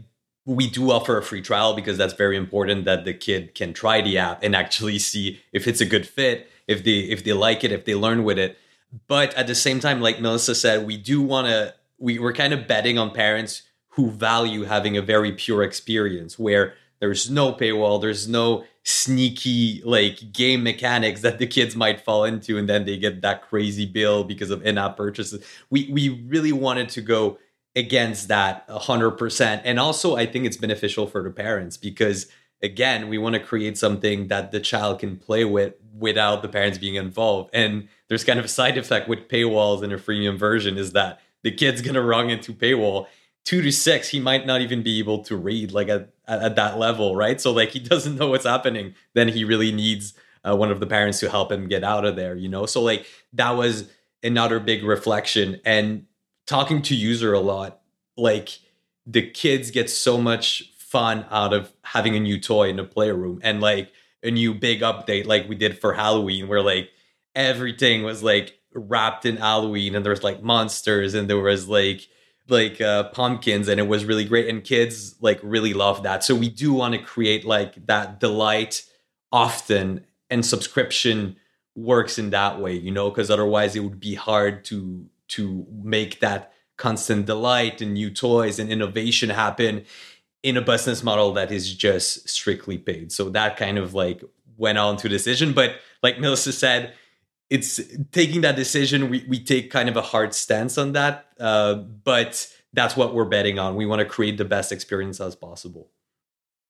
we 0.45 0.67
do 0.67 0.91
offer 0.91 1.17
a 1.17 1.23
free 1.23 1.41
trial 1.41 1.75
because 1.75 1.97
that's 1.97 2.13
very 2.13 2.35
important 2.35 2.85
that 2.85 3.05
the 3.05 3.13
kid 3.13 3.53
can 3.53 3.73
try 3.73 4.01
the 4.01 4.17
app 4.17 4.43
and 4.43 4.55
actually 4.55 4.97
see 4.97 5.39
if 5.53 5.67
it's 5.67 5.81
a 5.81 5.85
good 5.85 6.07
fit, 6.07 6.49
if 6.67 6.83
they 6.83 6.99
if 6.99 7.23
they 7.23 7.33
like 7.33 7.63
it, 7.63 7.71
if 7.71 7.85
they 7.85 7.93
learn 7.93 8.23
with 8.23 8.39
it. 8.39 8.57
But 9.07 9.35
at 9.35 9.45
the 9.45 9.53
same 9.53 9.79
time, 9.79 10.01
like 10.01 10.19
Melissa 10.19 10.55
said, 10.55 10.87
we 10.87 10.97
do 10.97 11.21
want 11.21 11.47
to 11.47 11.75
we, 11.99 12.17
we're 12.17 12.33
kind 12.33 12.53
of 12.53 12.67
betting 12.67 12.97
on 12.97 13.11
parents 13.11 13.63
who 13.89 14.09
value 14.09 14.63
having 14.63 14.97
a 14.97 15.01
very 15.01 15.31
pure 15.31 15.61
experience 15.61 16.39
where 16.39 16.73
there's 16.99 17.29
no 17.29 17.53
paywall. 17.53 18.01
There's 18.01 18.27
no 18.27 18.65
sneaky 18.83 19.81
like 19.85 20.31
game 20.31 20.63
mechanics 20.63 21.21
that 21.21 21.39
the 21.39 21.47
kids 21.47 21.75
might 21.75 22.01
fall 22.01 22.23
into, 22.23 22.57
and 22.57 22.67
then 22.67 22.85
they 22.85 22.97
get 22.97 23.21
that 23.21 23.43
crazy 23.43 23.85
bill 23.85 24.23
because 24.23 24.49
of 24.49 24.65
in-app 24.65 24.97
purchases. 24.97 25.43
We 25.69 25.89
we 25.91 26.09
really 26.09 26.51
wanted 26.51 26.89
to 26.89 27.01
go 27.01 27.37
against 27.75 28.27
that 28.27 28.67
100%. 28.67 29.61
And 29.63 29.79
also, 29.79 30.15
I 30.15 30.25
think 30.25 30.45
it's 30.45 30.57
beneficial 30.57 31.07
for 31.07 31.23
the 31.23 31.29
parents 31.29 31.77
because 31.77 32.27
again, 32.61 33.07
we 33.07 33.17
want 33.17 33.35
to 33.35 33.39
create 33.39 33.77
something 33.77 34.27
that 34.27 34.51
the 34.51 34.59
child 34.59 34.99
can 34.99 35.15
play 35.15 35.45
with 35.45 35.75
without 35.97 36.41
the 36.41 36.49
parents 36.49 36.77
being 36.77 36.95
involved. 36.95 37.49
And 37.53 37.87
there's 38.07 38.23
kind 38.23 38.39
of 38.39 38.45
a 38.45 38.49
side 38.49 38.77
effect 38.77 39.07
with 39.07 39.27
paywalls 39.27 39.83
in 39.83 39.91
a 39.91 39.97
freemium 39.97 40.37
version 40.37 40.77
is 40.77 40.91
that 40.93 41.21
the 41.43 41.51
kid's 41.51 41.81
gonna 41.81 42.01
run 42.01 42.29
into 42.29 42.53
paywall 42.53 43.07
two 43.49 43.63
to 43.63 43.71
six, 43.71 44.09
he 44.09 44.19
might 44.19 44.45
not 44.45 44.61
even 44.61 44.83
be 44.83 44.99
able 44.99 45.23
to 45.23 45.35
read 45.35 45.71
like 45.71 45.89
at, 45.89 46.13
at, 46.27 46.55
that 46.55 46.77
level, 46.77 47.15
right? 47.15 47.41
So 47.41 47.51
like 47.51 47.69
he 47.69 47.79
doesn't 47.93 48.15
know 48.15 48.27
what's 48.27 48.45
happening. 48.45 48.93
Then 49.15 49.27
he 49.27 49.43
really 49.43 49.71
needs 49.71 50.13
uh, 50.47 50.55
one 50.55 50.69
of 50.69 50.79
the 50.79 50.85
parents 50.85 51.19
to 51.21 51.31
help 51.31 51.51
him 51.51 51.67
get 51.67 51.83
out 51.83 52.05
of 52.05 52.15
there, 52.15 52.35
you 52.35 52.47
know? 52.47 52.67
So 52.67 52.79
like 52.79 53.07
that 53.33 53.57
was 53.57 53.89
another 54.21 54.59
big 54.59 54.83
reflection. 54.83 55.59
And 55.65 56.05
talking 56.45 56.83
to 56.83 56.95
user 56.95 57.33
a 57.33 57.39
lot, 57.39 57.81
like 58.15 58.59
the 59.07 59.27
kids 59.27 59.71
get 59.71 59.89
so 59.89 60.21
much 60.21 60.71
fun 60.77 61.25
out 61.31 61.51
of 61.51 61.73
having 61.81 62.15
a 62.15 62.19
new 62.19 62.39
toy 62.39 62.69
in 62.69 62.75
the 62.75 62.83
playroom 62.83 63.39
and 63.41 63.61
like 63.61 63.91
a 64.21 64.29
new 64.29 64.53
big 64.53 64.81
update 64.81 65.25
like 65.25 65.49
we 65.49 65.55
did 65.55 65.79
for 65.79 65.93
Halloween 65.93 66.47
where 66.49 66.61
like 66.61 66.91
everything 67.33 68.03
was 68.03 68.21
like 68.21 68.59
wrapped 68.75 69.25
in 69.25 69.37
Halloween 69.37 69.95
and 69.95 70.05
there 70.05 70.11
was 70.11 70.23
like 70.23 70.43
monsters 70.43 71.15
and 71.15 71.27
there 71.27 71.39
was 71.39 71.67
like 71.67 72.07
like 72.49 72.81
uh, 72.81 73.09
pumpkins 73.09 73.67
and 73.67 73.79
it 73.79 73.87
was 73.87 74.05
really 74.05 74.25
great 74.25 74.47
and 74.47 74.63
kids 74.63 75.15
like 75.21 75.39
really 75.43 75.73
love 75.73 76.03
that. 76.03 76.23
So 76.23 76.35
we 76.35 76.49
do 76.49 76.73
want 76.73 76.93
to 76.93 76.99
create 76.99 77.45
like 77.45 77.85
that 77.87 78.19
delight 78.19 78.85
often 79.31 80.05
and 80.29 80.45
subscription 80.45 81.35
works 81.75 82.17
in 82.17 82.31
that 82.31 82.59
way 82.59 82.73
you 82.73 82.91
know 82.91 83.09
because 83.09 83.29
otherwise 83.29 83.75
it 83.75 83.79
would 83.79 83.99
be 83.99 84.15
hard 84.15 84.65
to 84.65 85.05
to 85.27 85.65
make 85.81 86.19
that 86.19 86.51
constant 86.77 87.25
delight 87.25 87.81
and 87.81 87.93
new 87.93 88.09
toys 88.09 88.57
and 88.59 88.69
innovation 88.69 89.29
happen 89.29 89.85
in 90.41 90.57
a 90.57 90.61
business 90.61 91.03
model 91.03 91.33
that 91.33 91.51
is 91.51 91.73
just 91.73 92.27
strictly 92.27 92.77
paid. 92.77 93.11
So 93.11 93.29
that 93.29 93.57
kind 93.57 93.77
of 93.77 93.93
like 93.93 94.23
went 94.57 94.77
on 94.77 94.97
to 94.97 95.07
decision 95.07 95.53
but 95.53 95.75
like 96.03 96.19
melissa 96.19 96.51
said 96.51 96.93
it's 97.49 97.79
taking 98.11 98.41
that 98.41 98.55
decision. 98.55 99.09
We, 99.09 99.25
we 99.27 99.43
take 99.43 99.71
kind 99.71 99.89
of 99.89 99.97
a 99.97 100.01
hard 100.01 100.33
stance 100.33 100.77
on 100.77 100.93
that, 100.93 101.27
uh, 101.39 101.75
but 101.75 102.47
that's 102.73 102.95
what 102.95 103.13
we're 103.13 103.25
betting 103.25 103.57
on. 103.57 103.75
We 103.75 103.85
want 103.85 103.99
to 103.99 104.05
create 104.05 104.37
the 104.37 104.45
best 104.45 104.71
experience 104.71 105.19
as 105.19 105.35
possible. 105.35 105.89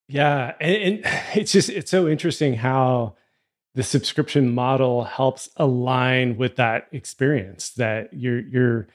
Yeah, 0.07 0.53
and, 0.59 0.75
and 0.75 1.01
it's 1.35 1.51
just 1.51 1.69
it's 1.69 1.91
so 1.91 2.07
interesting 2.07 2.55
how 2.55 3.15
the 3.75 3.83
subscription 3.83 4.53
model 4.53 5.03
helps 5.03 5.49
align 5.57 6.37
with 6.37 6.55
that 6.55 6.87
experience 6.91 7.69
that 7.71 8.13
you're 8.13 8.39
you're 8.39 8.87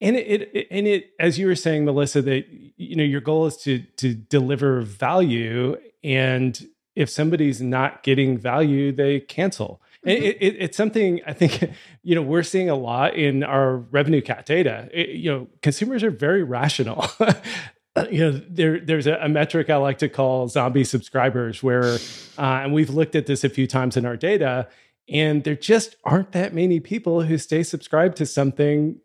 and 0.00 0.16
it, 0.16 0.50
it, 0.52 0.68
and 0.70 0.86
it 0.86 1.10
as 1.18 1.38
you 1.38 1.46
were 1.46 1.56
saying 1.56 1.84
melissa 1.84 2.22
that 2.22 2.44
you 2.76 2.94
know 2.94 3.02
your 3.02 3.20
goal 3.22 3.46
is 3.46 3.56
to 3.56 3.80
to 3.96 4.14
deliver 4.14 4.82
value 4.82 5.76
and 6.04 6.68
if 6.98 7.08
somebody's 7.08 7.62
not 7.62 8.02
getting 8.02 8.36
value 8.36 8.92
they 8.92 9.20
cancel 9.20 9.80
Mm-hmm. 10.06 10.22
It, 10.22 10.36
it, 10.40 10.56
it's 10.60 10.76
something 10.76 11.20
I 11.26 11.32
think 11.32 11.72
you 12.02 12.14
know 12.14 12.22
we're 12.22 12.42
seeing 12.42 12.70
a 12.70 12.74
lot 12.74 13.14
in 13.14 13.42
our 13.42 13.78
RevenueCat 13.90 14.44
data. 14.44 14.88
It, 14.92 15.10
you 15.10 15.30
know, 15.30 15.48
consumers 15.62 16.04
are 16.04 16.10
very 16.10 16.42
rational. 16.42 17.06
you 18.10 18.18
know 18.18 18.40
there 18.48 18.78
there's 18.78 19.08
a, 19.08 19.14
a, 19.14 19.28
metric 19.28 19.68
i 19.68 19.76
like 19.76 19.98
to 19.98 20.08
call 20.08 20.46
zombie 20.46 20.84
subscribers 20.84 21.64
where 21.64 21.94
uh, 22.38 22.60
and 22.62 22.72
we've 22.72 22.90
looked 22.90 23.16
at 23.16 23.26
this 23.26 23.42
a 23.42 23.48
few 23.48 23.66
times 23.66 23.96
in 23.96 24.06
our 24.06 24.16
data 24.16 24.68
and 25.08 25.42
there 25.42 25.56
just 25.56 25.96
aren't 26.04 26.30
that 26.30 26.54
many 26.54 26.78
people 26.78 27.22
who 27.22 27.36
stay 27.36 27.64
subscribed 27.64 28.16
to 28.16 28.24
something 28.24 29.00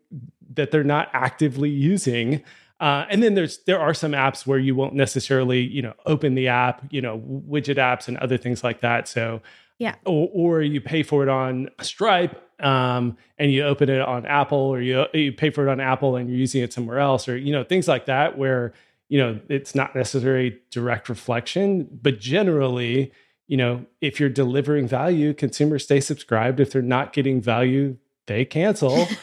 that 0.52 0.70
they're 0.70 0.84
not 0.84 1.08
actively 1.12 1.70
using 1.70 2.40
uh, 2.80 3.06
and 3.08 3.22
then 3.22 3.34
there's 3.34 3.58
there 3.64 3.80
are 3.80 3.94
some 3.94 4.12
apps 4.12 4.46
where 4.46 4.58
you 4.58 4.74
won't 4.74 4.94
necessarily 4.94 5.60
you 5.60 5.82
know 5.82 5.94
open 6.06 6.34
the 6.34 6.48
app 6.48 6.82
you 6.90 7.00
know 7.00 7.18
widget 7.48 7.76
apps 7.76 8.08
and 8.08 8.16
other 8.18 8.36
things 8.36 8.64
like 8.64 8.80
that. 8.80 9.08
So 9.08 9.40
yeah. 9.78 9.94
or, 10.04 10.28
or 10.32 10.62
you 10.62 10.80
pay 10.80 11.02
for 11.02 11.22
it 11.22 11.28
on 11.28 11.68
stripe 11.80 12.40
um, 12.62 13.16
and 13.38 13.52
you 13.52 13.64
open 13.64 13.88
it 13.88 14.00
on 14.00 14.24
apple 14.26 14.58
or 14.58 14.80
you, 14.80 15.04
you 15.12 15.32
pay 15.32 15.50
for 15.50 15.66
it 15.66 15.70
on 15.70 15.80
apple 15.80 16.16
and 16.16 16.28
you're 16.28 16.38
using 16.38 16.62
it 16.62 16.72
somewhere 16.72 17.00
else 17.00 17.28
or 17.28 17.36
you 17.36 17.52
know 17.52 17.64
things 17.64 17.88
like 17.88 18.06
that 18.06 18.38
where 18.38 18.72
you 19.08 19.18
know 19.18 19.40
it's 19.48 19.74
not 19.74 19.94
necessarily 19.94 20.58
direct 20.70 21.08
reflection. 21.08 21.88
But 22.02 22.18
generally 22.18 23.12
you 23.46 23.56
know 23.56 23.84
if 24.00 24.18
you're 24.18 24.28
delivering 24.28 24.88
value 24.88 25.32
consumers 25.32 25.84
stay 25.84 26.00
subscribed. 26.00 26.60
If 26.60 26.72
they're 26.72 26.82
not 26.82 27.12
getting 27.12 27.40
value 27.40 27.96
they 28.26 28.44
cancel. 28.44 29.06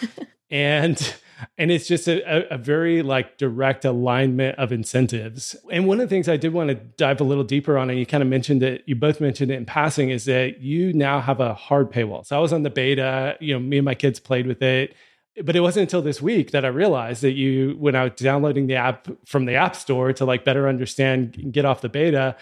And 0.51 1.15
and 1.57 1.71
it's 1.71 1.87
just 1.87 2.07
a, 2.07 2.53
a, 2.53 2.57
very 2.57 3.01
like 3.01 3.37
direct 3.37 3.85
alignment 3.85 4.57
of 4.57 4.71
incentives. 4.71 5.55
And 5.71 5.87
one 5.87 5.99
of 5.99 6.09
the 6.09 6.13
things 6.13 6.29
i 6.29 6.37
did 6.37 6.53
want 6.53 6.69
to 6.69 6.75
dive 6.75 7.21
a 7.21 7.23
little 7.23 7.43
deeper 7.43 7.77
on 7.77 7.89
and 7.89 7.99
you 7.99 8.05
kind 8.05 8.23
of 8.23 8.29
mentioned 8.29 8.63
it 8.63 8.83
you 8.85 8.95
both 8.95 9.21
mentioned 9.21 9.51
it 9.51 9.55
in 9.55 9.65
passing 9.65 10.09
is 10.09 10.25
that 10.25 10.61
you 10.61 10.93
now 10.93 11.19
have 11.19 11.39
a 11.39 11.53
hard 11.53 11.91
paywall. 11.91 12.25
So 12.25 12.37
i 12.37 12.39
was 12.39 12.53
on 12.53 12.63
the 12.63 12.69
beta 12.69 13.37
you 13.39 13.53
know 13.53 13.59
me 13.59 13.77
and 13.77 13.85
my 13.85 13.95
kids 13.95 14.19
played 14.19 14.47
with 14.47 14.61
it. 14.61 14.95
But 15.41 15.55
it 15.55 15.61
wasn't 15.61 15.83
until 15.83 16.01
this 16.01 16.21
week 16.21 16.51
that 16.51 16.65
i 16.65 16.67
realized 16.67 17.21
that 17.23 17.33
you 17.33 17.75
when 17.79 17.95
i 17.95 18.03
was 18.03 18.13
downloading 18.15 18.67
the 18.67 18.75
app 18.75 19.07
from 19.25 19.45
the 19.45 19.55
app 19.55 19.75
store 19.75 20.13
to 20.13 20.25
like 20.25 20.43
better 20.43 20.67
understand 20.67 21.37
and 21.37 21.53
get 21.53 21.65
off 21.65 21.81
the 21.81 21.89
beta 21.89 22.35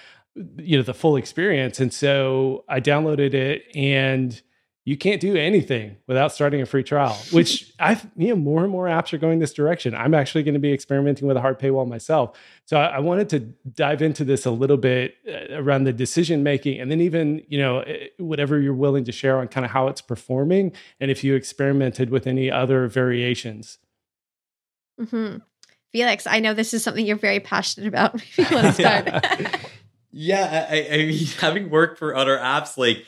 you 0.58 0.78
know 0.78 0.84
the 0.84 0.94
full 0.94 1.16
experience. 1.16 1.80
And 1.80 1.94
so 1.94 2.64
i 2.68 2.80
downloaded 2.80 3.34
it 3.34 3.64
and 3.76 4.42
you 4.90 4.98
can't 4.98 5.22
do 5.22 5.36
anything 5.36 5.98
without 6.08 6.32
starting 6.32 6.64
a 6.64 6.66
free 6.66 6.82
trial, 6.82 7.16
which 7.32 7.72
I, 7.80 8.02
you 8.16 8.30
know, 8.30 8.36
more 8.36 8.64
and 8.64 8.72
more 8.72 8.88
apps 8.88 9.14
are 9.14 9.20
going 9.20 9.38
this 9.38 9.54
direction. 9.54 9.94
I'm 9.94 10.16
actually 10.16 10.42
going 10.42 10.56
to 10.56 10.60
be 10.60 10.74
experimenting 10.74 11.28
with 11.28 11.38
a 11.38 11.42
hard 11.42 11.60
paywall 11.60 11.88
myself. 11.88 12.36
So 12.66 12.76
I, 12.76 12.86
I 12.86 13.00
wanted 13.00 13.30
to 13.30 13.40
dive 13.40 14.02
into 14.02 14.24
this 14.24 14.48
a 14.48 14.52
little 14.52 14.78
bit 14.78 15.14
uh, 15.28 15.62
around 15.62 15.84
the 15.84 15.94
decision 15.94 16.42
making, 16.42 16.80
and 16.80 16.90
then 16.90 17.02
even 17.02 17.44
you 17.48 17.60
know 17.60 17.82
eh, 17.82 18.08
whatever 18.18 18.60
you're 18.60 18.74
willing 18.74 19.04
to 19.04 19.12
share 19.12 19.38
on 19.38 19.48
kind 19.48 19.64
of 19.64 19.70
how 19.70 19.90
it's 19.90 20.02
performing, 20.02 20.72
and 21.00 21.12
if 21.12 21.24
you 21.24 21.36
experimented 21.36 22.10
with 22.10 22.26
any 22.26 22.50
other 22.50 22.88
variations. 22.88 23.78
Mm-hmm. 25.00 25.38
Felix, 25.92 26.26
I 26.26 26.40
know 26.40 26.56
this 26.56 26.74
is 26.74 26.84
something 26.84 27.06
you're 27.06 27.16
very 27.16 27.40
passionate 27.40 27.88
about. 27.88 28.16
Maybe 28.16 28.26
you 28.50 28.56
want 28.56 28.66
to 28.66 28.74
start. 28.82 29.60
yeah, 30.12 30.68
I, 30.68 30.88
I 30.92 30.98
mean, 30.98 31.28
having 31.40 31.70
worked 31.70 32.00
for 32.00 32.16
other 32.16 32.40
apps, 32.40 32.76
like 32.76 33.06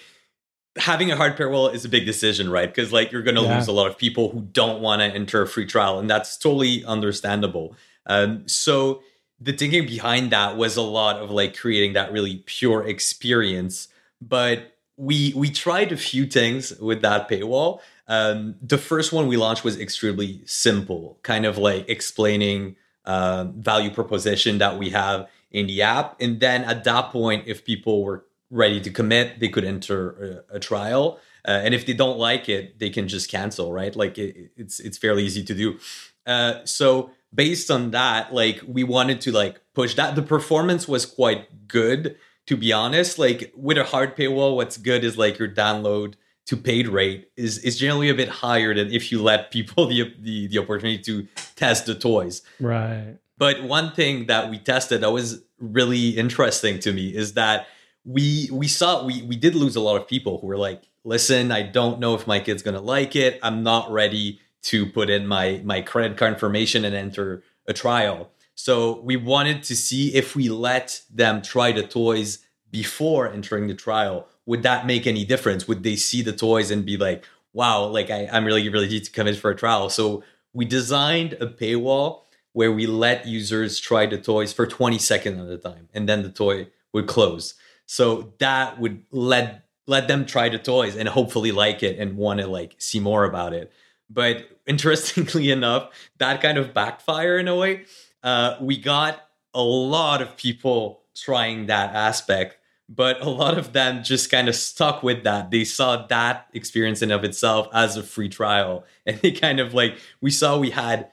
having 0.78 1.12
a 1.12 1.16
hard 1.16 1.38
paywall 1.38 1.74
is 1.74 1.86
a 1.86 1.90
big 1.90 2.06
decision, 2.06 2.50
right? 2.50 2.74
Because 2.74 2.94
like 2.94 3.12
you're 3.12 3.24
going 3.24 3.36
to 3.36 3.42
yeah. 3.42 3.58
lose 3.58 3.68
a 3.68 3.72
lot 3.72 3.88
of 3.88 3.98
people 3.98 4.30
who 4.32 4.42
don't 4.42 4.82
want 4.82 5.02
to 5.02 5.06
enter 5.06 5.42
a 5.42 5.48
free 5.48 5.66
trial, 5.66 6.00
and 6.00 6.10
that's 6.10 6.38
totally 6.38 6.86
understandable. 6.86 7.76
Um, 8.06 8.48
so 8.48 9.02
the 9.40 9.54
thinking 9.54 9.86
behind 9.86 10.32
that 10.32 10.56
was 10.56 10.78
a 10.78 10.82
lot 10.82 11.18
of 11.18 11.32
like 11.32 11.58
creating 11.58 11.94
that 11.94 12.12
really 12.12 12.44
pure 12.46 12.88
experience, 12.88 13.88
but 14.22 14.78
we 14.98 15.34
we 15.36 15.50
tried 15.50 15.92
a 15.92 15.98
few 15.98 16.26
things 16.26 16.78
with 16.80 17.02
that 17.02 17.30
paywall. 17.30 17.82
Um, 18.08 18.56
the 18.62 18.78
first 18.78 19.12
one 19.12 19.28
we 19.28 19.38
launched 19.38 19.64
was 19.64 19.80
extremely 19.80 20.42
simple, 20.46 21.18
kind 21.24 21.46
of 21.46 21.58
like 21.58 21.90
explaining 21.90 22.76
uh, 23.06 23.46
value 23.56 23.90
proposition 23.90 24.60
that 24.60 24.78
we 24.78 24.90
have 24.92 25.28
in 25.50 25.68
the 25.68 25.82
app, 25.82 26.16
and 26.22 26.40
then 26.40 26.64
at 26.64 26.84
that 26.86 27.12
point, 27.12 27.44
if 27.48 27.66
people 27.66 28.04
were 28.04 28.26
ready 28.52 28.80
to 28.82 28.92
commit, 28.92 29.40
they 29.40 29.48
could 29.48 29.64
enter 29.64 30.44
a, 30.52 30.58
a 30.58 30.60
trial. 30.60 31.20
Uh, 31.48 31.62
and 31.64 31.74
if 31.74 31.86
they 31.86 31.94
don't 31.94 32.20
like 32.20 32.48
it, 32.50 32.78
they 32.78 32.90
can 32.90 33.08
just 33.08 33.32
cancel, 33.32 33.74
right? 33.74 33.96
Like 33.96 34.18
it, 34.18 34.52
it's 34.56 34.80
it's 34.80 34.98
fairly 34.98 35.24
easy 35.24 35.44
to 35.44 35.56
do. 35.56 35.80
Uh, 36.28 36.64
so 36.66 37.10
based 37.34 37.72
on 37.72 37.92
that, 37.92 38.34
like 38.34 38.62
we 38.68 38.84
wanted 38.84 39.22
to 39.22 39.32
like 39.32 39.60
push 39.74 39.96
that. 39.96 40.16
The 40.16 40.22
performance 40.22 40.88
was 40.88 41.06
quite 41.06 41.68
good, 41.68 42.18
to 42.46 42.58
be 42.58 42.72
honest. 42.72 43.18
Like 43.18 43.52
with 43.56 43.78
a 43.78 43.86
hard 43.86 44.16
paywall, 44.16 44.56
what's 44.56 44.78
good 44.78 45.04
is 45.04 45.18
like 45.18 45.40
your 45.40 45.50
download 45.50 46.14
to 46.46 46.58
paid 46.58 46.88
rate 46.88 47.30
is 47.38 47.58
is 47.60 47.80
generally 47.80 48.10
a 48.10 48.16
bit 48.16 48.30
higher 48.30 48.76
than 48.76 48.92
if 48.92 49.12
you 49.12 49.22
let 49.24 49.52
people 49.52 49.88
the 49.88 50.14
the, 50.20 50.48
the 50.48 50.60
opportunity 50.60 51.00
to 51.00 51.28
test 51.56 51.88
the 51.88 51.96
toys. 51.96 52.44
Right. 52.60 53.18
But 53.38 53.64
one 53.64 53.94
thing 53.94 54.28
that 54.28 54.52
we 54.52 54.60
tested 54.60 55.02
that 55.02 55.12
was 55.12 55.42
really 55.60 56.10
interesting 56.10 56.80
to 56.80 56.94
me 56.94 57.16
is 57.16 57.34
that 57.34 57.66
we 58.06 58.50
we 58.52 58.68
saw 58.68 59.06
we 59.06 59.22
we 59.24 59.36
did 59.36 59.56
lose 59.56 59.76
a 59.76 59.80
lot 59.80 60.00
of 60.00 60.08
people 60.08 60.40
who 60.40 60.48
were 60.48 60.58
like 60.58 60.84
listen 61.04 61.52
i 61.52 61.62
don't 61.62 62.00
know 62.00 62.16
if 62.16 62.26
my 62.26 62.40
kid's 62.40 62.64
to 62.64 62.80
like 62.80 63.16
it. 63.16 63.40
I'm 63.44 63.64
not 63.64 63.92
ready 63.92 64.40
to 64.64 64.86
put 64.86 65.10
in 65.10 65.28
my 65.28 65.62
my 65.64 65.82
credit 65.82 66.18
card 66.18 66.34
information 66.34 66.86
and 66.86 66.96
enter 66.96 67.44
a 67.68 67.74
trial. 67.74 68.32
So 68.56 69.00
we 69.02 69.16
wanted 69.16 69.64
to 69.64 69.76
see 69.76 70.14
if 70.14 70.36
we 70.36 70.50
let 70.50 71.02
them 71.12 71.42
try 71.42 71.72
the 71.72 71.84
toys 71.84 72.40
before 72.70 73.32
entering 73.32 73.68
the 73.68 73.74
trial. 73.74 74.28
Would 74.46 74.64
that 74.64 74.86
make 74.86 75.08
any 75.08 75.26
difference? 75.26 75.68
Would 75.68 75.84
they 75.84 75.96
see 75.96 76.22
the 76.22 76.34
toys 76.34 76.72
and 76.72 76.86
be 76.86 76.98
like 76.98 77.26
wow 77.54 77.84
like 77.86 78.10
I, 78.10 78.30
i'm 78.32 78.46
really 78.46 78.70
really 78.70 78.88
need 78.88 79.04
to 79.04 79.12
come 79.12 79.28
in 79.28 79.36
for 79.36 79.52
a 79.52 79.56
trial. 79.56 79.90
So 79.90 80.24
we 80.54 80.66
designed 80.66 81.34
a 81.34 81.48
paywall 81.48 82.24
where 82.54 82.72
we 82.72 82.86
let 82.86 83.26
users 83.26 83.80
try 83.80 84.06
the 84.06 84.18
toys 84.18 84.52
for 84.52 84.68
20 84.68 84.98
seconds 84.98 85.40
at 85.40 85.48
a 85.48 85.58
time 85.58 85.88
and 85.94 86.08
then 86.08 86.22
the 86.22 86.32
toy 86.32 86.68
would 86.94 87.08
close 87.08 87.54
so 87.92 88.32
that 88.40 88.80
would 88.80 89.04
let 89.12 89.66
let 89.86 90.08
them 90.08 90.26
try 90.26 90.48
the 90.48 90.58
toys 90.58 90.96
and 90.96 91.10
hopefully 91.10 91.52
like 91.52 91.84
it 91.84 92.00
and 92.00 92.16
want 92.16 92.40
to 92.40 92.48
like 92.48 92.74
see 92.78 93.02
more 93.02 93.26
about 93.26 93.52
it. 93.52 93.70
But 94.10 94.48
interestingly 94.66 95.52
enough, 95.52 95.90
that 96.18 96.42
kind 96.42 96.58
of 96.58 96.74
backfire 96.74 97.38
in 97.38 97.50
a 97.50 97.56
way. 97.58 97.84
Uh, 98.24 98.56
we 98.62 98.78
got 98.78 99.22
a 99.54 99.62
lot 99.62 100.22
of 100.22 100.38
people 100.38 101.02
trying 101.14 101.66
that 101.66 101.94
aspect, 101.94 102.58
but 102.88 103.20
a 103.20 103.30
lot 103.30 103.58
of 103.58 103.74
them 103.74 104.06
just 104.06 104.32
kind 104.32 104.48
of 104.48 104.56
stuck 104.56 105.04
with 105.04 105.26
that. 105.26 105.52
They 105.52 105.66
saw 105.66 106.08
that 106.08 106.48
experience 106.54 107.02
in 107.02 107.12
of 107.12 107.26
itself 107.26 107.68
as 107.74 107.98
a 107.98 108.04
free 108.04 108.30
trial, 108.30 108.86
and 109.06 109.20
they 109.20 109.34
kind 109.34 109.60
of 109.60 109.74
like 109.74 109.98
we 110.22 110.32
saw 110.32 110.58
we 110.58 110.70
had 110.70 111.12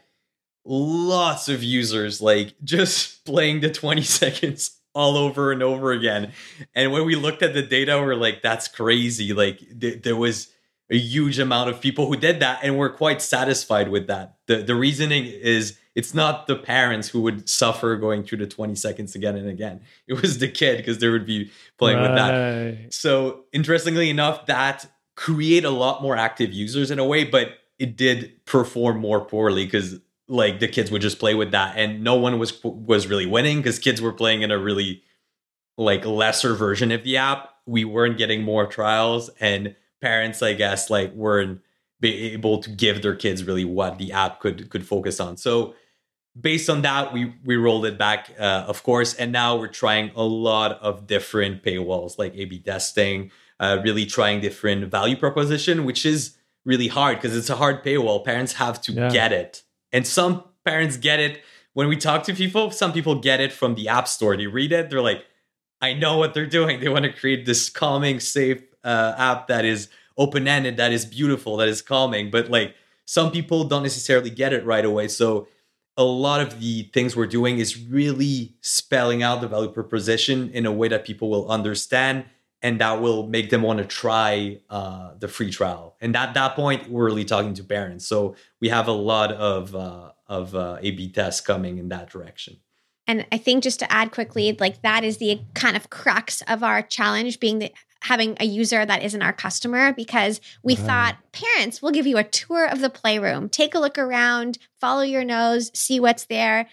lots 0.64 1.49
of 1.49 1.64
users 1.64 2.23
like 2.23 2.55
just 2.62 3.25
playing 3.25 3.62
the 3.62 3.71
20 3.71 4.03
seconds 4.03 4.78
all 4.99 5.17
over 5.17 5.53
and 5.53 5.63
over 5.63 5.93
again. 5.93 6.33
And 6.75 6.91
when 6.91 7.07
we 7.07 7.15
looked 7.15 7.41
at 7.45 7.55
the 7.55 7.63
data, 7.63 7.97
we're 8.03 8.17
like, 8.17 8.43
that's 8.43 8.67
crazy. 8.67 9.33
Like 9.33 9.61
th- 9.81 10.03
there 10.03 10.17
was 10.17 10.49
a 10.91 10.99
huge 10.99 11.39
amount 11.39 11.71
of 11.71 11.81
people 11.81 12.09
who 12.09 12.17
did 12.17 12.41
that, 12.41 12.59
and 12.65 12.77
we're 12.77 12.93
quite 12.93 13.23
satisfied 13.23 13.91
with 13.91 14.09
that. 14.09 14.39
The 14.47 14.57
the 14.57 14.75
reasoning 14.75 15.27
is 15.27 15.79
it's 15.95 16.15
not 16.15 16.49
the 16.49 16.57
parents 16.57 17.09
who 17.09 17.21
would 17.23 17.49
suffer 17.49 17.95
going 17.97 18.25
through 18.25 18.39
the 18.39 18.47
20 18.49 18.75
seconds 18.75 19.15
again 19.15 19.37
and 19.37 19.49
again. 19.49 19.83
It 20.09 20.21
was 20.21 20.39
the 20.39 20.49
kid 20.49 20.79
because 20.79 20.99
they 20.99 21.09
would 21.09 21.27
be 21.27 21.53
playing 21.79 21.99
right. 21.99 22.09
with 22.09 22.17
that. 22.17 22.95
So 22.95 23.45
interestingly 23.53 24.11
enough, 24.11 24.47
that 24.47 24.85
create 25.15 25.65
a 25.65 25.71
lot 25.71 26.03
more 26.03 26.17
active 26.17 26.53
users 26.53 26.91
in 26.91 26.99
a 26.99 27.05
way, 27.05 27.23
but 27.23 27.51
it 27.79 27.97
did 27.97 28.45
perform 28.47 28.99
more 28.99 29.21
poorly 29.21 29.65
because 29.65 30.01
like 30.29 30.61
the 30.61 30.69
kids 30.69 30.91
would 30.91 31.03
just 31.03 31.19
play 31.19 31.35
with 31.35 31.51
that 31.53 31.77
and 31.77 32.05
no 32.05 32.14
one 32.14 32.38
was 32.38 32.62
was 32.62 33.07
really 33.07 33.27
winning 33.27 33.59
because 33.59 33.79
kids 33.79 34.01
were 34.01 34.12
playing 34.12 34.43
in 34.43 34.51
a 34.51 34.59
really 34.59 35.03
like 35.77 36.05
lesser 36.05 36.55
version 36.55 36.93
of 36.93 37.03
the 37.05 37.17
app. 37.17 37.51
We 37.67 37.85
weren't 37.85 38.19
getting 38.19 38.43
more 38.43 38.67
trials 38.67 39.31
and 39.41 39.75
parents 40.01 40.43
i 40.43 40.53
guess 40.53 40.91
like 40.91 41.12
weren't 41.14 41.61
be 42.01 42.33
able 42.33 42.62
to 42.62 42.71
give 42.71 43.03
their 43.03 43.17
kids 43.17 43.43
really 43.43 43.64
what 43.64 43.99
the 43.99 44.12
app 44.12 44.41
could 44.41 44.71
could 44.71 44.87
focus 44.87 45.19
on. 45.19 45.37
So 45.37 45.75
based 46.38 46.71
on 46.71 46.83
that 46.83 47.12
we 47.12 47.35
we 47.45 47.57
rolled 47.57 47.85
it 47.85 47.99
back 47.99 48.31
uh, 48.38 48.64
of 48.69 48.83
course 48.83 49.14
and 49.14 49.33
now 49.33 49.57
we're 49.57 49.67
trying 49.67 50.12
a 50.14 50.23
lot 50.23 50.73
of 50.81 51.07
different 51.07 51.64
paywalls 51.64 52.19
like 52.19 52.33
a 52.37 52.45
b 52.45 52.61
testing 52.61 53.31
uh, 53.59 53.79
really 53.83 54.07
trying 54.07 54.41
different 54.41 54.88
value 54.88 55.17
proposition 55.17 55.85
which 55.85 56.07
is 56.07 56.38
really 56.69 56.88
hard 56.88 57.17
because 57.17 57.37
it's 57.37 57.51
a 57.51 57.57
hard 57.57 57.83
paywall. 57.83 58.25
Parents 58.25 58.53
have 58.55 58.81
to 58.83 58.93
yeah. 58.93 59.09
get 59.09 59.33
it 59.33 59.62
and 59.92 60.07
some 60.07 60.44
parents 60.64 60.96
get 60.96 61.20
it 61.20 61.42
when 61.72 61.88
we 61.88 61.96
talk 61.96 62.24
to 62.24 62.35
people. 62.35 62.70
Some 62.70 62.92
people 62.92 63.16
get 63.16 63.40
it 63.40 63.53
from 63.53 63.74
the 63.74 63.88
app 63.88 64.09
store. 64.09 64.37
They 64.37 64.46
read 64.46 64.72
it, 64.72 64.90
they're 64.90 65.03
like, 65.03 65.24
I 65.81 65.94
know 65.94 66.18
what 66.18 66.35
they're 66.35 66.46
doing. 66.46 66.81
They 66.81 66.88
want 66.88 67.05
to 67.05 67.12
create 67.12 67.46
this 67.46 67.70
calming, 67.70 68.20
safe 68.20 68.62
uh, 68.83 69.14
app 69.16 69.46
that 69.46 69.64
is 69.64 69.88
open 70.16 70.48
ended, 70.48 70.77
that 70.77 70.92
is 70.92 71.05
beautiful, 71.05 71.57
that 71.59 71.68
is 71.68 71.83
calming. 71.83 72.31
But 72.31 72.51
like 72.51 72.74
some 73.05 73.30
people 73.30 73.64
don't 73.64 73.84
necessarily 73.84 74.30
get 74.30 74.53
it 74.53 74.64
right 74.64 74.84
away. 74.84 75.09
So 75.09 75.49
a 75.97 76.05
lot 76.05 76.41
of 76.41 76.61
the 76.61 76.84
things 76.93 77.16
we're 77.16 77.26
doing 77.26 77.59
is 77.59 77.80
really 77.80 78.55
spelling 78.61 79.22
out 79.22 79.41
the 79.41 79.49
value 79.49 79.70
proposition 79.70 80.51
in 80.51 80.66
a 80.66 80.72
way 80.72 80.89
that 80.89 81.05
people 81.05 81.30
will 81.30 81.49
understand 81.49 82.24
and 82.63 82.81
that 82.81 83.01
will 83.01 83.27
make 83.27 83.51
them 83.51 83.63
want 83.63 83.79
to 83.79 83.85
try 83.85 84.61
uh, 84.69 85.13
the 85.19 85.29
free 85.29 85.51
trial. 85.51 85.97
And 86.01 86.17
at 86.17 86.35
that 86.35 86.57
point, 86.57 86.91
we're 86.91 87.05
really 87.05 87.25
talking 87.25 87.55
to 87.55 87.65
parents. 87.65 88.07
So 88.07 88.35
we 88.61 88.69
have 88.69 88.89
a 88.89 88.93
lot 88.93 89.33
of 89.33 89.75
uh, 89.75 90.13
of 90.27 90.55
uh, 90.55 90.79
A/B 90.81 91.11
tests 91.13 91.41
coming 91.41 91.79
in 91.79 91.89
that 91.89 92.11
direction. 92.11 92.57
And 93.07 93.27
I 93.33 93.39
think 93.39 93.63
just 93.63 93.79
to 93.79 93.91
add 93.91 94.11
quickly, 94.11 94.55
like 94.61 94.83
that 94.83 95.03
is 95.03 95.17
the 95.17 95.41
kind 95.55 95.77
of 95.77 95.89
crux 95.89 96.43
of 96.47 96.63
our 96.63 96.83
challenge 96.83 97.41
being 97.41 97.59
the 97.59 97.73
having 98.03 98.37
a 98.39 98.45
user 98.45 98.85
that 98.87 99.03
isn't 99.03 99.23
our 99.23 99.33
customer 99.33 99.93
because 99.93 100.41
we 100.63 100.77
right. 100.77 100.87
thought 100.87 101.17
parents 101.33 101.83
will 101.83 101.91
give 101.91 102.07
you 102.07 102.17
a 102.17 102.23
tour 102.25 102.67
of 102.67 102.81
the 102.81 102.91
playroom, 102.91 103.49
take 103.49 103.75
a 103.75 103.79
look 103.79 103.99
around, 103.99 104.59
follow 104.81 105.03
your 105.03 105.25
nose, 105.25 105.71
see 105.75 105.99
what's 105.99 106.27
there. 106.27 106.69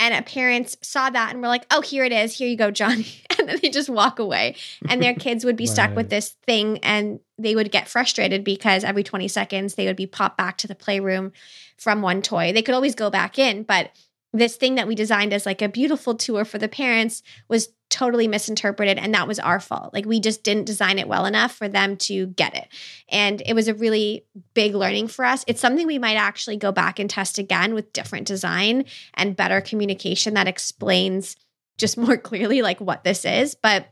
And 0.00 0.24
parents 0.24 0.78
saw 0.82 1.10
that 1.10 1.32
and 1.32 1.42
were 1.42 1.48
like, 1.48 1.66
oh, 1.70 1.82
here 1.82 2.04
it 2.04 2.12
is. 2.12 2.36
Here 2.36 2.48
you 2.48 2.56
go, 2.56 2.70
Johnny. 2.70 3.06
And 3.38 3.48
then 3.48 3.58
they 3.62 3.70
just 3.70 3.88
walk 3.88 4.18
away. 4.18 4.56
And 4.86 5.02
their 5.02 5.14
kids 5.18 5.46
would 5.46 5.56
be 5.56 5.64
right. 5.64 5.72
stuck 5.72 5.96
with 5.96 6.10
this 6.10 6.36
thing 6.44 6.76
and 6.82 7.20
they 7.38 7.54
would 7.54 7.72
get 7.72 7.88
frustrated 7.88 8.44
because 8.44 8.84
every 8.84 9.02
20 9.02 9.28
seconds 9.28 9.76
they 9.76 9.86
would 9.86 9.96
be 9.96 10.06
popped 10.06 10.36
back 10.36 10.58
to 10.58 10.66
the 10.66 10.74
playroom 10.74 11.32
from 11.78 12.02
one 12.02 12.20
toy. 12.20 12.52
They 12.52 12.60
could 12.60 12.74
always 12.74 12.94
go 12.94 13.08
back 13.08 13.38
in, 13.38 13.62
but 13.62 13.92
this 14.32 14.56
thing 14.56 14.76
that 14.76 14.86
we 14.86 14.94
designed 14.94 15.32
as 15.32 15.46
like 15.46 15.62
a 15.62 15.68
beautiful 15.68 16.14
tour 16.14 16.44
for 16.44 16.58
the 16.58 16.68
parents 16.68 17.22
was 17.48 17.68
totally 17.88 18.28
misinterpreted 18.28 18.96
and 18.96 19.12
that 19.12 19.26
was 19.26 19.40
our 19.40 19.58
fault. 19.58 19.92
Like 19.92 20.06
we 20.06 20.20
just 20.20 20.44
didn't 20.44 20.66
design 20.66 20.98
it 20.98 21.08
well 21.08 21.26
enough 21.26 21.52
for 21.52 21.68
them 21.68 21.96
to 21.98 22.26
get 22.28 22.54
it. 22.54 22.68
And 23.08 23.42
it 23.44 23.54
was 23.54 23.66
a 23.66 23.74
really 23.74 24.24
big 24.54 24.74
learning 24.74 25.08
for 25.08 25.24
us. 25.24 25.44
It's 25.48 25.60
something 25.60 25.86
we 25.86 25.98
might 25.98 26.14
actually 26.14 26.56
go 26.56 26.70
back 26.70 27.00
and 27.00 27.10
test 27.10 27.38
again 27.38 27.74
with 27.74 27.92
different 27.92 28.28
design 28.28 28.84
and 29.14 29.36
better 29.36 29.60
communication 29.60 30.34
that 30.34 30.46
explains 30.48 31.36
just 31.76 31.98
more 31.98 32.16
clearly 32.16 32.62
like 32.62 32.80
what 32.80 33.02
this 33.02 33.24
is. 33.24 33.56
But 33.56 33.88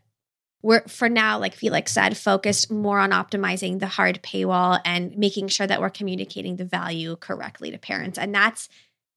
we're 0.62 0.86
for 0.88 1.08
now 1.08 1.38
like 1.38 1.54
felix 1.54 1.92
said 1.92 2.16
focused 2.16 2.68
more 2.68 2.98
on 2.98 3.12
optimizing 3.12 3.78
the 3.78 3.86
hard 3.86 4.20
paywall 4.24 4.80
and 4.84 5.16
making 5.16 5.46
sure 5.46 5.68
that 5.68 5.80
we're 5.80 5.88
communicating 5.88 6.56
the 6.56 6.64
value 6.64 7.14
correctly 7.16 7.70
to 7.70 7.78
parents. 7.78 8.18
And 8.18 8.34
that's 8.34 8.68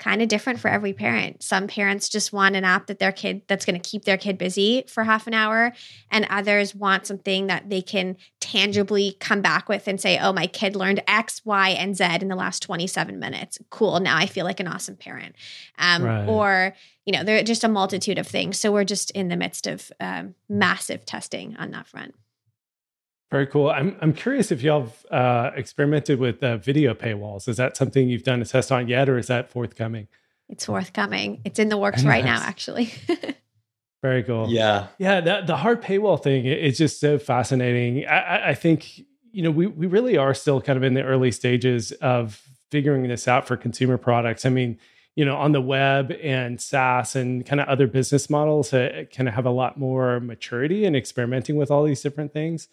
kind 0.02 0.24
of 0.24 0.28
different 0.28 0.60
for 0.60 0.68
every 0.68 0.94
parent. 0.94 1.44
Some 1.44 1.68
parents 1.68 2.10
just 2.10 2.34
want 2.34 2.56
an 2.56 2.64
app 2.64 2.88
that 2.88 2.98
their 2.98 3.12
kid 3.12 3.44
that's 3.48 3.66
going 3.66 3.80
to 3.80 3.90
keep 3.90 4.04
their 4.04 4.18
kid 4.18 4.36
busy 4.36 4.84
for 4.88 5.04
half 5.04 5.28
an 5.28 5.36
hour 5.36 5.74
and 6.10 6.26
others 6.28 6.74
want 6.74 7.06
something 7.06 7.46
that 7.48 7.70
they 7.70 7.84
can 7.84 8.18
tangibly 8.40 9.16
come 9.20 9.44
back 9.44 9.70
with 9.70 9.88
and 9.88 10.02
say, 10.02 10.18
"Oh, 10.18 10.34
my 10.34 10.48
kid 10.48 10.76
learned 10.76 11.04
X, 11.08 11.46
Y, 11.46 11.70
and 11.70 11.96
Z 11.96 12.04
in 12.20 12.30
the 12.30 12.36
last 12.36 12.64
27 12.64 13.20
minutes. 13.20 13.60
Cool. 13.70 14.00
Now 14.00 14.18
I 14.18 14.26
feel 14.26 14.44
like 14.44 14.60
an 14.60 14.68
awesome 14.68 14.96
parent." 14.96 15.36
Um, 15.78 16.04
right. 16.04 16.28
or 16.28 16.74
you 17.06 17.14
know, 17.14 17.24
there 17.24 17.38
are 17.40 17.44
just 17.44 17.64
a 17.64 17.68
multitude 17.68 18.18
of 18.18 18.28
things. 18.28 18.60
So 18.60 18.72
we're 18.72 18.84
just 18.84 19.12
in 19.12 19.28
the 19.28 19.38
midst 19.38 19.68
of 19.68 19.92
um, 20.00 20.34
massive 20.50 21.06
testing 21.06 21.56
on 21.58 21.72
that 21.72 21.88
front. 21.88 22.16
Very 23.32 23.48
cool. 23.48 23.70
I'm 23.70 23.96
I'm 24.02 24.12
curious 24.12 24.52
if 24.52 24.62
y'all 24.62 24.82
have 24.82 25.06
uh, 25.10 25.52
experimented 25.56 26.20
with 26.20 26.44
uh, 26.44 26.58
video 26.58 26.94
paywalls. 26.94 27.48
Is 27.48 27.56
that 27.58 27.78
something 27.78 28.10
you've 28.10 28.24
done 28.24 28.42
a 28.42 28.46
test 28.46 28.74
on 28.74 28.90
yet, 28.90 29.08
or 29.08 29.18
is 29.18 29.28
that 29.28 29.50
forthcoming? 29.50 30.10
It's 30.50 30.66
forthcoming. 30.66 31.40
It's 31.46 31.58
in 31.58 31.70
the 31.70 31.78
works 31.78 32.04
right 32.04 32.26
now, 32.26 32.42
actually. 32.42 32.92
Very 34.02 34.24
cool. 34.24 34.50
Yeah, 34.50 34.88
yeah. 34.98 35.22
The, 35.22 35.44
the 35.46 35.56
hard 35.56 35.82
paywall 35.82 36.22
thing 36.22 36.46
is 36.46 36.78
just 36.78 37.00
so 37.00 37.18
fascinating. 37.18 38.06
I, 38.06 38.50
I 38.50 38.54
think 38.54 39.06
you 39.32 39.44
know 39.44 39.52
we 39.52 39.66
we 39.68 39.88
really 39.88 40.18
are 40.18 40.34
still 40.34 40.60
kind 40.60 40.76
of 40.76 40.84
in 40.84 40.94
the 40.94 41.04
early 41.04 41.32
stages 41.32 41.94
of 41.94 42.42
figuring 42.70 43.08
this 43.08 43.30
out 43.30 43.48
for 43.48 43.56
consumer 43.56 43.98
products. 43.98 44.46
I 44.46 44.50
mean, 44.50 44.78
you 45.16 45.24
know, 45.24 45.38
on 45.38 45.54
the 45.54 45.62
web 45.62 46.12
and 46.22 46.60
SaaS 46.60 47.16
and 47.16 47.46
kind 47.46 47.62
of 47.62 47.70
other 47.70 47.88
business 47.88 48.30
models, 48.30 48.74
uh, 48.74 49.06
kind 49.16 49.30
of 49.30 49.36
have 49.36 49.46
a 49.46 49.52
lot 49.52 49.78
more 49.78 50.20
maturity 50.20 50.84
and 50.84 50.98
experimenting 50.98 51.56
with 51.56 51.72
all 51.72 51.86
these 51.86 52.02
different 52.02 52.34
things. 52.34 52.68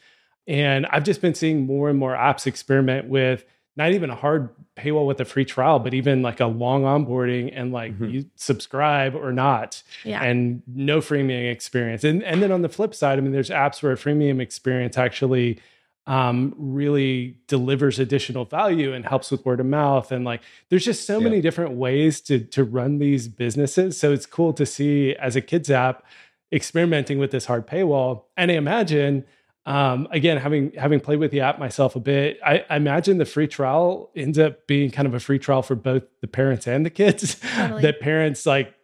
And 0.48 0.86
I've 0.86 1.04
just 1.04 1.20
been 1.20 1.34
seeing 1.34 1.66
more 1.66 1.90
and 1.90 1.98
more 1.98 2.14
apps 2.14 2.46
experiment 2.46 3.08
with 3.08 3.44
not 3.76 3.92
even 3.92 4.10
a 4.10 4.16
hard 4.16 4.48
paywall 4.76 5.06
with 5.06 5.20
a 5.20 5.24
free 5.24 5.44
trial, 5.44 5.78
but 5.78 5.94
even 5.94 6.22
like 6.22 6.40
a 6.40 6.46
long 6.46 6.82
onboarding 6.82 7.52
and 7.54 7.70
like 7.70 7.92
mm-hmm. 7.92 8.06
you 8.06 8.30
subscribe 8.34 9.14
or 9.14 9.32
not, 9.32 9.82
yeah. 10.04 10.22
and 10.22 10.62
no 10.66 10.98
freemium 10.98 11.52
experience. 11.52 12.02
And 12.02 12.24
and 12.24 12.42
then 12.42 12.50
on 12.50 12.62
the 12.62 12.68
flip 12.68 12.94
side, 12.94 13.18
I 13.18 13.20
mean, 13.20 13.32
there's 13.32 13.50
apps 13.50 13.82
where 13.82 13.92
a 13.92 13.96
freemium 13.96 14.40
experience 14.40 14.98
actually 14.98 15.60
um, 16.08 16.54
really 16.56 17.36
delivers 17.46 17.98
additional 17.98 18.46
value 18.46 18.94
and 18.94 19.04
helps 19.04 19.30
with 19.30 19.44
word 19.44 19.60
of 19.60 19.66
mouth. 19.66 20.10
And 20.10 20.24
like, 20.24 20.40
there's 20.70 20.84
just 20.84 21.06
so 21.06 21.18
yeah. 21.18 21.24
many 21.24 21.40
different 21.42 21.72
ways 21.72 22.20
to 22.22 22.40
to 22.40 22.64
run 22.64 22.98
these 22.98 23.28
businesses. 23.28 24.00
So 24.00 24.12
it's 24.12 24.26
cool 24.26 24.54
to 24.54 24.66
see 24.66 25.14
as 25.16 25.36
a 25.36 25.40
kids 25.40 25.70
app 25.70 26.04
experimenting 26.50 27.18
with 27.18 27.30
this 27.30 27.44
hard 27.44 27.66
paywall. 27.66 28.24
And 28.36 28.50
I 28.50 28.54
imagine 28.54 29.24
um, 29.68 30.08
again, 30.10 30.38
having 30.38 30.72
having 30.72 30.98
played 30.98 31.18
with 31.18 31.30
the 31.30 31.42
app 31.42 31.58
myself 31.58 31.94
a 31.94 32.00
bit, 32.00 32.38
I, 32.42 32.64
I, 32.70 32.76
imagine 32.76 33.18
the 33.18 33.26
free 33.26 33.46
trial 33.46 34.10
ends 34.16 34.38
up 34.38 34.66
being 34.66 34.90
kind 34.90 35.06
of 35.06 35.12
a 35.12 35.20
free 35.20 35.38
trial 35.38 35.60
for 35.60 35.74
both 35.74 36.04
the 36.22 36.26
parents 36.26 36.66
and 36.66 36.86
the 36.86 36.90
kids. 36.90 37.34
Totally. 37.54 37.82
that 37.82 38.00
parents 38.00 38.46
like, 38.46 38.74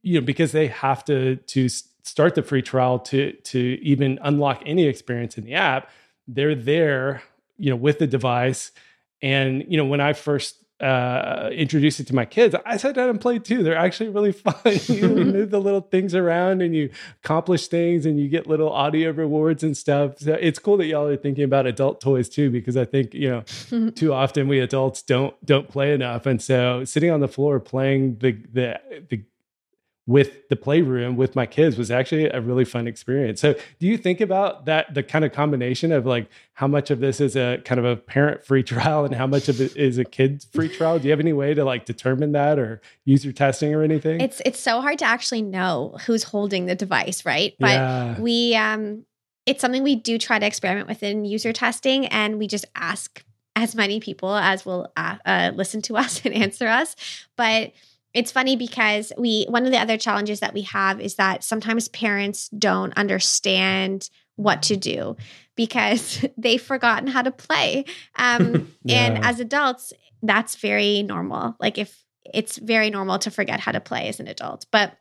you 0.00 0.18
know, 0.18 0.24
because 0.24 0.52
they 0.52 0.68
have 0.68 1.04
to 1.04 1.36
to 1.36 1.68
start 1.68 2.36
the 2.36 2.42
free 2.42 2.62
trial 2.62 2.98
to 3.00 3.32
to 3.32 3.78
even 3.82 4.18
unlock 4.22 4.62
any 4.64 4.86
experience 4.86 5.36
in 5.36 5.44
the 5.44 5.52
app. 5.52 5.90
They're 6.26 6.54
there, 6.54 7.22
you 7.58 7.68
know, 7.68 7.76
with 7.76 7.98
the 7.98 8.06
device. 8.06 8.72
And 9.20 9.62
you 9.68 9.76
know, 9.76 9.84
when 9.84 10.00
I 10.00 10.14
first 10.14 10.59
uh, 10.80 11.50
introduce 11.52 12.00
it 12.00 12.06
to 12.06 12.14
my 12.14 12.24
kids, 12.24 12.54
I 12.64 12.76
sat 12.76 12.94
down 12.94 13.10
and 13.10 13.20
played 13.20 13.44
too. 13.44 13.62
They're 13.62 13.76
actually 13.76 14.08
really 14.08 14.32
fun. 14.46 14.54
you 14.86 15.08
move 15.08 15.50
the 15.50 15.60
little 15.60 15.82
things 15.82 16.14
around 16.14 16.62
and 16.62 16.74
you 16.74 16.90
accomplish 17.22 17.68
things 17.68 18.06
and 18.06 18.18
you 18.18 18.28
get 18.28 18.46
little 18.46 18.70
audio 18.70 19.10
rewards 19.10 19.62
and 19.62 19.76
stuff. 19.76 20.18
So 20.18 20.34
it's 20.34 20.58
cool 20.58 20.76
that 20.78 20.86
y'all 20.86 21.06
are 21.06 21.16
thinking 21.16 21.44
about 21.44 21.66
adult 21.66 22.00
toys 22.00 22.28
too, 22.28 22.50
because 22.50 22.76
I 22.76 22.84
think, 22.84 23.14
you 23.14 23.30
know, 23.30 23.90
too 23.90 24.12
often 24.12 24.48
we 24.48 24.60
adults 24.60 25.02
don't 25.02 25.34
don't 25.44 25.68
play 25.68 25.92
enough. 25.92 26.26
And 26.26 26.40
so 26.40 26.84
sitting 26.84 27.10
on 27.10 27.20
the 27.20 27.28
floor 27.28 27.60
playing 27.60 28.18
the 28.18 28.32
the 28.52 28.80
the 29.08 29.22
with 30.06 30.48
the 30.48 30.56
playroom 30.56 31.16
with 31.16 31.36
my 31.36 31.46
kids 31.46 31.76
was 31.76 31.90
actually 31.90 32.24
a 32.30 32.40
really 32.40 32.64
fun 32.64 32.88
experience. 32.88 33.40
So, 33.40 33.54
do 33.78 33.86
you 33.86 33.96
think 33.96 34.20
about 34.20 34.64
that 34.64 34.92
the 34.94 35.02
kind 35.02 35.24
of 35.24 35.32
combination 35.32 35.92
of 35.92 36.06
like 36.06 36.28
how 36.54 36.66
much 36.66 36.90
of 36.90 37.00
this 37.00 37.20
is 37.20 37.36
a 37.36 37.60
kind 37.64 37.78
of 37.78 37.84
a 37.84 37.96
parent 37.96 38.44
free 38.46 38.62
trial 38.62 39.04
and 39.04 39.14
how 39.14 39.26
much 39.26 39.48
of 39.48 39.60
it 39.60 39.76
is 39.76 39.98
a 39.98 40.04
kid 40.04 40.44
free 40.52 40.68
trial? 40.68 40.98
Do 40.98 41.04
you 41.04 41.10
have 41.10 41.20
any 41.20 41.32
way 41.32 41.54
to 41.54 41.64
like 41.64 41.84
determine 41.84 42.32
that 42.32 42.58
or 42.58 42.80
user 43.04 43.32
testing 43.32 43.74
or 43.74 43.82
anything? 43.82 44.20
It's 44.20 44.40
it's 44.44 44.60
so 44.60 44.80
hard 44.80 44.98
to 45.00 45.04
actually 45.04 45.42
know 45.42 45.96
who's 46.06 46.24
holding 46.24 46.66
the 46.66 46.74
device, 46.74 47.24
right? 47.24 47.54
But 47.58 47.70
yeah. 47.70 48.20
we 48.20 48.56
um 48.56 49.04
it's 49.46 49.60
something 49.60 49.82
we 49.82 49.96
do 49.96 50.18
try 50.18 50.38
to 50.38 50.46
experiment 50.46 50.88
with 50.88 51.02
in 51.02 51.24
user 51.24 51.52
testing 51.52 52.06
and 52.06 52.38
we 52.38 52.46
just 52.46 52.64
ask 52.74 53.24
as 53.56 53.74
many 53.74 54.00
people 54.00 54.34
as 54.34 54.64
will 54.64 54.90
uh, 54.96 55.16
uh, 55.24 55.50
listen 55.54 55.82
to 55.82 55.96
us 55.96 56.24
and 56.24 56.34
answer 56.34 56.66
us. 56.66 56.96
But 57.36 57.72
it's 58.12 58.32
funny 58.32 58.56
because 58.56 59.12
we 59.16 59.46
one 59.48 59.64
of 59.64 59.72
the 59.72 59.78
other 59.78 59.96
challenges 59.96 60.40
that 60.40 60.54
we 60.54 60.62
have 60.62 61.00
is 61.00 61.16
that 61.16 61.44
sometimes 61.44 61.88
parents 61.88 62.48
don't 62.48 62.92
understand 62.96 64.10
what 64.36 64.62
to 64.62 64.76
do 64.76 65.16
because 65.54 66.24
they've 66.36 66.62
forgotten 66.62 67.08
how 67.08 67.22
to 67.22 67.30
play. 67.30 67.84
Um, 68.16 68.72
yeah. 68.84 69.06
and 69.06 69.24
as 69.24 69.40
adults 69.40 69.92
that's 70.22 70.56
very 70.56 71.02
normal. 71.02 71.56
Like 71.58 71.78
if 71.78 72.04
it's 72.24 72.58
very 72.58 72.90
normal 72.90 73.18
to 73.20 73.30
forget 73.30 73.60
how 73.60 73.72
to 73.72 73.80
play 73.80 74.08
as 74.08 74.20
an 74.20 74.28
adult. 74.28 74.66
But 74.70 74.96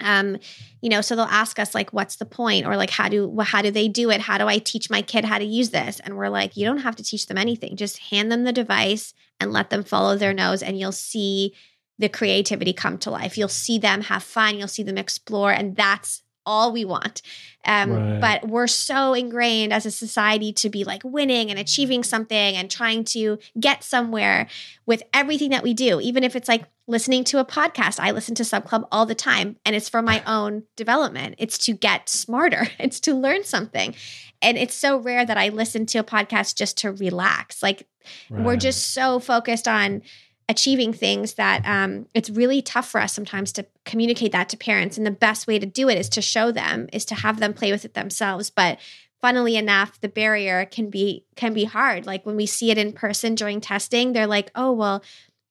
um 0.00 0.36
you 0.80 0.90
know 0.90 1.00
so 1.00 1.16
they'll 1.16 1.24
ask 1.24 1.58
us 1.58 1.74
like 1.74 1.92
what's 1.92 2.16
the 2.16 2.24
point? 2.24 2.66
or 2.66 2.76
like 2.76 2.90
how 2.90 3.08
do 3.08 3.36
how 3.40 3.62
do 3.62 3.70
they 3.70 3.88
do 3.88 4.10
it? 4.10 4.20
How 4.20 4.38
do 4.38 4.46
i 4.46 4.58
teach 4.58 4.90
my 4.90 5.02
kid 5.02 5.24
how 5.24 5.38
to 5.38 5.44
use 5.44 5.70
this? 5.70 6.00
And 6.00 6.16
we're 6.16 6.28
like 6.28 6.56
you 6.56 6.64
don't 6.64 6.78
have 6.78 6.96
to 6.96 7.02
teach 7.02 7.26
them 7.26 7.38
anything. 7.38 7.76
Just 7.76 7.98
hand 7.98 8.30
them 8.30 8.44
the 8.44 8.52
device 8.52 9.12
and 9.40 9.52
let 9.52 9.70
them 9.70 9.84
follow 9.84 10.16
their 10.16 10.34
nose 10.34 10.62
and 10.62 10.78
you'll 10.78 10.92
see 10.92 11.54
the 11.98 12.08
creativity 12.08 12.72
come 12.72 12.98
to 12.98 13.10
life. 13.10 13.36
You'll 13.36 13.48
see 13.48 13.78
them 13.78 14.02
have 14.02 14.22
fun, 14.22 14.58
you'll 14.58 14.68
see 14.68 14.82
them 14.82 14.98
explore, 14.98 15.52
and 15.52 15.76
that's 15.76 16.22
all 16.48 16.72
we 16.72 16.84
want. 16.84 17.20
Um, 17.66 17.92
right. 17.92 18.20
But 18.20 18.48
we're 18.48 18.66
so 18.66 19.12
ingrained 19.12 19.72
as 19.72 19.84
a 19.84 19.90
society 19.90 20.52
to 20.54 20.70
be 20.70 20.82
like 20.82 21.02
winning 21.04 21.50
and 21.50 21.58
achieving 21.58 22.02
something 22.02 22.56
and 22.56 22.70
trying 22.70 23.04
to 23.04 23.38
get 23.60 23.84
somewhere 23.84 24.48
with 24.86 25.02
everything 25.12 25.50
that 25.50 25.62
we 25.62 25.74
do, 25.74 26.00
even 26.00 26.24
if 26.24 26.34
it's 26.34 26.48
like 26.48 26.64
listening 26.86 27.22
to 27.24 27.38
a 27.38 27.44
podcast. 27.44 28.00
I 28.00 28.12
listen 28.12 28.34
to 28.36 28.44
Sub 28.44 28.64
Club 28.64 28.88
all 28.90 29.04
the 29.04 29.14
time, 29.14 29.56
and 29.66 29.76
it's 29.76 29.90
for 29.90 30.00
my 30.00 30.22
own 30.26 30.64
development. 30.74 31.34
It's 31.36 31.58
to 31.66 31.74
get 31.74 32.08
smarter, 32.08 32.68
it's 32.78 32.98
to 33.00 33.14
learn 33.14 33.44
something. 33.44 33.94
And 34.40 34.56
it's 34.56 34.74
so 34.74 34.98
rare 34.98 35.26
that 35.26 35.36
I 35.36 35.48
listen 35.50 35.84
to 35.86 35.98
a 35.98 36.04
podcast 36.04 36.54
just 36.54 36.78
to 36.78 36.92
relax. 36.92 37.62
Like, 37.62 37.86
right. 38.30 38.44
we're 38.44 38.56
just 38.56 38.94
so 38.94 39.18
focused 39.18 39.68
on 39.68 40.02
achieving 40.48 40.92
things 40.92 41.34
that 41.34 41.62
um, 41.66 42.06
it's 42.14 42.30
really 42.30 42.62
tough 42.62 42.88
for 42.88 43.00
us 43.00 43.12
sometimes 43.12 43.52
to 43.52 43.66
communicate 43.84 44.32
that 44.32 44.48
to 44.48 44.56
parents. 44.56 44.96
And 44.96 45.06
the 45.06 45.10
best 45.10 45.46
way 45.46 45.58
to 45.58 45.66
do 45.66 45.88
it 45.88 45.98
is 45.98 46.08
to 46.10 46.22
show 46.22 46.50
them 46.50 46.88
is 46.92 47.04
to 47.06 47.14
have 47.14 47.38
them 47.38 47.52
play 47.52 47.70
with 47.70 47.84
it 47.84 47.94
themselves. 47.94 48.48
But 48.48 48.78
funnily 49.20 49.56
enough 49.56 50.00
the 50.00 50.08
barrier 50.08 50.64
can 50.64 50.90
be 50.90 51.24
can 51.36 51.52
be 51.52 51.64
hard. 51.64 52.06
Like 52.06 52.24
when 52.24 52.36
we 52.36 52.46
see 52.46 52.70
it 52.70 52.78
in 52.78 52.92
person 52.92 53.34
during 53.34 53.60
testing 53.60 54.12
they're 54.12 54.26
like 54.26 54.50
oh 54.54 54.72
well 54.72 55.02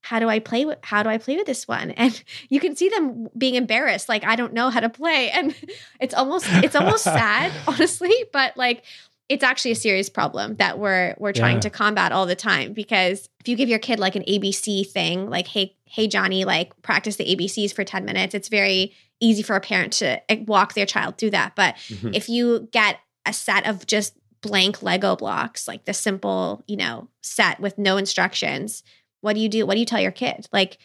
how 0.02 0.20
do 0.20 0.30
i 0.30 0.40
play 0.40 0.64
with 0.64 0.78
how 0.84 1.04
do 1.04 1.10
i 1.10 1.18
play 1.18 1.36
with 1.36 1.46
this 1.46 1.68
one? 1.68 1.92
And 1.98 2.24
you 2.50 2.60
can 2.60 2.76
see 2.76 2.90
them 2.90 3.28
being 3.38 3.56
embarrassed 3.56 4.10
like 4.10 4.24
i 4.24 4.36
don't 4.36 4.54
know 4.54 4.70
how 4.70 4.80
to 4.80 4.90
play. 4.90 5.30
And 5.30 5.54
it's 6.00 6.14
almost 6.14 6.46
it's 6.50 6.76
almost 6.76 7.04
sad 7.04 7.52
honestly. 7.68 8.14
But 8.34 8.58
like 8.58 8.84
it's 9.30 9.44
actually 9.44 9.72
a 9.72 9.76
serious 9.76 10.10
problem 10.10 10.56
that 10.56 10.80
we're 10.80 11.14
we're 11.18 11.34
trying 11.34 11.56
Yeah. 11.58 11.62
to 11.62 11.70
combat 11.70 12.12
all 12.12 12.26
the 12.26 12.36
time 12.36 12.74
because 12.74 13.28
if 13.42 13.48
you 13.48 13.56
give 13.56 13.68
your 13.70 13.80
kid 13.80 14.00
like 14.00 14.16
an 14.16 14.24
ABC 14.24 14.90
thing, 14.90 15.30
like 15.30 15.48
hey 15.48 15.76
hey 15.86 16.08
Johnny, 16.08 16.46
like 16.46 16.80
practice 16.82 17.16
the 17.18 17.26
ABCs 17.36 17.74
for 17.74 17.84
10 17.84 18.06
minutes, 18.06 18.34
it's 18.34 18.48
very 18.50 18.94
easy 19.20 19.42
for 19.44 19.56
a 19.56 19.62
parent 19.62 19.94
to 19.94 20.32
eh, 20.32 20.44
walk 20.48 20.74
their 20.76 20.86
child 20.86 21.18
through 21.18 21.32
that. 21.32 21.56
But 21.56 21.76
Mhm. 21.90 22.16
if 22.16 22.30
you 22.30 22.70
get 22.72 23.00
a 23.26 23.34
set 23.34 23.66
of 23.68 23.86
just 23.88 24.14
blank 24.42 24.82
Lego 24.84 25.16
blocks, 25.16 25.68
like 25.68 25.86
the 25.86 25.94
simple, 25.94 26.64
you 26.68 26.78
know, 26.78 27.10
set 27.22 27.60
with 27.60 27.78
no 27.78 27.98
instructions, 27.98 28.84
what 29.22 29.34
do 29.34 29.40
you 29.42 29.50
do? 29.50 29.66
What 29.66 29.74
do 29.74 29.80
you 29.80 29.86
tell 29.86 30.00
your 30.00 30.12
kid? 30.12 30.48
Like 30.54 30.78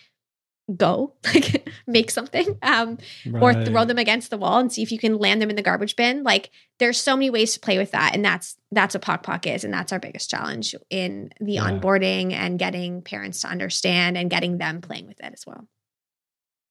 go, 0.76 1.14
like 1.24 1.68
make 1.86 2.10
something. 2.10 2.56
Um 2.62 2.98
or 3.40 3.64
throw 3.64 3.84
them 3.84 3.98
against 3.98 4.30
the 4.30 4.38
wall 4.38 4.58
and 4.58 4.72
see 4.72 4.82
if 4.82 4.90
you 4.92 4.98
can 4.98 5.18
land 5.18 5.40
them 5.42 5.50
in 5.50 5.56
the 5.56 5.62
garbage 5.62 5.96
bin. 5.96 6.22
Like 6.22 6.50
there's 6.78 7.00
so 7.00 7.16
many 7.16 7.30
ways 7.30 7.54
to 7.54 7.60
play 7.60 7.78
with 7.78 7.90
that, 7.92 8.14
and 8.14 8.24
that's 8.24 8.56
that's 8.70 8.94
what 8.94 9.02
Pok 9.02 9.22
Pok 9.22 9.46
is, 9.46 9.64
and 9.64 9.72
that's 9.72 9.92
our 9.92 9.98
biggest 9.98 10.30
challenge 10.30 10.74
in 10.90 11.30
the 11.40 11.54
Yeah. 11.54 11.70
onboarding 11.70 12.32
and 12.32 12.58
getting 12.58 13.02
parents 13.02 13.40
to 13.42 13.48
understand 13.48 14.16
and 14.18 14.30
getting 14.30 14.58
them 14.58 14.80
playing 14.80 15.06
with 15.06 15.20
it 15.20 15.32
as 15.32 15.44
well. 15.46 15.68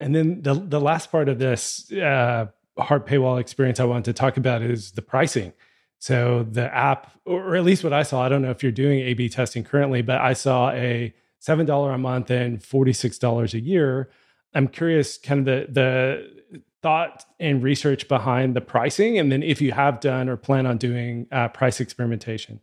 And 0.00 0.14
then 0.14 0.42
the 0.42 0.54
the 0.54 0.80
last 0.80 1.10
part 1.12 1.28
of 1.28 1.38
this 1.38 1.90
uh, 1.92 2.46
hard 2.78 3.06
paywall 3.06 3.40
experience 3.40 3.78
I 3.80 3.84
want 3.84 4.04
to 4.06 4.12
talk 4.12 4.36
about 4.36 4.62
is 4.62 4.92
the 4.92 5.02
pricing. 5.02 5.52
So 5.98 6.44
the 6.50 6.74
app, 6.74 7.12
or 7.24 7.54
at 7.54 7.62
least 7.62 7.84
what 7.84 7.92
I 7.92 8.02
saw, 8.02 8.22
I 8.24 8.28
don't 8.28 8.42
know 8.42 8.50
if 8.50 8.62
you're 8.64 8.72
doing 8.72 8.98
A/B 9.00 9.28
testing 9.28 9.62
currently, 9.62 10.02
but 10.02 10.20
I 10.20 10.32
saw 10.32 10.70
a 10.72 11.14
seven 11.42 11.66
dollar 11.66 11.90
a 11.92 11.98
month 11.98 12.30
and 12.30 12.62
forty 12.62 12.92
six 12.92 13.18
dollars 13.18 13.52
a 13.52 13.60
year. 13.60 14.08
I'm 14.54 14.68
curious, 14.68 15.18
kind 15.18 15.40
of 15.40 15.46
the 15.46 15.72
the 15.72 16.62
thought 16.82 17.24
and 17.40 17.62
research 17.62 18.06
behind 18.08 18.54
the 18.54 18.60
pricing, 18.60 19.18
and 19.18 19.30
then 19.32 19.42
if 19.42 19.60
you 19.60 19.72
have 19.72 19.98
done 20.00 20.28
or 20.28 20.36
plan 20.36 20.66
on 20.66 20.78
doing 20.78 21.26
uh, 21.32 21.48
price 21.48 21.80
experimentation. 21.80 22.60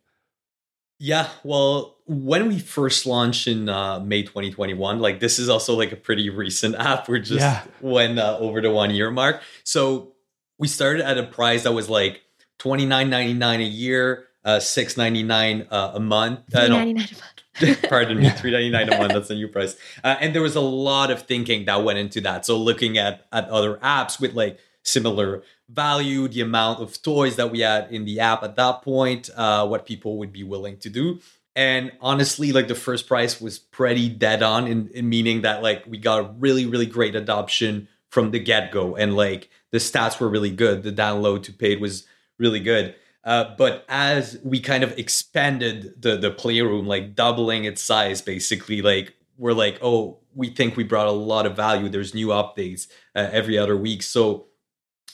Yeah, 1.02 1.30
well, 1.44 1.98
when 2.08 2.48
we 2.50 2.60
first 2.60 3.06
launched 3.06 3.48
in 3.48 3.70
uh, 3.70 4.00
May 4.02 4.24
2021, 4.24 5.00
like 5.00 5.22
this 5.22 5.40
is 5.40 5.48
also 5.48 5.74
like 5.76 5.94
a 5.94 5.96
pretty 5.96 6.30
recent 6.30 6.76
app. 6.80 7.08
We're 7.08 7.20
just 7.20 7.40
Yeah. 7.40 7.64
went 7.82 8.20
uh, 8.20 8.38
over 8.40 8.62
the 8.62 8.72
one 8.72 8.92
year 8.92 9.10
mark. 9.12 9.42
So 9.64 10.14
we 10.58 10.68
started 10.68 11.06
at 11.06 11.18
a 11.18 11.24
price 11.24 11.64
that 11.64 11.72
was 11.72 11.90
like 11.90 12.22
twenty 12.58 12.86
nine 12.86 13.10
ninety 13.10 13.34
nine 13.34 13.62
a 13.62 13.64
year, 13.64 14.26
uh, 14.44 14.60
six 14.60 14.96
ninety 14.98 15.24
nine 15.24 15.68
uh, 15.72 15.92
a 15.96 16.00
month. 16.02 16.54
Uh, 16.54 16.68
no, 16.68 16.76
$3.99 16.76 16.90
a 16.92 16.94
month. 16.96 17.39
pardon 17.90 18.20
me, 18.20 18.30
three 18.32 18.52
ninety 18.52 18.70
nine 18.70 18.92
a 18.92 18.98
month. 18.98 19.14
That's 19.14 19.28
the 19.28 19.36
new 19.36 19.48
price. 19.48 19.76
Uh, 20.04 20.16
and 20.20 20.34
there 20.34 20.42
was 20.42 20.56
a 20.56 20.62
lot 20.62 21.12
of 21.12 21.24
thinking 21.24 21.66
that 21.66 21.84
went 21.84 22.00
into 22.00 22.22
that. 22.22 22.46
So 22.46 22.58
looking 22.58 22.98
at 22.98 23.28
at 23.32 23.48
other 23.50 23.78
apps 23.78 24.20
with 24.20 24.34
like 24.34 24.60
similar 24.84 25.44
value, 25.70 26.28
the 26.28 26.42
amount 26.42 26.82
of 26.82 27.02
toys 27.02 27.36
that 27.36 27.52
we 27.52 27.60
had 27.60 27.92
in 27.92 28.06
the 28.06 28.20
app 28.20 28.44
at 28.44 28.56
that 28.56 28.82
point, 28.82 29.30
uh, 29.36 29.68
what 29.68 29.86
people 29.86 30.18
would 30.18 30.32
be 30.32 30.44
willing 30.44 30.78
to 30.78 30.90
do. 30.90 31.20
And 31.56 31.92
honestly, 32.00 32.52
like 32.52 32.68
the 32.68 32.76
first 32.76 33.08
price 33.08 33.42
was 33.42 33.60
pretty 33.60 34.10
dead 34.10 34.42
on 34.42 34.68
in, 34.68 34.90
in 34.94 35.10
meaning 35.10 35.42
that 35.42 35.62
like 35.62 35.84
we 35.88 35.98
got 35.98 36.40
really, 36.40 36.66
really 36.66 36.86
great 36.86 37.16
adoption 37.16 37.88
from 38.10 38.32
the 38.32 38.40
get 38.40 38.72
go. 38.72 38.96
And 38.96 39.16
like 39.16 39.50
the 39.72 39.78
stats 39.78 40.20
were 40.20 40.30
really 40.30 40.52
good. 40.52 40.84
The 40.84 40.92
download 40.92 41.44
to 41.44 41.54
paid 41.54 41.82
was 41.82 42.06
really 42.38 42.60
good. 42.60 42.96
Uh, 43.24 43.54
but 43.58 43.86
as 43.90 44.40
we 44.44 44.60
kind 44.60 44.84
of 44.84 44.98
expanded 44.98 46.02
the 46.02 46.18
the 46.18 46.32
playroom, 46.32 46.88
like 46.88 47.16
doubling 47.16 47.66
its 47.66 47.82
size, 47.82 48.22
basically, 48.22 48.82
like 48.82 49.14
we're 49.38 49.54
like, 49.54 49.78
oh, 49.82 50.20
we 50.34 50.50
think 50.50 50.76
we 50.78 50.84
brought 50.84 51.08
a 51.08 51.12
lot 51.12 51.46
of 51.46 51.56
value. 51.56 51.90
There's 51.90 52.14
new 52.14 52.28
updates 52.28 52.88
uh, 53.16 53.30
every 53.32 53.58
other 53.58 53.76
week, 53.76 54.04
so 54.04 54.46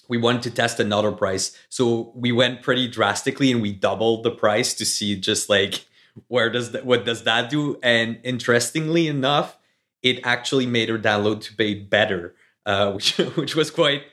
we 0.07 0.17
wanted 0.17 0.43
to 0.43 0.51
test 0.51 0.79
another 0.79 1.11
price. 1.11 1.57
So 1.69 2.11
we 2.15 2.31
went 2.31 2.61
pretty 2.61 2.87
drastically 2.87 3.51
and 3.51 3.61
we 3.61 3.71
doubled 3.73 4.23
the 4.23 4.31
price 4.31 4.75
to 4.75 4.85
see 4.85 5.15
just 5.19 5.49
like 5.49 5.85
where 6.27 6.49
does 6.51 6.71
that 6.71 6.85
what 6.85 7.05
does 7.05 7.23
that 7.23 7.49
do? 7.49 7.79
And 7.81 8.19
interestingly 8.23 9.07
enough, 9.07 9.57
it 10.03 10.19
actually 10.23 10.67
made 10.67 10.91
our 10.91 10.99
download 10.99 11.41
to 11.41 11.55
pay 11.55 11.73
better, 11.73 12.35
uh, 12.67 12.91
which 12.93 13.17
which 13.17 13.55
was 13.55 13.71
quite 13.71 14.03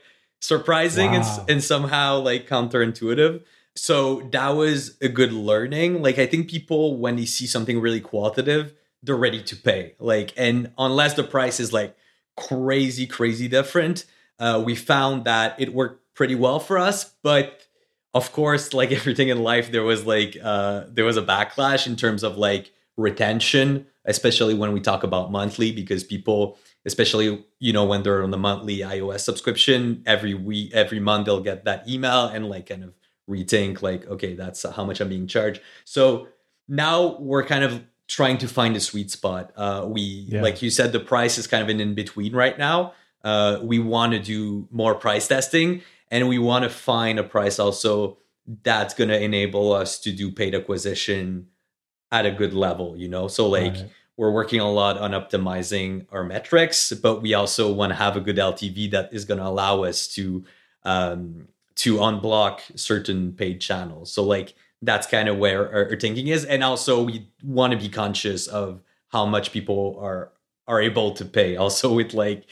surprising 0.41 1.15
and, 1.15 1.23
Wow. 1.23 1.45
and 1.47 1.63
somehow 1.63 2.19
like 2.19 2.49
counterintuitive. 2.49 3.43
So 3.75 4.21
that 4.31 4.49
was 4.49 4.97
a 5.01 5.09
good 5.09 5.33
learning. 5.33 6.01
Like 6.01 6.19
I 6.19 6.25
think 6.25 6.49
people 6.49 6.97
when 6.97 7.15
they 7.15 7.25
see 7.25 7.47
something 7.47 7.79
really 7.79 8.01
qualitative, 8.01 8.73
they're 9.01 9.15
ready 9.15 9.41
to 9.43 9.55
pay. 9.55 9.95
Like 9.99 10.33
and 10.37 10.71
unless 10.77 11.15
the 11.15 11.23
price 11.23 11.59
is 11.59 11.73
like 11.73 11.95
crazy 12.37 13.07
crazy 13.07 13.47
different, 13.47 14.05
uh, 14.39 14.61
we 14.63 14.75
found 14.75 15.25
that 15.25 15.59
it 15.59 15.73
worked 15.73 16.03
pretty 16.13 16.35
well 16.35 16.59
for 16.59 16.77
us. 16.77 17.13
But 17.23 17.65
of 18.13 18.31
course, 18.31 18.73
like 18.73 18.91
everything 18.99 19.29
in 19.29 19.41
life, 19.41 19.71
there 19.71 19.83
was 19.83 20.05
like 20.05 20.37
uh, 20.41 20.85
there 20.89 21.05
was 21.05 21.17
a 21.17 21.23
backlash 21.23 21.87
in 21.87 21.95
terms 21.95 22.23
of 22.23 22.37
like 22.37 22.71
retention, 22.95 23.87
especially 24.05 24.53
when 24.53 24.71
we 24.71 24.79
talk 24.79 25.03
about 25.03 25.31
monthly, 25.31 25.71
because 25.71 26.03
people, 26.03 26.57
especially 26.85 27.43
you 27.59 27.73
know 27.73 27.85
when 27.85 28.03
they're 28.03 28.23
on 28.23 28.31
the 28.31 28.37
monthly 28.37 28.79
iOS 28.79 29.21
subscription, 29.21 30.03
every 30.05 30.33
week, 30.33 30.71
every 30.73 30.99
month 30.99 31.25
they'll 31.25 31.41
get 31.41 31.65
that 31.65 31.87
email 31.89 32.25
and 32.27 32.49
like 32.49 32.67
kind 32.67 32.83
of 32.83 32.93
rethink 33.29 33.81
like, 33.81 34.05
okay, 34.07 34.33
that's 34.35 34.63
how 34.63 34.83
much 34.83 34.99
I'm 35.01 35.09
being 35.09 35.27
charged. 35.27 35.61
So 35.85 36.27
now 36.67 37.17
we're 37.19 37.45
kind 37.45 37.63
of 37.63 37.83
trying 38.07 38.37
to 38.39 38.47
find 38.47 38.75
a 38.75 38.79
sweet 38.79 39.09
spot. 39.11 39.51
Uh, 39.55 39.85
we, 39.87 40.01
Yeah. 40.01 40.41
like 40.41 40.61
you 40.61 40.69
said, 40.69 40.91
the 40.91 40.99
price 40.99 41.37
is 41.37 41.47
kind 41.47 41.63
of 41.63 41.69
an 41.69 41.79
in 41.79 41.93
between 41.95 42.33
right 42.35 42.57
now. 42.57 42.93
Uh, 43.23 43.59
we 43.63 43.79
want 43.79 44.11
to 44.13 44.19
do 44.19 44.67
more 44.71 44.93
price 44.95 45.27
testing 45.27 45.81
and 46.11 46.27
we 46.27 46.37
want 46.37 46.63
to 46.63 46.69
find 46.69 47.17
a 47.17 47.23
price 47.23 47.59
also 47.59 48.17
that's 48.63 48.93
going 48.93 49.09
to 49.09 49.19
enable 49.21 49.71
us 49.71 49.99
to 49.99 50.11
do 50.11 50.29
paid 50.29 50.53
acquisition 50.53 51.47
at 52.11 52.25
a 52.25 52.31
good 52.31 52.53
level, 52.53 52.97
you 52.97 53.07
know? 53.07 53.29
So, 53.29 53.47
like, 53.47 53.73
Right. 53.73 53.89
we're 54.17 54.31
working 54.31 54.59
a 54.59 54.69
lot 54.69 54.97
on 54.97 55.11
optimizing 55.11 56.05
our 56.11 56.25
metrics, 56.25 56.91
but 56.91 57.21
we 57.21 57.33
also 57.33 57.71
want 57.71 57.91
to 57.91 57.95
have 57.95 58.17
a 58.17 58.19
good 58.19 58.35
LTV 58.37 58.91
that 58.91 59.13
is 59.13 59.23
going 59.23 59.39
to 59.39 59.47
allow 59.47 59.83
us 59.83 60.07
to 60.09 60.43
um, 60.83 61.47
to 61.75 61.97
unblock 61.97 62.59
certain 62.79 63.33
paid 63.33 63.59
channels. 63.59 64.11
So 64.11 64.23
like 64.23 64.55
that's 64.81 65.07
kind 65.07 65.29
of 65.29 65.37
where 65.37 65.71
our, 65.73 65.89
our 65.89 65.99
thinking 65.99 66.27
is, 66.27 66.45
and 66.45 66.63
also 66.63 67.03
we 67.03 67.27
want 67.43 67.71
to 67.71 67.79
be 67.79 67.89
conscious 67.89 68.47
of 68.47 68.81
how 69.09 69.25
much 69.25 69.51
people 69.51 69.97
are 70.01 70.31
are 70.67 70.81
able 70.81 71.11
to 71.11 71.25
pay. 71.25 71.55
Also 71.63 71.93
with 71.93 72.13
like 72.13 72.45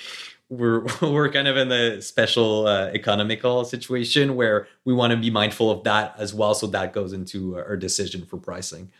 we're 0.49 0.85
we're 1.01 1.29
kind 1.29 1.47
of 1.47 1.57
in 1.57 1.71
a 1.71 2.01
special 2.01 2.67
uh, 2.67 2.87
economical 2.93 3.65
situation 3.65 4.35
where 4.35 4.67
we 4.85 4.93
want 4.93 5.11
to 5.11 5.17
be 5.17 5.29
mindful 5.29 5.71
of 5.71 5.83
that 5.83 6.15
as 6.17 6.33
well. 6.33 6.53
So 6.53 6.67
that 6.67 6.93
goes 6.93 7.13
into 7.13 7.57
our 7.57 7.77
decision 7.77 8.25
for 8.25 8.37
pricing. 8.37 8.91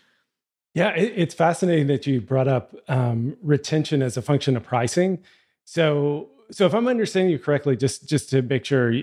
Yeah, 0.73 0.91
it, 0.91 1.13
it's 1.15 1.35
fascinating 1.35 1.87
that 1.87 2.07
you 2.07 2.21
brought 2.21 2.47
up 2.47 2.73
um, 2.87 3.35
retention 3.41 4.01
as 4.01 4.15
a 4.15 4.21
function 4.21 4.55
of 4.55 4.63
pricing. 4.63 5.19
So, 5.65 6.29
so 6.51 6.65
if 6.65 6.73
I'm 6.73 6.87
understanding 6.87 7.31
you 7.31 7.39
correctly, 7.39 7.75
just 7.75 8.07
just 8.07 8.29
to 8.31 8.41
make 8.41 8.65
sure, 8.65 8.93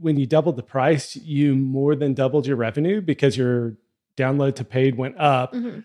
when 0.00 0.18
you 0.18 0.26
doubled 0.26 0.56
the 0.56 0.62
price, 0.62 1.16
you 1.16 1.54
more 1.56 1.94
than 1.96 2.14
doubled 2.14 2.46
your 2.46 2.56
revenue 2.56 3.00
because 3.00 3.36
your 3.36 3.74
download 4.16 4.54
to 4.56 4.64
paid 4.64 4.96
went 4.96 5.18
up, 5.18 5.52
Mhm. 5.54 5.84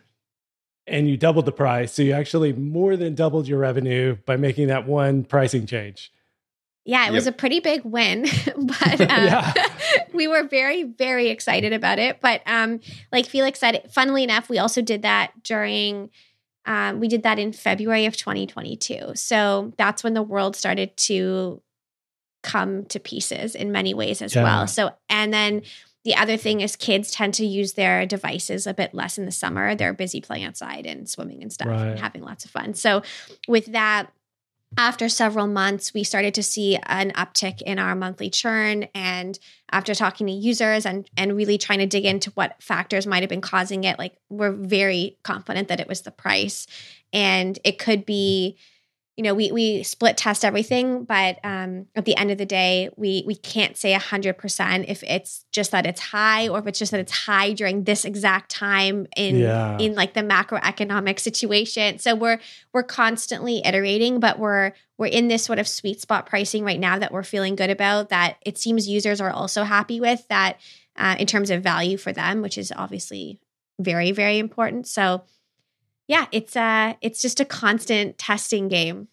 and 0.88 1.08
you 1.10 1.18
doubled 1.18 1.46
the 1.46 1.52
price. 1.52 1.94
So 1.94 2.02
you 2.02 2.12
actually 2.14 2.52
more 2.54 2.96
than 2.98 3.16
doubled 3.16 3.48
your 3.48 3.60
revenue 3.60 4.18
by 4.26 4.38
making 4.38 4.68
that 4.68 4.88
one 4.88 5.24
pricing 5.24 5.66
change. 5.66 6.12
Yeah, 6.86 7.08
it 7.08 7.12
was 7.12 7.28
a 7.28 7.32
pretty 7.32 7.62
big 7.62 7.86
win, 7.86 8.24
but 8.58 9.00
Yeah. 9.00 9.54
we 10.14 10.28
were 10.28 10.44
very, 10.44 10.84
very 10.84 11.30
excited 11.30 11.72
about 11.72 11.98
it. 12.00 12.20
But 12.20 12.42
um, 12.46 12.82
like 13.12 13.26
Felix 13.26 13.60
said, 13.60 13.90
funnily 13.94 14.24
enough, 14.24 14.50
we 14.50 14.58
also 14.58 14.82
did 14.82 15.04
that 15.04 15.32
during. 15.44 16.10
Um, 16.66 17.00
we 17.00 17.08
did 17.08 17.24
that 17.24 17.40
in 17.40 17.52
February 17.54 18.06
of 18.06 18.16
2022. 18.16 19.14
So 19.16 19.74
that's 19.78 20.04
when 20.04 20.14
the 20.14 20.24
world 20.24 20.56
started 20.56 20.96
to 20.98 21.62
come 22.42 22.86
to 22.86 23.00
pieces 23.00 23.56
in 23.56 23.72
many 23.72 23.94
ways 23.94 24.22
as 24.22 24.36
Yeah. 24.36 24.44
well. 24.44 24.68
So, 24.68 24.92
and 25.10 25.34
then 25.34 25.62
the 26.04 26.16
other 26.16 26.36
thing 26.36 26.60
is 26.62 26.76
kids 26.76 27.12
tend 27.12 27.34
to 27.36 27.46
use 27.46 27.74
their 27.74 28.06
devices 28.06 28.68
a 28.68 28.74
bit 28.74 28.94
less 28.94 29.18
in 29.18 29.26
the 29.26 29.32
summer. 29.32 29.76
They're 29.76 29.94
busy 29.94 30.20
playing 30.20 30.44
outside 30.44 30.86
and 30.86 31.10
swimming 31.10 31.42
and 31.42 31.52
stuff 31.52 31.70
Right. 31.70 31.88
and 31.88 32.00
having 32.00 32.22
lots 32.24 32.44
of 32.44 32.52
fun. 32.52 32.74
So, 32.74 33.02
with 33.48 33.68
that, 33.68 34.12
after 34.78 35.10
several 35.10 35.48
months, 35.48 35.94
we 35.94 36.04
started 36.04 36.34
to 36.36 36.44
see 36.44 36.78
an 36.86 37.12
uptick 37.12 37.62
in 37.62 37.80
our 37.80 37.96
monthly 37.96 38.30
churn. 38.30 38.88
And 38.96 39.38
after 39.72 39.94
talking 39.94 40.28
to 40.28 40.34
users 40.34 40.86
and, 40.86 41.10
and 41.18 41.36
really 41.36 41.58
trying 41.58 41.80
to 41.80 41.86
dig 41.86 42.06
into 42.06 42.32
what 42.32 42.62
factors 42.62 43.08
might 43.08 43.24
have 43.24 43.30
been 43.30 43.42
causing 43.42 43.84
it, 43.84 44.00
like 44.00 44.16
we're 44.30 44.52
very 44.52 45.18
confident 45.24 45.68
that 45.68 45.80
it 45.80 45.88
was 45.88 46.02
the 46.02 46.12
price. 46.12 46.68
And 47.12 47.60
it 47.64 47.78
could 47.80 48.06
be, 48.06 48.58
you 49.16 49.24
know, 49.24 49.36
we 49.36 49.52
we 49.52 49.84
split 49.84 50.18
test 50.18 50.44
everything, 50.44 51.04
but 51.04 51.38
um, 51.44 51.86
at 51.96 52.06
the 52.06 52.16
end 52.18 52.32
of 52.32 52.40
the 52.40 52.48
day, 52.48 52.90
we 52.96 53.24
we 53.28 53.36
can't 53.36 53.78
say 53.78 53.94
hundred 53.94 54.40
percent 54.40 54.86
if 54.88 55.04
it's 55.04 55.46
just 55.52 55.70
that 55.72 55.86
it's 55.86 56.00
high 56.02 56.48
or 56.48 56.58
if 56.58 56.66
it's 56.66 56.80
just 56.80 56.92
that 56.92 57.00
it's 57.00 57.12
high 57.12 57.54
during 57.54 57.84
this 57.84 58.06
exact 58.06 58.50
time 58.50 59.06
in 59.16 59.38
Yeah. 59.38 59.78
in 59.78 59.94
like 59.94 60.14
the 60.16 60.22
macroeconomic 60.22 61.20
situation. 61.20 62.00
So 62.00 62.16
we're 62.16 62.40
we're 62.74 62.84
constantly 62.84 63.62
iterating, 63.64 64.20
but 64.20 64.40
we're 64.40 64.72
we're 64.98 65.08
in 65.08 65.28
this 65.28 65.44
sort 65.44 65.60
of 65.60 65.68
sweet 65.68 66.02
spot 66.02 66.26
pricing 66.26 66.64
right 66.64 66.80
now 66.80 66.98
that 66.98 67.12
we're 67.12 67.24
feeling 67.24 67.56
good 67.56 67.70
about. 67.70 68.10
That 68.10 68.38
it 68.44 68.58
seems 68.58 68.88
users 68.88 69.22
are 69.22 69.30
also 69.32 69.64
happy 69.64 70.00
with. 70.00 70.28
That 70.30 70.60
uh, 70.98 71.16
in 71.20 71.28
terms 71.28 71.52
of 71.52 71.62
value 71.62 71.98
for 71.98 72.14
them, 72.14 72.42
which 72.42 72.58
is 72.58 72.74
obviously 72.76 73.40
very, 73.80 74.12
very 74.12 74.38
important. 74.40 74.88
So, 74.88 75.24
yeah, 76.08 76.26
it's 76.32 76.56
uh, 76.56 76.94
it's 77.02 77.22
just 77.22 77.40
a 77.40 77.46
constant 77.46 78.18
testing 78.18 78.68
game. 78.68 79.08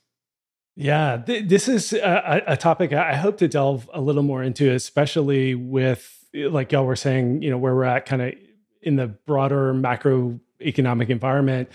Yeah, 0.77 1.23
th- 1.25 1.49
this 1.49 1.69
is 1.69 1.93
a, 1.93 2.43
a, 2.47 2.57
topic 2.57 2.93
I 2.93 3.15
hope 3.15 3.37
to 3.39 3.49
delve 3.49 3.91
a 3.93 4.01
little 4.01 4.23
more 4.23 4.43
into, 4.43 4.71
especially 4.71 5.55
with 5.55 6.25
like 6.33 6.73
y'all 6.73 6.87
were 6.87 6.97
saying, 6.97 7.43
you 7.43 7.51
know, 7.51 7.59
where 7.59 7.75
we're 7.75 7.85
at 7.85 8.07
kind 8.07 8.23
of 8.23 8.35
in 8.81 8.97
the 8.97 9.09
broader 9.09 9.75
macroeconomic 9.75 11.11
environment. 11.11 11.69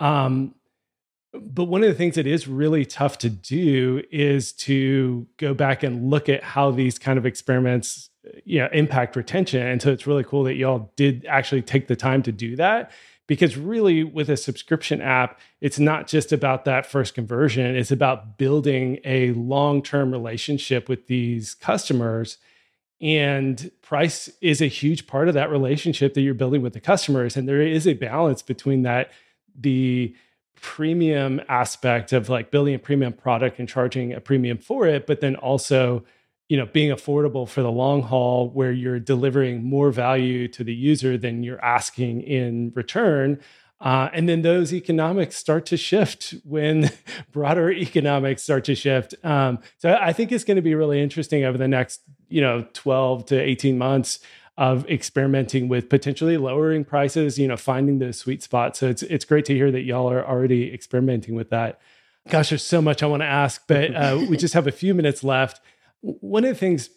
Um, 0.00 0.54
but 1.34 1.64
one 1.64 1.82
of 1.82 1.88
the 1.88 1.94
things 1.94 2.14
that 2.14 2.26
is 2.26 2.48
really 2.48 2.84
tough 2.84 3.18
to 3.18 3.30
do 3.30 4.02
is 4.10 4.52
to 4.52 5.26
go 5.36 5.54
back 5.54 5.82
and 5.82 6.10
look 6.10 6.28
at 6.28 6.42
how 6.42 6.70
these 6.70 6.98
kind 6.98 7.18
of 7.18 7.26
experiments 7.26 8.10
you 8.44 8.58
know 8.58 8.68
impact 8.72 9.14
retention 9.14 9.64
and 9.64 9.80
so 9.80 9.92
it's 9.92 10.06
really 10.06 10.24
cool 10.24 10.42
that 10.42 10.54
y'all 10.54 10.92
did 10.96 11.24
actually 11.28 11.62
take 11.62 11.86
the 11.86 11.94
time 11.94 12.22
to 12.22 12.32
do 12.32 12.56
that 12.56 12.90
because 13.26 13.56
really 13.56 14.04
with 14.04 14.28
a 14.28 14.36
subscription 14.36 15.00
app 15.00 15.38
it's 15.60 15.78
not 15.78 16.06
just 16.06 16.32
about 16.32 16.64
that 16.64 16.86
first 16.86 17.14
conversion. 17.14 17.76
It's 17.76 17.90
about 17.90 18.38
building 18.38 18.98
a 19.04 19.32
long-term 19.32 20.12
relationship 20.12 20.88
with 20.88 21.06
these 21.06 21.54
customers. 21.54 22.38
And 23.00 23.70
price 23.82 24.30
is 24.40 24.62
a 24.62 24.66
huge 24.66 25.06
part 25.06 25.28
of 25.28 25.34
that 25.34 25.50
relationship 25.50 26.14
that 26.14 26.22
you're 26.22 26.34
building 26.34 26.62
with 26.62 26.72
the 26.72 26.80
customers. 26.80 27.36
And 27.36 27.48
there 27.48 27.60
is 27.60 27.86
a 27.86 27.94
balance 27.94 28.42
between 28.42 28.82
that 28.82 29.10
the 29.58 30.14
premium 30.60 31.40
aspect 31.48 32.12
of 32.12 32.28
like 32.28 32.50
building 32.50 32.74
a 32.74 32.78
premium 32.78 33.12
product 33.12 33.58
and 33.58 33.68
charging 33.68 34.12
a 34.12 34.20
premium 34.20 34.56
for 34.58 34.86
it 34.86 35.06
but 35.06 35.20
then 35.20 35.36
also 35.36 36.02
you 36.48 36.56
know 36.56 36.66
being 36.66 36.94
affordable 36.94 37.48
for 37.48 37.62
the 37.62 37.70
long 37.70 38.02
haul 38.02 38.50
where 38.50 38.72
you're 38.72 39.00
delivering 39.00 39.64
more 39.64 39.90
value 39.90 40.48
to 40.48 40.62
the 40.62 40.74
user 40.74 41.18
than 41.18 41.42
you're 41.42 41.64
asking 41.64 42.22
in 42.22 42.72
return 42.74 43.40
uh, 43.78 44.08
and 44.14 44.26
then 44.26 44.40
those 44.40 44.72
economics 44.72 45.36
start 45.36 45.66
to 45.66 45.76
shift 45.76 46.34
when 46.44 46.90
broader 47.32 47.70
economics 47.70 48.42
start 48.42 48.64
to 48.64 48.74
shift. 48.74 49.14
Um, 49.24 49.58
so 49.78 49.98
i 50.00 50.12
think 50.12 50.32
it's 50.32 50.44
going 50.44 50.56
to 50.56 50.62
be 50.62 50.74
really 50.74 51.00
interesting 51.00 51.44
over 51.44 51.58
the 51.58 51.68
next 51.68 52.02
you 52.28 52.40
know 52.40 52.66
12 52.72 53.26
to 53.26 53.40
18 53.40 53.78
months 53.78 54.20
of 54.58 54.88
experimenting 54.88 55.68
with 55.68 55.90
potentially 55.90 56.38
lowering 56.38 56.82
prices 56.82 57.38
you 57.38 57.46
know 57.46 57.56
finding 57.56 57.98
the 57.98 58.12
sweet 58.12 58.42
spot 58.42 58.74
so 58.76 58.88
it's 58.88 59.02
it's 59.02 59.24
great 59.24 59.44
to 59.44 59.54
hear 59.54 59.70
that 59.70 59.82
y'all 59.82 60.10
are 60.10 60.26
already 60.26 60.72
experimenting 60.72 61.34
with 61.34 61.50
that. 61.50 61.78
Gosh 62.28 62.48
there's 62.48 62.64
so 62.64 62.82
much 62.82 63.02
i 63.02 63.06
want 63.06 63.22
to 63.22 63.26
ask 63.26 63.64
but 63.68 63.94
uh, 63.94 64.24
we 64.28 64.36
just 64.36 64.54
have 64.54 64.66
a 64.66 64.72
few 64.72 64.94
minutes 64.94 65.22
left 65.22 65.60
one 66.20 66.44
of 66.44 66.50
the 66.50 66.58
things 66.58 66.90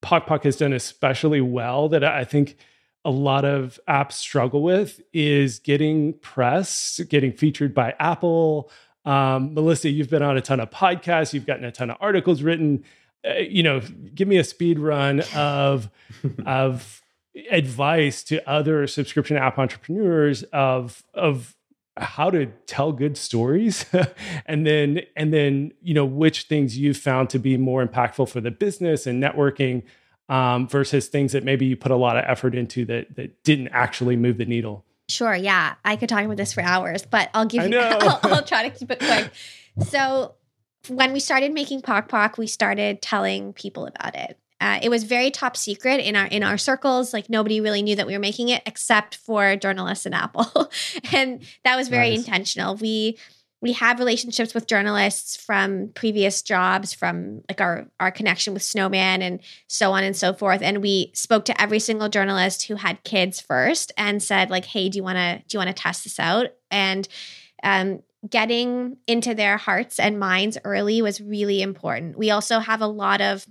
Pok 0.00 0.26
Pok 0.26 0.44
has 0.44 0.56
done 0.56 0.72
especially 0.72 1.40
well 1.40 1.88
that 1.88 2.04
I 2.04 2.24
think 2.24 2.56
a 3.04 3.10
lot 3.10 3.44
of 3.44 3.80
apps 3.88 4.12
struggle 4.12 4.62
with 4.62 5.00
is 5.12 5.58
getting 5.58 6.14
press, 6.14 7.00
getting 7.08 7.32
featured 7.32 7.74
by 7.74 7.94
Apple. 7.98 8.70
Um, 9.04 9.54
Melissa, 9.54 9.90
you've 9.90 10.10
been 10.10 10.22
on 10.22 10.36
a 10.36 10.40
ton 10.40 10.60
of 10.60 10.70
podcasts, 10.70 11.32
you've 11.32 11.46
gotten 11.46 11.64
a 11.64 11.72
ton 11.72 11.90
of 11.90 11.96
articles 12.00 12.42
written. 12.42 12.84
Uh, 13.24 13.34
you 13.38 13.62
know, 13.62 13.80
give 14.14 14.26
me 14.26 14.36
a 14.36 14.44
speed 14.44 14.78
run 14.78 15.22
of 15.34 15.88
of 16.46 17.00
advice 17.50 18.22
to 18.24 18.48
other 18.48 18.86
subscription 18.86 19.36
app 19.36 19.58
entrepreneurs 19.58 20.42
of 20.52 21.04
of 21.14 21.56
how 21.96 22.30
to 22.30 22.46
tell 22.66 22.92
good 22.92 23.16
stories. 23.16 23.84
And 24.46 24.66
then 24.66 25.02
and 25.16 25.32
then 25.32 25.72
you 25.82 25.94
know 25.94 26.04
which 26.04 26.44
things 26.44 26.76
you've 26.76 26.96
found 26.96 27.30
to 27.30 27.38
be 27.38 27.56
more 27.56 27.86
impactful 27.86 28.28
for 28.28 28.40
the 28.40 28.50
business 28.50 29.06
and 29.06 29.22
networking 29.22 29.84
um, 30.28 30.68
versus 30.68 31.08
things 31.08 31.32
that 31.32 31.44
maybe 31.44 31.64
you 31.66 31.76
put 31.76 31.92
a 31.92 31.96
lot 31.96 32.16
of 32.16 32.24
effort 32.26 32.54
into 32.54 32.84
that 32.86 33.14
that 33.16 33.42
didn't 33.44 33.68
actually 33.68 34.16
move 34.16 34.38
the 34.38 34.44
needle. 34.44 34.84
Sure 35.08 35.34
yeah 35.34 35.74
i 35.84 35.96
could 35.96 36.08
talk 36.08 36.24
about 36.24 36.36
this 36.36 36.52
for 36.54 36.62
hours 36.62 37.04
but 37.04 37.28
i'll 37.34 37.44
give 37.44 37.68
you 37.70 37.78
I'll, 37.80 38.20
I'll 38.22 38.44
try 38.44 38.68
to 38.68 38.76
keep 38.76 38.90
it 38.90 38.98
quick. 38.98 39.30
So 39.88 40.34
when 40.88 41.12
we 41.12 41.20
started 41.20 41.52
making 41.52 41.82
Pok 41.82 42.08
Pok, 42.08 42.38
we 42.38 42.46
started 42.46 43.02
telling 43.02 43.52
people 43.52 43.86
about 43.86 44.14
it. 44.14 44.38
Uh, 44.62 44.78
it 44.80 44.90
was 44.90 45.02
very 45.02 45.28
top 45.28 45.56
secret 45.56 45.98
in 45.98 46.14
our 46.14 46.26
in 46.26 46.44
our 46.44 46.56
circles. 46.56 47.12
Like 47.12 47.28
nobody 47.28 47.60
really 47.60 47.82
knew 47.82 47.96
that 47.96 48.06
we 48.06 48.12
were 48.12 48.20
making 48.20 48.48
it, 48.48 48.62
except 48.64 49.16
for 49.16 49.56
journalists 49.56 50.06
in 50.06 50.14
Apple, 50.14 50.70
and 51.12 51.42
that 51.64 51.76
was 51.76 51.88
very 51.88 52.10
nice. 52.10 52.20
intentional. 52.20 52.76
We 52.76 53.18
we 53.60 53.72
have 53.72 53.98
relationships 53.98 54.54
with 54.54 54.68
journalists 54.68 55.36
from 55.36 55.90
previous 55.96 56.42
jobs, 56.42 56.92
from 56.92 57.42
like 57.48 57.60
our 57.60 57.88
our 57.98 58.12
connection 58.12 58.54
with 58.54 58.62
Snowman 58.62 59.20
and 59.20 59.40
so 59.66 59.90
on 59.90 60.04
and 60.04 60.16
so 60.16 60.32
forth. 60.32 60.62
And 60.62 60.80
we 60.80 61.10
spoke 61.12 61.44
to 61.46 61.60
every 61.60 61.80
single 61.80 62.08
journalist 62.08 62.68
who 62.68 62.76
had 62.76 63.02
kids 63.02 63.40
first 63.40 63.90
and 63.96 64.22
said 64.22 64.48
like, 64.48 64.64
"Hey, 64.64 64.88
do 64.88 64.96
you 64.96 65.02
want 65.02 65.16
to 65.16 65.42
do 65.48 65.56
you 65.56 65.58
want 65.58 65.76
to 65.76 65.82
test 65.82 66.04
this 66.04 66.20
out?" 66.20 66.50
And 66.70 67.08
um, 67.64 68.04
getting 68.30 68.98
into 69.08 69.34
their 69.34 69.56
hearts 69.56 69.98
and 69.98 70.20
minds 70.20 70.56
early 70.62 71.02
was 71.02 71.20
really 71.20 71.62
important. 71.62 72.16
We 72.16 72.30
also 72.30 72.60
have 72.60 72.80
a 72.80 72.86
lot 72.86 73.20
of 73.20 73.44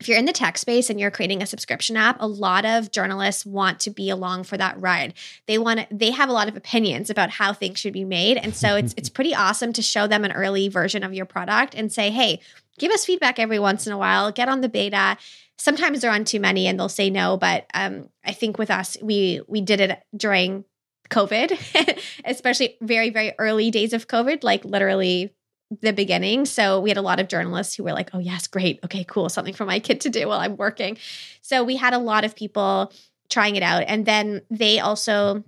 if 0.00 0.08
you're 0.08 0.18
in 0.18 0.26
the 0.26 0.32
tech 0.32 0.56
space 0.58 0.90
and 0.90 1.00
you're 1.00 1.10
creating 1.10 1.42
a 1.42 1.46
subscription 1.46 1.96
app, 1.96 2.16
a 2.20 2.26
lot 2.26 2.64
of 2.64 2.92
journalists 2.92 3.44
want 3.44 3.80
to 3.80 3.90
be 3.90 4.10
along 4.10 4.44
for 4.44 4.56
that 4.56 4.80
ride. 4.80 5.12
They 5.46 5.58
want 5.58 5.80
to, 5.80 5.86
they 5.90 6.12
have 6.12 6.28
a 6.28 6.32
lot 6.32 6.48
of 6.48 6.56
opinions 6.56 7.10
about 7.10 7.30
how 7.30 7.52
things 7.52 7.78
should 7.78 7.92
be 7.92 8.04
made. 8.04 8.36
And 8.36 8.54
so 8.54 8.76
it's 8.76 8.94
it's 8.96 9.08
pretty 9.18 9.34
awesome 9.34 9.72
to 9.72 9.82
show 9.82 10.06
them 10.06 10.24
an 10.24 10.32
early 10.32 10.68
version 10.68 11.02
of 11.02 11.12
your 11.12 11.26
product 11.26 11.74
and 11.74 11.92
say, 11.92 12.10
"Hey, 12.10 12.40
give 12.78 12.92
us 12.92 13.04
feedback 13.04 13.38
every 13.38 13.58
once 13.58 13.86
in 13.86 13.92
a 13.92 13.98
while. 13.98 14.30
Get 14.30 14.48
on 14.48 14.60
the 14.60 14.68
beta." 14.68 15.16
Sometimes 15.60 16.00
they're 16.00 16.12
on 16.12 16.24
too 16.24 16.38
many 16.38 16.68
and 16.68 16.78
they'll 16.78 16.88
say 16.88 17.10
no, 17.10 17.36
but 17.36 17.66
um, 17.74 18.08
I 18.24 18.30
think 18.32 18.58
with 18.58 18.70
us, 18.70 18.96
we 19.02 19.40
we 19.48 19.60
did 19.60 19.80
it 19.80 20.00
during 20.16 20.64
COVID, 21.10 22.00
especially 22.24 22.76
very 22.80 23.10
very 23.10 23.32
early 23.38 23.72
days 23.72 23.92
of 23.92 24.06
COVID, 24.06 24.44
like 24.44 24.64
literally 24.64 25.34
the 25.80 25.92
beginning. 25.92 26.46
So 26.46 26.80
we 26.80 26.90
had 26.90 26.96
a 26.96 27.02
lot 27.02 27.20
of 27.20 27.28
journalists 27.28 27.74
who 27.74 27.84
were 27.84 27.92
like, 27.92 28.10
oh, 28.14 28.18
yes, 28.18 28.46
great. 28.46 28.80
Okay, 28.84 29.04
cool. 29.04 29.28
Something 29.28 29.54
for 29.54 29.66
my 29.66 29.78
kid 29.80 30.00
to 30.02 30.10
do 30.10 30.28
while 30.28 30.40
I'm 30.40 30.56
working. 30.56 30.98
So 31.42 31.62
we 31.64 31.76
had 31.76 31.94
a 31.94 31.98
lot 31.98 32.24
of 32.24 32.34
people 32.34 32.92
trying 33.28 33.56
it 33.56 33.62
out. 33.62 33.84
And 33.86 34.06
then 34.06 34.42
they 34.50 34.80
also 34.80 35.44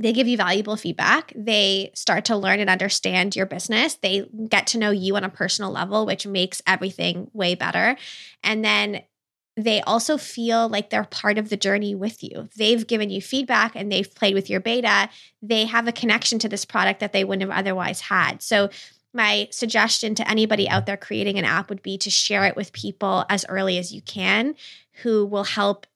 they 0.00 0.12
give 0.12 0.28
you 0.28 0.36
valuable 0.36 0.76
feedback. 0.76 1.32
They 1.34 1.90
start 1.92 2.26
to 2.26 2.36
learn 2.36 2.60
and 2.60 2.70
understand 2.70 3.34
your 3.34 3.46
business. 3.46 3.96
They 3.96 4.28
get 4.48 4.68
to 4.68 4.78
know 4.78 4.92
you 4.92 5.16
on 5.16 5.24
a 5.24 5.28
personal 5.28 5.72
level, 5.72 6.06
which 6.06 6.24
makes 6.24 6.62
everything 6.68 7.28
way 7.32 7.56
better. 7.56 7.96
And 8.44 8.64
then 8.64 9.02
they 9.56 9.80
also 9.80 10.16
feel 10.16 10.68
like 10.68 10.90
they're 10.90 11.02
part 11.02 11.36
of 11.36 11.48
the 11.48 11.56
journey 11.56 11.96
with 11.96 12.22
you. 12.22 12.48
They've 12.56 12.86
given 12.86 13.10
you 13.10 13.20
feedback 13.20 13.72
and 13.74 13.90
they've 13.90 14.14
played 14.14 14.34
with 14.34 14.48
your 14.48 14.60
beta. 14.60 15.10
They 15.42 15.64
have 15.64 15.88
a 15.88 15.92
connection 15.92 16.38
to 16.38 16.48
this 16.48 16.64
product 16.64 17.00
that 17.00 17.12
they 17.12 17.24
wouldn't 17.24 17.50
have 17.50 17.58
otherwise 17.58 18.02
had. 18.02 18.40
So 18.40 18.70
my 19.12 19.48
suggestion 19.50 20.14
to 20.14 20.30
anybody 20.30 20.68
out 20.68 20.86
there 20.86 20.96
creating 20.96 21.38
an 21.38 21.44
app 21.44 21.68
would 21.68 21.82
be 21.82 21.98
to 21.98 22.10
share 22.10 22.44
it 22.44 22.56
with 22.56 22.72
people 22.72 23.24
as 23.28 23.46
early 23.48 23.78
as 23.78 23.92
you 23.92 24.02
can 24.02 24.54
who 25.02 25.24
will 25.24 25.44
help 25.44 25.86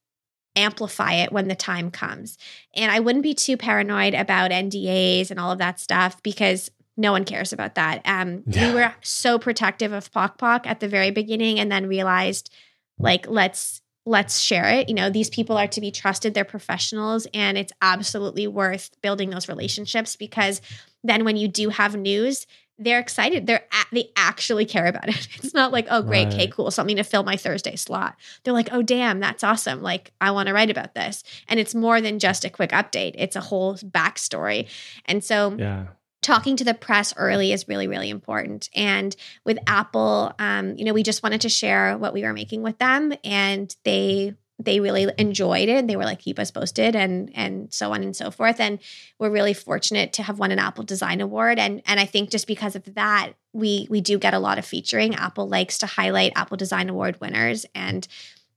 amplify 0.56 1.14
it 1.14 1.32
when 1.32 1.48
the 1.48 1.54
time 1.54 1.90
comes. 1.90 2.36
And 2.74 2.90
I 2.90 3.00
wouldn't 3.00 3.22
be 3.22 3.34
too 3.34 3.56
paranoid 3.56 4.14
about 4.14 4.50
NDAs 4.50 5.30
and 5.30 5.40
all 5.40 5.50
of 5.50 5.58
that 5.58 5.80
stuff 5.80 6.22
because 6.22 6.70
no 6.96 7.12
one 7.12 7.24
cares 7.24 7.52
about 7.52 7.74
that. 7.76 8.02
Um, 8.04 8.42
yeah. 8.46 8.68
We 8.68 8.74
were 8.74 8.94
so 9.00 9.38
protective 9.38 9.92
of 9.92 10.12
Pok 10.12 10.38
Pok 10.38 10.66
at 10.66 10.80
the 10.80 10.88
very 10.88 11.10
beginning 11.10 11.58
and 11.58 11.72
then 11.72 11.86
realized 11.86 12.50
like 12.98 13.26
let's 13.28 13.80
let's 14.04 14.40
share 14.40 14.68
it. 14.68 14.88
You 14.88 14.94
know, 14.94 15.10
these 15.10 15.30
people 15.30 15.56
are 15.56 15.68
to 15.68 15.80
be 15.80 15.90
trusted, 15.90 16.34
they're 16.34 16.44
professionals, 16.44 17.26
and 17.32 17.56
it's 17.56 17.72
absolutely 17.80 18.46
worth 18.46 18.90
building 19.00 19.30
those 19.30 19.48
relationships 19.48 20.16
because 20.16 20.60
then 21.04 21.24
when 21.24 21.36
you 21.36 21.48
do 21.48 21.68
have 21.68 21.96
news, 21.96 22.46
they're 22.78 22.98
excited. 22.98 23.46
They're 23.46 23.64
a- 23.72 23.94
they 23.94 24.10
actually 24.16 24.64
care 24.64 24.86
about 24.86 25.08
it. 25.08 25.28
It's 25.42 25.54
not 25.54 25.72
like, 25.72 25.86
oh, 25.90 26.02
great, 26.02 26.24
right. 26.24 26.34
okay, 26.34 26.46
cool, 26.46 26.70
something 26.70 26.96
to 26.96 27.04
fill 27.04 27.22
my 27.24 27.36
Thursday 27.36 27.76
slot. 27.76 28.16
They're 28.42 28.54
like, 28.54 28.68
oh, 28.72 28.82
damn, 28.82 29.20
that's 29.20 29.44
awesome. 29.44 29.82
Like, 29.82 30.12
I 30.20 30.30
want 30.30 30.46
to 30.48 30.54
write 30.54 30.70
about 30.70 30.94
this, 30.94 31.22
and 31.48 31.60
it's 31.60 31.74
more 31.74 32.00
than 32.00 32.18
just 32.18 32.44
a 32.44 32.50
quick 32.50 32.70
update. 32.70 33.14
It's 33.16 33.36
a 33.36 33.40
whole 33.40 33.74
backstory, 33.76 34.68
and 35.06 35.22
so 35.22 35.56
yeah. 35.58 35.86
Talking 36.22 36.54
to 36.58 36.62
the 36.62 36.72
press 36.72 37.12
early 37.16 37.50
is 37.50 37.66
really, 37.66 37.88
really 37.88 38.08
important. 38.08 38.70
And 38.76 39.14
with 39.44 39.58
Apple, 39.66 40.32
um, 40.38 40.76
you 40.76 40.84
know, 40.84 40.92
we 40.92 41.02
just 41.02 41.24
wanted 41.24 41.40
to 41.40 41.48
share 41.48 41.98
what 41.98 42.12
we 42.12 42.22
were 42.22 42.32
making 42.32 42.62
with 42.62 42.78
them, 42.78 43.12
and 43.24 43.74
they 43.82 44.34
they 44.64 44.80
really 44.80 45.08
enjoyed 45.18 45.68
it. 45.68 45.86
They 45.86 45.96
were 45.96 46.04
like, 46.04 46.20
keep 46.20 46.38
us 46.38 46.50
posted 46.50 46.94
and 46.94 47.30
and 47.34 47.72
so 47.72 47.92
on 47.92 48.02
and 48.02 48.14
so 48.14 48.30
forth. 48.30 48.60
And 48.60 48.78
we're 49.18 49.30
really 49.30 49.54
fortunate 49.54 50.12
to 50.14 50.22
have 50.22 50.38
won 50.38 50.50
an 50.50 50.58
Apple 50.58 50.84
Design 50.84 51.20
Award. 51.20 51.58
And 51.58 51.82
and 51.86 51.98
I 51.98 52.04
think 52.04 52.30
just 52.30 52.46
because 52.46 52.76
of 52.76 52.94
that, 52.94 53.32
we 53.52 53.86
we 53.90 54.00
do 54.00 54.18
get 54.18 54.34
a 54.34 54.38
lot 54.38 54.58
of 54.58 54.64
featuring. 54.64 55.14
Apple 55.14 55.48
likes 55.48 55.78
to 55.78 55.86
highlight 55.86 56.32
Apple 56.36 56.56
Design 56.56 56.88
Award 56.88 57.20
winners, 57.20 57.66
and 57.74 58.06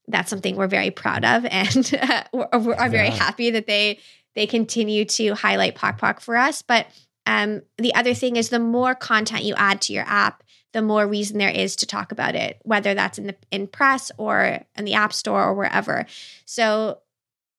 that's 0.07 0.29
something 0.29 0.55
we're 0.55 0.67
very 0.67 0.91
proud 0.91 1.25
of, 1.25 1.45
and 1.49 1.93
uh, 2.01 2.23
we're, 2.31 2.59
we're 2.59 2.89
very 2.89 3.09
happy 3.09 3.51
that 3.51 3.67
they 3.67 3.99
they 4.35 4.47
continue 4.47 5.05
to 5.05 5.33
highlight 5.33 5.75
Pok 5.75 5.97
Pok 5.97 6.19
for 6.19 6.35
us. 6.35 6.61
But 6.61 6.87
um, 7.25 7.63
the 7.77 7.95
other 7.95 8.13
thing 8.13 8.35
is, 8.35 8.49
the 8.49 8.59
more 8.59 8.93
content 8.93 9.43
you 9.43 9.55
add 9.55 9.81
to 9.81 9.93
your 9.93 10.03
app, 10.05 10.43
the 10.75 10.81
more 10.81 11.07
reason 11.07 11.37
there 11.37 11.49
is 11.49 11.77
to 11.77 11.85
talk 11.85 12.11
about 12.11 12.35
it, 12.35 12.59
whether 12.63 12.93
that's 12.93 13.17
in 13.17 13.27
the 13.27 13.35
in 13.49 13.65
press 13.65 14.11
or 14.17 14.59
in 14.75 14.83
the 14.83 14.93
app 14.93 15.13
store 15.13 15.41
or 15.41 15.53
wherever. 15.53 16.05
So 16.43 16.99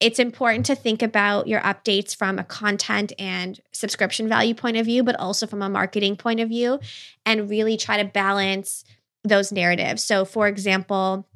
it's 0.01 0.19
important 0.19 0.67
to 0.67 0.75
think 0.75 1.01
about 1.03 1.47
your 1.47 1.61
updates 1.61 2.14
from 2.14 2.39
a 2.39 2.45
content 2.45 3.14
and 3.19 3.59
subscription 3.73 4.29
value 4.29 4.53
point 4.53 4.77
of 4.77 4.85
view, 4.85 5.03
but 5.03 5.17
also 5.17 5.47
from 5.47 5.62
a 5.62 5.71
marketing 5.71 6.17
point 6.17 6.41
of 6.41 6.51
view, 6.51 6.79
and 7.25 7.49
really 7.49 7.79
try 7.79 7.97
to 7.97 8.05
balance 8.05 8.85
those 9.25 9.51
narratives. 9.51 10.05
So, 10.05 10.27
for 10.27 10.47
example, 10.47 11.27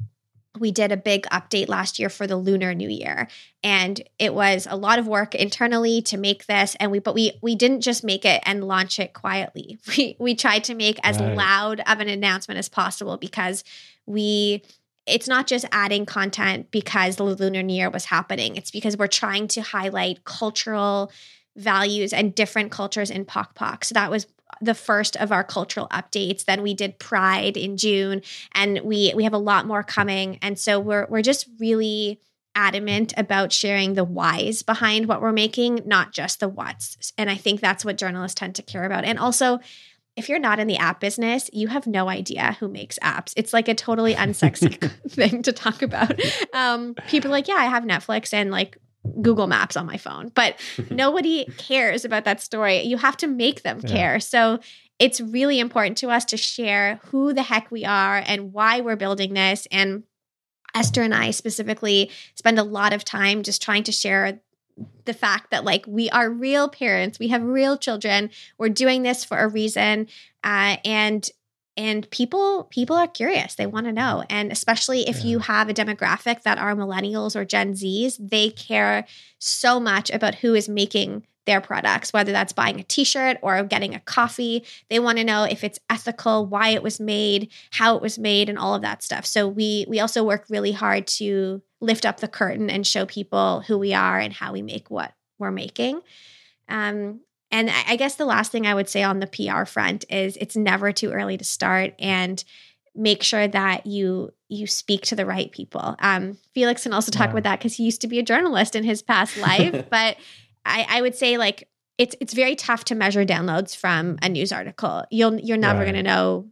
we 0.60 0.70
did 0.70 0.92
a 0.92 0.96
big 0.96 1.24
update 1.32 1.68
last 1.68 1.98
year 1.98 2.08
for 2.08 2.26
the 2.26 2.36
lunar 2.36 2.74
new 2.74 2.88
year 2.88 3.26
and 3.64 4.00
it 4.18 4.32
was 4.34 4.66
a 4.70 4.76
lot 4.76 4.98
of 4.98 5.08
work 5.08 5.34
internally 5.34 6.00
to 6.02 6.16
make 6.16 6.46
this 6.46 6.76
and 6.78 6.92
we 6.92 6.98
but 6.98 7.14
we 7.14 7.32
we 7.42 7.54
didn't 7.54 7.80
just 7.80 8.04
make 8.04 8.24
it 8.24 8.40
and 8.44 8.62
launch 8.62 9.00
it 9.00 9.12
quietly 9.12 9.78
we 9.88 10.16
we 10.18 10.34
tried 10.34 10.62
to 10.62 10.74
make 10.74 11.00
as 11.02 11.18
right. 11.18 11.36
loud 11.36 11.80
of 11.80 11.98
an 11.98 12.08
announcement 12.08 12.58
as 12.58 12.68
possible 12.68 13.16
because 13.16 13.64
we 14.06 14.62
it's 15.06 15.26
not 15.26 15.46
just 15.46 15.64
adding 15.72 16.06
content 16.06 16.70
because 16.70 17.16
the 17.16 17.24
lunar 17.24 17.62
new 17.62 17.74
year 17.74 17.90
was 17.90 18.04
happening 18.04 18.56
it's 18.56 18.70
because 18.70 18.96
we're 18.96 19.06
trying 19.08 19.48
to 19.48 19.60
highlight 19.60 20.24
cultural 20.24 21.10
values 21.56 22.12
and 22.12 22.34
different 22.34 22.70
cultures 22.70 23.10
in 23.10 23.24
Pok 23.24 23.54
Pok. 23.54 23.84
So 23.84 23.94
that 23.94 24.10
was 24.10 24.26
the 24.60 24.74
first 24.74 25.16
of 25.16 25.32
our 25.32 25.44
cultural 25.44 25.88
updates. 25.88 26.44
Then 26.44 26.62
we 26.62 26.74
did 26.74 26.98
Pride 26.98 27.56
in 27.56 27.76
June, 27.76 28.22
and 28.54 28.80
we 28.82 29.12
we 29.14 29.24
have 29.24 29.32
a 29.32 29.38
lot 29.38 29.66
more 29.66 29.82
coming. 29.82 30.38
And 30.42 30.58
so 30.58 30.78
we're 30.78 31.06
we're 31.08 31.22
just 31.22 31.48
really 31.58 32.20
adamant 32.54 33.14
about 33.16 33.52
sharing 33.52 33.94
the 33.94 34.04
whys 34.04 34.62
behind 34.62 35.06
what 35.06 35.20
we're 35.20 35.32
making, 35.32 35.82
not 35.86 36.12
just 36.12 36.40
the 36.40 36.48
whats. 36.48 37.12
And 37.16 37.30
I 37.30 37.36
think 37.36 37.60
that's 37.60 37.84
what 37.84 37.96
journalists 37.96 38.38
tend 38.38 38.56
to 38.56 38.62
care 38.62 38.84
about. 38.84 39.04
And 39.04 39.18
also, 39.18 39.60
if 40.16 40.28
you're 40.28 40.40
not 40.40 40.58
in 40.58 40.66
the 40.66 40.76
app 40.76 41.00
business, 41.00 41.48
you 41.52 41.68
have 41.68 41.86
no 41.86 42.08
idea 42.08 42.56
who 42.58 42.68
makes 42.68 42.98
apps. 42.98 43.32
It's 43.36 43.52
like 43.52 43.68
a 43.68 43.74
totally 43.74 44.14
unsexy 44.14 44.78
thing 45.08 45.42
to 45.42 45.52
talk 45.52 45.82
about. 45.82 46.20
Um, 46.52 46.94
people 47.08 47.30
are 47.30 47.32
like, 47.32 47.48
yeah, 47.48 47.54
I 47.54 47.66
have 47.66 47.84
Netflix 47.84 48.34
and 48.34 48.50
like 48.50 48.76
Google 49.22 49.46
Maps 49.46 49.76
on 49.76 49.86
my 49.86 49.96
phone, 49.96 50.30
but 50.34 50.56
nobody 50.90 51.46
cares 51.56 52.04
about 52.04 52.24
that 52.24 52.40
story. 52.40 52.82
You 52.82 52.96
have 52.98 53.16
to 53.18 53.26
make 53.26 53.62
them 53.62 53.80
care. 53.80 54.14
Yeah. 54.14 54.18
So 54.18 54.60
it's 54.98 55.20
really 55.20 55.58
important 55.58 55.96
to 55.98 56.10
us 56.10 56.24
to 56.26 56.36
share 56.36 57.00
who 57.06 57.32
the 57.32 57.42
heck 57.42 57.70
we 57.70 57.84
are 57.84 58.22
and 58.24 58.52
why 58.52 58.80
we're 58.80 58.96
building 58.96 59.34
this. 59.34 59.66
And 59.72 60.04
Esther 60.74 61.02
and 61.02 61.14
I 61.14 61.30
specifically 61.30 62.10
spend 62.34 62.58
a 62.58 62.62
lot 62.62 62.92
of 62.92 63.04
time 63.04 63.42
just 63.42 63.62
trying 63.62 63.82
to 63.84 63.92
share 63.92 64.40
the 65.04 65.14
fact 65.14 65.50
that 65.50 65.64
like 65.64 65.84
we 65.86 66.08
are 66.10 66.30
real 66.30 66.68
parents 66.68 67.18
we 67.18 67.28
have 67.28 67.42
real 67.42 67.76
children 67.76 68.30
we're 68.56 68.70
doing 68.70 69.02
this 69.02 69.24
for 69.24 69.36
a 69.36 69.48
reason 69.48 70.06
uh, 70.42 70.76
and 70.86 71.28
and 71.76 72.08
people 72.10 72.64
people 72.70 72.96
are 72.96 73.06
curious. 73.06 73.54
They 73.54 73.66
want 73.66 73.86
to 73.86 73.92
know. 73.92 74.24
And 74.28 74.52
especially 74.52 75.08
if 75.08 75.18
yeah. 75.18 75.30
you 75.30 75.38
have 75.40 75.68
a 75.68 75.74
demographic 75.74 76.42
that 76.42 76.58
are 76.58 76.74
millennials 76.74 77.36
or 77.36 77.44
gen 77.44 77.74
z's 77.74 78.18
they 78.18 78.50
care 78.50 79.06
so 79.38 79.80
much 79.80 80.10
about 80.10 80.36
who 80.36 80.54
is 80.54 80.68
making 80.68 81.26
their 81.46 81.60
products 81.60 82.12
whether 82.12 82.32
that's 82.32 82.52
buying 82.52 82.78
a 82.78 82.84
t-shirt 82.84 83.38
or 83.42 83.62
getting 83.64 83.94
a 83.94 84.00
coffee. 84.00 84.64
They 84.88 84.98
want 84.98 85.18
to 85.18 85.24
know 85.24 85.44
if 85.44 85.64
it's 85.64 85.78
ethical 85.88 86.46
why 86.46 86.70
it 86.70 86.82
was 86.82 87.00
made 87.00 87.50
how 87.70 87.96
it 87.96 88.02
was 88.02 88.18
made 88.18 88.48
and 88.48 88.58
all 88.58 88.74
of 88.74 88.82
that 88.82 89.02
stuff. 89.02 89.24
So 89.24 89.48
we 89.48 89.86
we 89.88 90.00
also 90.00 90.24
work 90.24 90.46
really 90.48 90.72
hard 90.72 91.06
to 91.18 91.62
lift 91.80 92.04
up 92.04 92.20
the 92.20 92.28
curtain 92.28 92.68
and 92.68 92.86
show 92.86 93.06
people 93.06 93.62
who 93.62 93.78
we 93.78 93.94
are 93.94 94.18
and 94.18 94.32
how 94.32 94.52
we 94.52 94.62
make 94.62 94.90
what 94.90 95.14
we're 95.38 95.50
making. 95.50 96.02
Um, 96.68 97.20
and 97.50 97.70
I 97.70 97.96
guess 97.96 98.14
the 98.14 98.24
last 98.24 98.52
thing 98.52 98.66
I 98.66 98.74
would 98.74 98.88
say 98.88 99.02
on 99.02 99.20
the 99.20 99.26
PR 99.26 99.64
front 99.64 100.04
is 100.08 100.36
it's 100.36 100.56
never 100.56 100.92
too 100.92 101.10
early 101.10 101.36
to 101.36 101.44
start 101.44 101.94
and 101.98 102.42
make 102.94 103.22
sure 103.22 103.48
that 103.48 103.86
you 103.86 104.32
you 104.48 104.66
speak 104.66 105.02
to 105.02 105.16
the 105.16 105.26
right 105.26 105.50
people. 105.50 105.96
Um, 106.00 106.38
Felix 106.54 106.82
can 106.82 106.92
also 106.92 107.10
talk 107.10 107.28
yeah. 107.28 107.32
about 107.32 107.42
that 107.44 107.58
because 107.58 107.76
he 107.76 107.84
used 107.84 108.00
to 108.00 108.08
be 108.08 108.18
a 108.18 108.22
journalist 108.22 108.74
in 108.74 108.84
his 108.84 109.02
past 109.02 109.36
life. 109.36 109.86
but 109.90 110.16
I, 110.64 110.86
I 110.88 111.02
would 111.02 111.14
say 111.14 111.38
like 111.38 111.68
it's 111.98 112.14
it's 112.20 112.34
very 112.34 112.56
tough 112.56 112.84
to 112.86 112.94
measure 112.94 113.24
downloads 113.24 113.76
from 113.76 114.18
a 114.22 114.28
news 114.28 114.52
article. 114.52 115.04
You'll 115.10 115.38
you're 115.40 115.56
never 115.56 115.80
right. 115.80 115.86
going 115.92 116.04
to 116.04 116.08
know. 116.10 116.48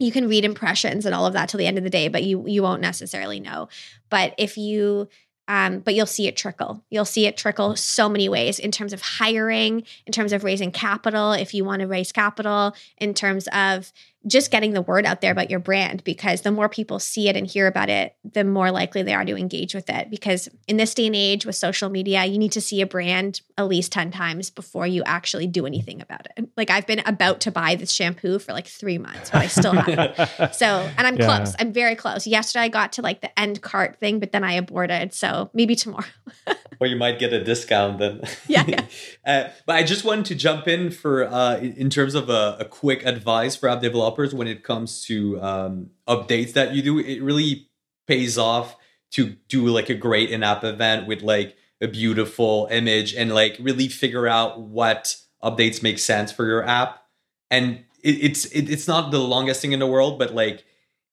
You 0.00 0.12
can 0.12 0.28
read 0.28 0.44
impressions 0.44 1.06
and 1.06 1.14
all 1.14 1.26
of 1.26 1.32
that 1.32 1.48
till 1.48 1.58
the 1.58 1.66
end 1.66 1.78
of 1.78 1.84
the 1.84 1.90
day, 1.90 2.08
but 2.08 2.22
you 2.22 2.44
you 2.46 2.62
won't 2.62 2.80
necessarily 2.80 3.40
know. 3.40 3.68
But 4.10 4.34
if 4.38 4.56
you 4.56 5.08
um, 5.48 5.80
but 5.80 5.94
you'll 5.94 6.06
see 6.06 6.28
it 6.28 6.36
trickle. 6.36 6.84
You'll 6.90 7.06
see 7.06 7.26
it 7.26 7.36
trickle 7.36 7.74
so 7.74 8.08
many 8.08 8.28
ways 8.28 8.58
in 8.58 8.70
terms 8.70 8.92
of 8.92 9.00
hiring, 9.00 9.84
in 10.06 10.12
terms 10.12 10.32
of 10.32 10.44
raising 10.44 10.70
capital, 10.70 11.32
if 11.32 11.54
you 11.54 11.64
want 11.64 11.80
to 11.80 11.86
raise 11.86 12.12
capital, 12.12 12.74
in 12.98 13.14
terms 13.14 13.48
of 13.48 13.90
just 14.26 14.50
getting 14.50 14.72
the 14.72 14.82
word 14.82 15.06
out 15.06 15.20
there 15.20 15.32
about 15.32 15.50
your 15.50 15.60
brand 15.60 16.02
because 16.04 16.42
the 16.42 16.50
more 16.50 16.68
people 16.68 16.98
see 16.98 17.28
it 17.28 17.36
and 17.36 17.46
hear 17.46 17.66
about 17.66 17.88
it, 17.88 18.16
the 18.24 18.44
more 18.44 18.70
likely 18.70 19.02
they 19.02 19.14
are 19.14 19.24
to 19.24 19.36
engage 19.36 19.74
with 19.74 19.88
it. 19.88 20.10
Because 20.10 20.48
in 20.66 20.76
this 20.76 20.92
day 20.92 21.06
and 21.06 21.16
age 21.16 21.46
with 21.46 21.54
social 21.54 21.88
media, 21.88 22.24
you 22.24 22.36
need 22.36 22.52
to 22.52 22.60
see 22.60 22.80
a 22.80 22.86
brand 22.86 23.40
at 23.56 23.68
least 23.68 23.92
10 23.92 24.10
times 24.10 24.50
before 24.50 24.86
you 24.86 25.02
actually 25.04 25.46
do 25.46 25.66
anything 25.66 26.00
about 26.00 26.26
it. 26.36 26.48
Like 26.56 26.70
I've 26.70 26.86
been 26.86 27.02
about 27.06 27.40
to 27.42 27.52
buy 27.52 27.76
this 27.76 27.92
shampoo 27.92 28.38
for 28.38 28.52
like 28.52 28.66
three 28.66 28.98
months, 28.98 29.30
but 29.30 29.42
I 29.42 29.46
still 29.46 29.72
haven't. 29.72 30.54
so, 30.54 30.66
and 30.96 31.06
I'm 31.06 31.16
yeah. 31.16 31.24
close. 31.24 31.54
I'm 31.58 31.72
very 31.72 31.94
close. 31.94 32.26
Yesterday 32.26 32.64
I 32.64 32.68
got 32.68 32.92
to 32.94 33.02
like 33.02 33.20
the 33.20 33.38
end 33.38 33.62
cart 33.62 33.98
thing, 34.00 34.18
but 34.18 34.32
then 34.32 34.42
I 34.42 34.54
aborted. 34.54 35.14
So 35.14 35.50
maybe 35.54 35.76
tomorrow. 35.76 36.04
or 36.80 36.86
you 36.86 36.96
might 36.96 37.18
get 37.18 37.32
a 37.32 37.42
discount 37.42 37.98
then. 37.98 38.22
Yeah. 38.46 38.64
yeah. 38.66 38.84
uh, 39.26 39.50
but 39.66 39.76
I 39.76 39.82
just 39.82 40.04
wanted 40.04 40.24
to 40.26 40.34
jump 40.34 40.68
in 40.68 40.90
for 40.90 41.24
uh, 41.24 41.58
in 41.58 41.90
terms 41.90 42.14
of 42.14 42.30
a, 42.30 42.56
a, 42.60 42.64
quick 42.64 43.04
advice 43.04 43.56
for 43.56 43.68
app 43.68 43.82
developers 44.08 44.34
when 44.34 44.48
it 44.48 44.62
comes 44.62 45.04
to 45.04 45.40
um, 45.42 45.90
updates 46.06 46.54
that 46.54 46.74
you 46.74 46.82
do. 46.82 46.98
It 46.98 47.22
really 47.22 47.68
pays 48.06 48.38
off 48.38 48.76
to 49.12 49.36
do 49.48 49.66
like 49.66 49.90
a 49.90 49.94
great 49.94 50.30
in-app 50.30 50.64
event 50.64 51.06
with 51.06 51.22
like 51.22 51.56
a 51.80 51.88
beautiful 51.88 52.68
image 52.70 53.14
and 53.14 53.34
like 53.34 53.56
really 53.60 53.88
figure 53.88 54.26
out 54.26 54.60
what 54.60 55.16
updates 55.42 55.82
make 55.82 55.98
sense 55.98 56.32
for 56.32 56.46
your 56.46 56.64
app. 56.66 57.02
And 57.50 57.84
it, 58.02 58.16
it's 58.22 58.44
it, 58.46 58.70
it's 58.70 58.88
not 58.88 59.10
the 59.10 59.18
longest 59.18 59.60
thing 59.60 59.72
in 59.72 59.80
the 59.80 59.86
world, 59.86 60.18
but 60.18 60.34
like 60.34 60.64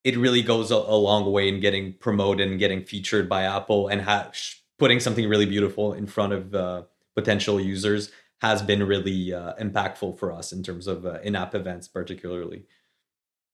it 0.04 0.18
really 0.18 0.42
goes 0.42 0.72
a, 0.72 0.76
a 0.76 0.96
long 0.96 1.32
way 1.32 1.50
in 1.50 1.60
getting 1.60 1.94
promoted 1.94 2.48
and 2.48 2.60
getting 2.60 2.84
featured 2.84 3.28
by 3.28 3.44
Apple 3.44 3.88
and 3.88 4.02
ha- 4.02 4.32
putting 4.78 5.00
something 5.00 5.28
really 5.28 5.46
beautiful 5.46 5.94
in 5.94 6.06
front 6.08 6.34
of 6.34 6.54
uh, 6.54 6.84
potential 7.16 7.60
users 7.60 8.12
has 8.42 8.62
been 8.62 8.84
really 8.84 9.34
uh, 9.34 9.54
impactful 9.56 10.20
for 10.20 10.32
us 10.32 10.52
in 10.52 10.62
terms 10.62 10.88
of 10.88 11.06
uh, 11.06 11.20
in-app 11.24 11.56
events 11.56 11.88
particularly 11.88 12.66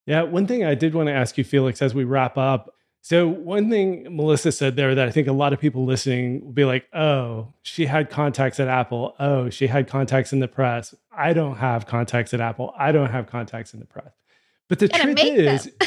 yeah 0.05 0.21
one 0.23 0.47
thing 0.47 0.63
i 0.63 0.75
did 0.75 0.93
want 0.93 1.07
to 1.07 1.13
ask 1.13 1.37
you 1.37 1.43
felix 1.43 1.81
as 1.81 1.93
we 1.93 2.03
wrap 2.03 2.37
up 2.37 2.73
so 3.01 3.27
one 3.27 3.69
thing 3.69 4.07
melissa 4.15 4.51
said 4.51 4.75
there 4.75 4.95
that 4.95 5.07
i 5.07 5.11
think 5.11 5.27
a 5.27 5.33
lot 5.33 5.53
of 5.53 5.59
people 5.59 5.85
listening 5.85 6.43
will 6.45 6.53
be 6.53 6.65
like 6.65 6.85
oh 6.93 7.47
she 7.61 7.85
had 7.85 8.09
contacts 8.09 8.59
at 8.59 8.67
apple 8.67 9.15
oh 9.19 9.49
she 9.49 9.67
had 9.67 9.87
contacts 9.87 10.33
in 10.33 10.39
the 10.39 10.47
press 10.47 10.93
i 11.15 11.33
don't 11.33 11.57
have 11.57 11.85
contacts 11.85 12.33
at 12.33 12.41
apple 12.41 12.73
i 12.77 12.91
don't 12.91 13.11
have 13.11 13.27
contacts 13.27 13.73
in 13.73 13.79
the 13.79 13.85
press 13.85 14.13
but 14.67 14.79
the 14.79 14.87
truth 14.87 15.19
is 15.19 15.71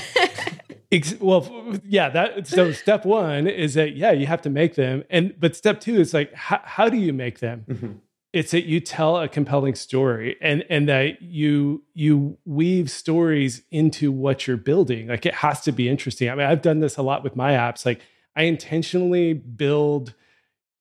Ex- 0.94 1.18
well, 1.18 1.50
yeah. 1.84 2.08
That 2.08 2.46
so 2.46 2.70
step 2.70 3.04
one 3.04 3.48
is 3.48 3.74
that 3.74 3.96
yeah, 3.96 4.12
you 4.12 4.26
have 4.26 4.42
to 4.42 4.50
make 4.50 4.76
them, 4.76 5.02
and 5.10 5.34
but 5.40 5.56
step 5.56 5.80
two 5.80 5.96
is 5.96 6.14
like 6.14 6.32
how, 6.34 6.60
how 6.62 6.88
do 6.88 6.96
you 6.96 7.12
make 7.12 7.40
them? 7.40 7.64
Mm-hmm. 7.68 7.92
It's 8.34 8.50
that 8.50 8.64
you 8.64 8.80
tell 8.80 9.16
a 9.16 9.28
compelling 9.28 9.74
story, 9.74 10.36
and 10.40 10.64
and 10.68 10.88
that 10.88 11.22
you 11.22 11.84
you 11.94 12.36
weave 12.44 12.90
stories 12.90 13.62
into 13.70 14.10
what 14.10 14.46
you're 14.46 14.56
building. 14.56 15.08
Like 15.08 15.24
it 15.24 15.34
has 15.34 15.60
to 15.62 15.72
be 15.72 15.88
interesting. 15.88 16.28
I 16.28 16.34
mean, 16.34 16.46
I've 16.46 16.62
done 16.62 16.80
this 16.80 16.96
a 16.96 17.02
lot 17.02 17.22
with 17.22 17.36
my 17.36 17.52
apps. 17.52 17.86
Like 17.86 18.00
I 18.36 18.42
intentionally 18.42 19.34
build 19.34 20.14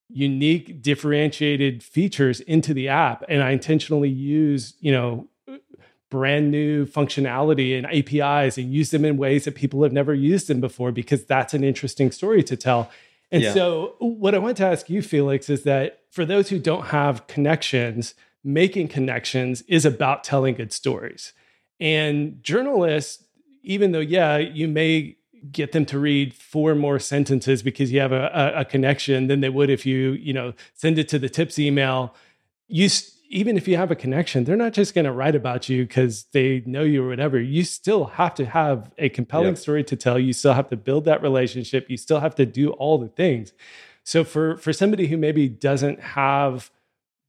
unique 0.09 0.81
differentiated 0.81 1.81
features 1.81 2.39
into 2.41 2.71
the 2.71 2.87
app 2.87 3.23
and 3.29 3.41
i 3.41 3.49
intentionally 3.49 4.09
use 4.09 4.75
you 4.79 4.91
know 4.91 5.27
brand 6.13 6.51
new 6.51 6.85
functionality 6.85 7.75
and 7.75 7.87
APIs 7.87 8.59
and 8.59 8.71
use 8.71 8.91
them 8.91 9.03
in 9.03 9.17
ways 9.17 9.45
that 9.45 9.55
people 9.55 9.81
have 9.81 9.91
never 9.91 10.13
used 10.13 10.47
them 10.47 10.61
before 10.61 10.91
because 10.91 11.25
that's 11.25 11.55
an 11.55 11.63
interesting 11.63 12.11
story 12.11 12.43
to 12.43 12.55
tell. 12.55 12.91
And 13.33 13.41
yeah. 13.41 13.53
so, 13.53 13.95
what 13.97 14.35
I 14.35 14.37
want 14.37 14.57
to 14.57 14.65
ask 14.65 14.91
you, 14.91 15.01
Felix, 15.01 15.49
is 15.49 15.63
that 15.63 16.03
for 16.11 16.23
those 16.23 16.49
who 16.49 16.59
don't 16.59 16.85
have 16.85 17.25
connections, 17.25 18.13
making 18.43 18.89
connections 18.89 19.63
is 19.63 19.85
about 19.85 20.23
telling 20.23 20.53
good 20.53 20.71
stories. 20.71 21.33
And 21.79 22.43
journalists, 22.43 23.23
even 23.63 23.91
though, 23.91 23.99
yeah, 23.99 24.37
you 24.37 24.67
may 24.67 25.17
get 25.51 25.71
them 25.71 25.83
to 25.87 25.97
read 25.97 26.35
four 26.35 26.75
more 26.75 26.99
sentences 26.99 27.63
because 27.63 27.91
you 27.91 27.99
have 27.99 28.11
a, 28.11 28.29
a, 28.55 28.59
a 28.61 28.65
connection 28.65 29.25
than 29.25 29.41
they 29.41 29.49
would 29.49 29.71
if 29.71 29.83
you, 29.83 30.11
you 30.11 30.31
know, 30.31 30.53
send 30.75 30.99
it 30.99 31.09
to 31.09 31.17
the 31.17 31.27
tips 31.27 31.57
email. 31.57 32.13
You 32.67 32.87
even 33.33 33.57
if 33.57 33.67
you 33.67 33.77
have 33.77 33.89
a 33.89 33.95
connection, 33.95 34.43
they're 34.43 34.55
not 34.55 34.73
just 34.73 34.93
going 34.93 35.05
to 35.05 35.11
write 35.11 35.35
about 35.35 35.67
you 35.67 35.85
because 35.85 36.25
they 36.33 36.61
know 36.67 36.83
you 36.83 37.03
or 37.03 37.07
whatever. 37.07 37.41
You 37.41 37.63
still 37.63 38.05
have 38.05 38.35
to 38.35 38.45
have 38.45 38.91
a 38.99 39.09
compelling 39.09 39.47
yep. 39.47 39.57
story 39.57 39.83
to 39.85 39.95
tell. 39.95 40.19
You 40.19 40.33
still 40.33 40.53
have 40.53 40.69
to 40.69 40.77
build 40.77 41.05
that 41.05 41.23
relationship. 41.23 41.89
You 41.89 41.97
still 41.97 42.19
have 42.19 42.35
to 42.35 42.45
do 42.45 42.69
all 42.73 42.99
the 42.99 43.07
things. 43.07 43.51
So 44.03 44.23
for 44.23 44.57
for 44.57 44.71
somebody 44.71 45.07
who 45.07 45.17
maybe 45.17 45.49
doesn't 45.49 45.99
have 45.99 46.69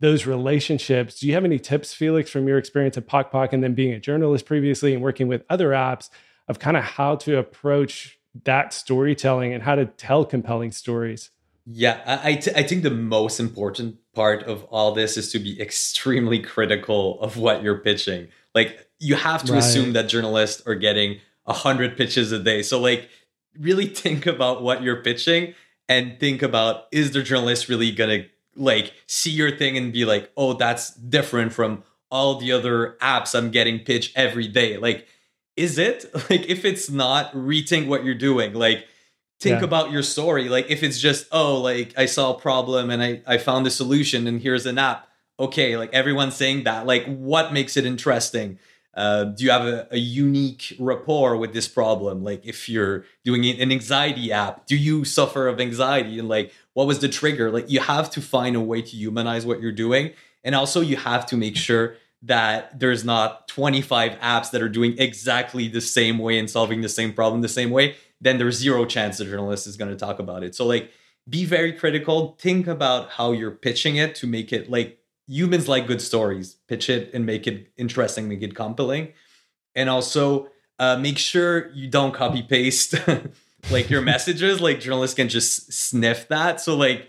those 0.01 0.27
relationships, 0.27 1.21
do 1.21 1.27
you 1.27 1.33
have 1.35 1.45
any 1.45 1.59
tips, 1.59 1.95
Felix, 1.95 2.31
from 2.31 2.47
your 2.47 2.59
experience 2.59 2.99
at 2.99 3.07
Pok 3.07 3.33
and 3.53 3.65
then 3.65 3.73
being 3.75 3.95
a 3.95 4.01
journalist 4.01 4.45
previously 4.45 4.93
and 4.93 5.03
working 5.03 5.27
with 5.27 5.43
other 5.49 5.71
apps 5.71 6.11
of 6.49 6.59
kind 6.59 6.77
of 6.77 6.85
how 6.85 7.17
to 7.17 7.39
approach 7.39 8.19
that 8.45 8.75
storytelling 8.75 9.55
and 9.55 9.63
how 9.63 9.75
to 9.75 9.87
tell 9.87 10.27
compelling 10.27 10.71
stories? 10.71 11.31
Yeah, 11.67 12.01
I, 12.07 12.31
I, 12.31 12.35
th- 12.35 12.57
I 12.57 12.62
think 12.62 12.83
the 12.83 12.91
most 12.91 13.41
important 13.41 13.97
part 14.15 14.43
of 14.43 14.65
all 14.65 14.93
this 14.93 15.17
is 15.17 15.33
to 15.33 15.39
be 15.39 15.61
extremely 15.61 16.39
critical 16.39 17.21
of 17.21 17.37
what 17.37 17.62
you're 17.62 17.79
pitching. 17.79 18.29
Like 18.55 18.87
you 18.99 19.17
have 19.17 19.43
to 19.45 19.53
right. 19.53 19.59
assume 19.59 19.95
that 19.95 20.09
journalists 20.09 20.67
are 20.67 20.75
getting 20.75 21.21
a 21.47 21.53
hundred 21.53 21.97
pitches 21.97 22.33
a 22.33 22.39
day. 22.39 22.62
So 22.62 22.81
like 22.81 23.09
really 23.59 23.87
think 23.87 24.27
about 24.27 24.62
what 24.62 24.83
you're 24.83 25.03
pitching 25.03 25.55
and 25.89 26.19
think 26.19 26.43
about 26.43 26.87
is 26.93 27.12
the 27.12 27.23
journalist 27.23 27.69
really 27.69 27.91
gonna 27.91 28.25
like 28.57 28.93
see 29.07 29.31
your 29.31 29.57
thing 29.57 29.77
and 29.77 29.93
be 29.93 30.05
like, 30.05 30.31
oh, 30.37 30.55
that's 30.55 30.95
different 30.95 31.53
from 31.53 31.83
all 32.11 32.39
the 32.39 32.53
other 32.53 32.97
apps 33.01 33.35
I'm 33.35 33.51
getting 33.51 33.81
pitched 33.81 34.17
every 34.17 34.49
day. 34.49 34.77
Like, 34.77 35.07
is 35.57 35.79
it? 35.79 36.05
Like 36.31 36.49
if 36.49 36.65
it's 36.65 36.89
not, 36.91 37.33
rethink 37.33 37.87
what 37.87 38.05
you're 38.05 38.15
doing. 38.15 38.55
Like 38.55 38.87
think 39.41 39.61
yeah. 39.61 39.64
about 39.64 39.91
your 39.91 40.03
story. 40.03 40.49
Like 40.49 40.70
if 40.70 40.82
it's 40.82 40.99
just, 40.99 41.26
oh, 41.32 41.61
like 41.61 41.95
I 41.97 42.07
saw 42.07 42.35
a 42.35 42.39
problem 42.39 42.91
and 42.91 43.03
I, 43.03 43.22
I 43.26 43.39
found 43.39 43.66
a 43.66 43.70
solution 43.70 44.26
and 44.26 44.41
here's 44.41 44.66
an 44.66 44.78
app. 44.78 45.09
Okay, 45.39 45.76
like 45.76 45.93
everyone's 45.93 46.37
saying 46.37 46.64
that. 46.64 46.87
Like 46.87 47.05
what 47.07 47.53
makes 47.53 47.76
it 47.76 47.85
interesting? 47.85 48.59
Uh, 48.95 49.24
do 49.24 49.45
you 49.45 49.51
have 49.51 49.66
a, 49.66 49.89
a, 49.91 49.99
unique 49.99 50.72
rapport 50.78 51.37
with 51.37 51.53
this 51.53 51.66
problem? 51.66 52.22
Like 52.22 52.47
if 52.47 52.68
you're 52.68 53.05
doing 53.24 53.45
an 53.45 53.72
anxiety 53.72 54.30
app, 54.30 54.66
do 54.66 54.76
you 54.76 55.05
suffer 55.05 55.49
of 55.49 55.61
anxiety? 55.61 56.20
And 56.20 56.28
like 56.28 56.53
what 56.74 56.87
was 56.87 57.01
the 57.01 57.09
trigger? 57.09 57.51
Like 57.51 57.68
you 57.68 57.80
have 57.80 58.09
to 58.11 58.20
find 58.20 58.55
a 58.55 58.61
way 58.61 58.82
to 58.82 58.97
humanize 58.97 59.45
what 59.45 59.61
you're 59.61 59.72
doing. 59.72 60.12
And 60.45 60.55
also 60.55 60.80
you 60.80 60.97
have 60.97 61.26
to 61.26 61.37
make 61.37 61.57
sure 61.57 61.97
that 62.22 62.78
there's 62.78 63.05
not 63.05 63.49
25 63.49 64.12
apps 64.20 64.51
that 64.53 64.62
are 64.62 64.68
doing 64.68 64.97
exactly 64.99 65.68
the 65.68 65.80
same 65.80 66.18
way 66.18 66.39
and 66.39 66.49
solving 66.49 66.80
the 66.80 66.89
same 66.89 67.12
problem 67.12 67.43
the 67.43 67.49
same 67.49 67.70
way 67.70 67.97
then 68.21 68.39
there's 68.39 68.57
zero 68.57 68.85
chance 68.85 69.19
the 69.19 69.25
journalist 69.25 69.67
is 69.67 69.77
going 69.77 69.91
to 69.91 69.97
talk 69.97 70.19
about 70.19 70.43
it. 70.43 70.55
So 70.55 70.67
like 70.67 70.91
be 71.29 71.45
very 71.45 71.73
critical. 71.73 72.37
Think 72.41 72.67
about 72.67 73.11
how 73.11 73.33
you're 73.33 73.51
pitching 73.51 73.97
it 73.97 74.15
to 74.17 74.27
make 74.27 74.53
it 74.53 74.71
like 74.71 74.99
humans 75.27 75.69
like 75.69 75.87
good 75.87 76.03
stories. 76.03 76.57
Pitch 76.69 76.91
it 76.91 77.12
and 77.15 77.25
make 77.25 77.47
it 77.47 77.73
interesting, 77.77 78.29
make 78.29 78.43
it 78.43 78.55
compelling. 78.55 79.12
And 79.75 79.89
also 79.89 80.49
uh, 80.79 80.97
make 80.97 81.19
sure 81.19 81.71
you 81.71 81.89
don't 81.89 82.12
copy 82.12 82.43
paste 82.43 82.95
like 83.71 83.91
your 83.91 84.03
messages. 84.03 84.61
Like 84.61 84.81
journalists 84.81 85.17
can 85.17 85.29
just 85.29 85.73
sniff 85.73 86.29
that. 86.29 86.61
So 86.61 86.77
like 86.77 87.09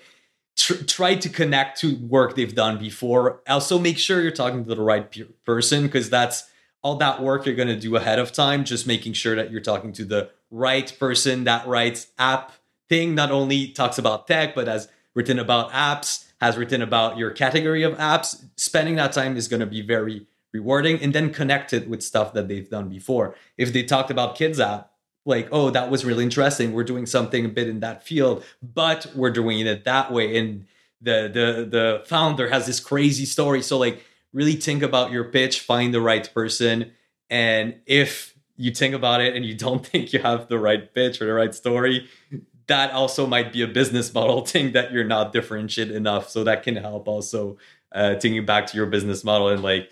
tr- 0.56 0.84
try 0.84 1.16
to 1.16 1.30
connect 1.30 1.80
to 1.82 1.95
work 1.97 2.36
they've 2.36 2.56
done 2.56 2.78
before. 2.78 3.41
Also 3.47 3.80
make 3.80 3.97
sure 3.97 4.22
you're 4.22 4.32
talking 4.32 4.66
to 4.66 4.76
the 4.76 4.82
right 4.82 5.10
pe- 5.10 5.24
person 5.45 5.84
because 5.84 6.10
that's 6.10 6.49
all 6.82 6.95
that 6.97 7.22
work 7.22 7.45
you're 7.45 7.56
going 7.56 7.68
to 7.68 7.80
do 7.80 7.95
ahead 7.95 8.20
of 8.20 8.32
time. 8.32 8.64
Just 8.64 8.88
making 8.88 9.14
sure 9.14 9.36
that 9.36 9.51
you're 9.51 9.62
talking 9.62 9.91
to 9.93 10.06
the 10.06 10.30
right 10.52 10.96
person 11.00 11.43
that 11.46 11.68
writes 11.68 12.08
app 12.18 12.52
thing 12.88 13.16
not 13.16 13.32
only 13.32 13.70
talks 13.70 13.98
about 13.98 14.28
tech 14.28 14.56
but 14.56 14.68
has 14.68 14.88
written 15.16 15.39
about 15.39 15.72
apps 15.72 16.26
has 16.41 16.58
written 16.58 16.82
about 16.82 17.18
your 17.18 17.32
category 17.32 17.84
of 17.84 17.98
apps. 17.98 18.43
Spending 18.58 18.96
that 18.96 19.14
time 19.14 19.38
is 19.38 19.48
going 19.48 19.62
to 19.62 19.66
be 19.66 19.82
very 19.82 20.28
rewarding 20.54 21.02
and 21.02 21.14
then 21.14 21.34
connect 21.34 21.74
it 21.74 21.89
with 21.89 22.02
stuff 22.02 22.34
that 22.34 22.48
they've 22.48 22.70
done 22.70 22.89
before. 22.89 23.36
If 23.58 23.74
they 23.74 23.84
talked 23.84 24.12
about 24.12 24.36
kids 24.36 24.60
app 24.60 24.91
like 25.26 25.48
oh 25.52 25.70
that 25.72 25.89
was 25.89 26.06
really 26.06 26.24
interesting. 26.24 26.74
We're 26.74 26.84
doing 26.84 27.06
something 27.06 27.46
a 27.46 27.50
bit 27.50 27.68
in 27.68 27.80
that 27.80 28.04
field 28.04 28.43
but 28.62 29.08
we're 29.16 29.32
doing 29.32 29.60
it 29.60 29.86
that 29.86 30.12
way. 30.12 30.38
And 30.38 30.66
the 31.02 31.30
the 31.34 31.68
the 31.70 32.04
founder 32.06 32.50
has 32.50 32.66
this 32.66 32.80
crazy 32.80 33.26
story. 33.26 33.62
So 33.62 33.78
like 33.78 34.06
really 34.34 34.56
think 34.56 34.84
about 34.84 35.12
your 35.12 35.26
pitch 35.26 35.62
find 35.62 35.93
the 35.93 36.02
right 36.02 36.32
person. 36.34 36.91
And 37.30 37.76
if 37.86 38.35
you 38.58 38.72
think 38.72 38.95
about 38.95 39.22
it 39.22 39.36
and 39.36 39.45
you 39.45 39.56
don't 39.56 39.86
think 39.88 40.14
you 40.14 40.20
have 40.20 40.47
the 40.47 40.60
right 40.60 40.93
pitch 40.93 41.22
or 41.22 41.26
the 41.26 41.34
right 41.34 41.53
story, 41.53 42.08
that 42.68 42.91
also 42.91 43.28
might 43.28 43.53
be 43.53 43.62
a 43.62 43.68
business 43.68 44.14
model 44.14 44.45
thing 44.45 44.72
that 44.74 44.91
you're 44.91 45.03
not 45.03 45.34
differentiated 45.34 45.95
enough. 45.95 46.30
So 46.30 46.43
that 46.43 46.64
can 46.64 46.76
help 46.76 47.08
also 47.08 47.58
uh, 47.93 48.16
thinking 48.16 48.45
back 48.45 48.68
to 48.68 48.78
your 48.78 48.88
business 48.88 49.24
model 49.24 49.49
and 49.49 49.64
like, 49.64 49.91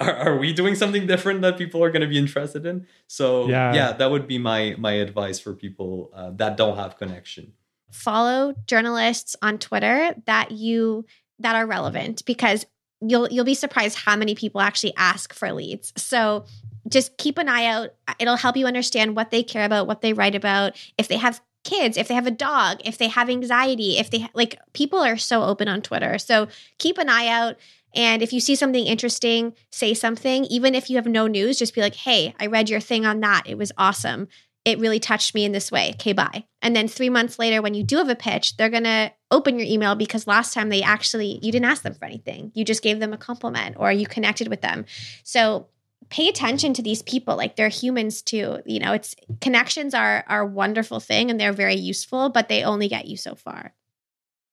are, 0.00 0.14
are 0.14 0.36
we 0.36 0.52
doing 0.52 0.74
something 0.74 1.06
different 1.06 1.42
that 1.42 1.56
people 1.56 1.82
are 1.82 1.90
going 1.90 2.02
to 2.02 2.08
be 2.08 2.18
interested 2.18 2.66
in? 2.66 2.86
So 3.06 3.48
yeah, 3.48 3.72
yeah 3.72 3.92
that 3.92 4.10
would 4.10 4.26
be 4.26 4.38
my 4.38 4.74
my 4.78 4.92
advice 4.92 5.38
for 5.38 5.54
people 5.54 6.10
uh, 6.14 6.30
that 6.34 6.56
don't 6.56 6.76
have 6.76 6.96
connection. 6.98 7.52
Follow 7.90 8.54
journalists 8.66 9.36
on 9.40 9.58
Twitter 9.58 10.14
that 10.26 10.50
you 10.50 11.06
that 11.38 11.54
are 11.54 11.66
relevant 11.66 12.24
because 12.24 12.66
you'll 13.00 13.28
you'll 13.30 13.44
be 13.44 13.54
surprised 13.54 13.98
how 13.98 14.16
many 14.16 14.34
people 14.34 14.60
actually 14.60 14.94
ask 14.96 15.32
for 15.32 15.52
leads. 15.52 15.92
So 15.96 16.44
just 16.88 17.16
keep 17.16 17.38
an 17.38 17.48
eye 17.48 17.66
out. 17.66 17.90
It'll 18.18 18.36
help 18.36 18.56
you 18.56 18.66
understand 18.66 19.16
what 19.16 19.30
they 19.30 19.42
care 19.42 19.64
about, 19.64 19.86
what 19.86 20.00
they 20.02 20.12
write 20.12 20.34
about. 20.34 20.76
If 20.98 21.08
they 21.08 21.16
have 21.16 21.40
kids, 21.64 21.96
if 21.96 22.08
they 22.08 22.14
have 22.14 22.26
a 22.26 22.30
dog, 22.30 22.80
if 22.84 22.98
they 22.98 23.08
have 23.08 23.28
anxiety, 23.28 23.98
if 23.98 24.10
they 24.10 24.28
like 24.34 24.58
people 24.72 25.00
are 25.00 25.16
so 25.16 25.42
open 25.42 25.66
on 25.66 25.82
Twitter. 25.82 26.18
So 26.18 26.48
keep 26.78 26.98
an 26.98 27.08
eye 27.08 27.28
out. 27.28 27.56
And 27.94 28.22
if 28.22 28.32
you 28.32 28.40
see 28.40 28.56
something 28.56 28.86
interesting, 28.86 29.54
say 29.70 29.94
something. 29.94 30.44
Even 30.46 30.74
if 30.74 30.90
you 30.90 30.96
have 30.96 31.06
no 31.06 31.26
news, 31.26 31.58
just 31.58 31.74
be 31.74 31.80
like, 31.80 31.94
hey, 31.94 32.34
I 32.40 32.46
read 32.46 32.68
your 32.68 32.80
thing 32.80 33.06
on 33.06 33.20
that. 33.20 33.44
It 33.46 33.56
was 33.56 33.72
awesome. 33.78 34.28
It 34.64 34.78
really 34.78 34.98
touched 34.98 35.34
me 35.34 35.44
in 35.44 35.52
this 35.52 35.70
way. 35.70 35.90
Okay, 35.94 36.12
bye. 36.12 36.44
And 36.62 36.74
then 36.74 36.88
three 36.88 37.10
months 37.10 37.38
later, 37.38 37.60
when 37.60 37.74
you 37.74 37.84
do 37.84 37.98
have 37.98 38.08
a 38.08 38.16
pitch, 38.16 38.56
they're 38.56 38.70
going 38.70 38.84
to 38.84 39.12
open 39.30 39.58
your 39.58 39.68
email 39.68 39.94
because 39.94 40.26
last 40.26 40.54
time 40.54 40.70
they 40.70 40.82
actually, 40.82 41.38
you 41.42 41.52
didn't 41.52 41.66
ask 41.66 41.82
them 41.82 41.94
for 41.94 42.06
anything. 42.06 42.50
You 42.54 42.64
just 42.64 42.82
gave 42.82 42.98
them 42.98 43.12
a 43.12 43.18
compliment 43.18 43.76
or 43.78 43.92
you 43.92 44.06
connected 44.06 44.48
with 44.48 44.62
them. 44.62 44.86
So 45.22 45.68
pay 46.10 46.28
attention 46.28 46.74
to 46.74 46.82
these 46.82 47.02
people 47.02 47.36
like 47.36 47.56
they're 47.56 47.68
humans 47.68 48.22
too 48.22 48.58
you 48.66 48.78
know 48.78 48.92
it's 48.92 49.14
connections 49.40 49.94
are 49.94 50.24
are 50.28 50.42
a 50.42 50.46
wonderful 50.46 51.00
thing 51.00 51.30
and 51.30 51.40
they're 51.40 51.52
very 51.52 51.74
useful 51.74 52.28
but 52.28 52.48
they 52.48 52.62
only 52.62 52.88
get 52.88 53.06
you 53.06 53.16
so 53.16 53.34
far. 53.34 53.74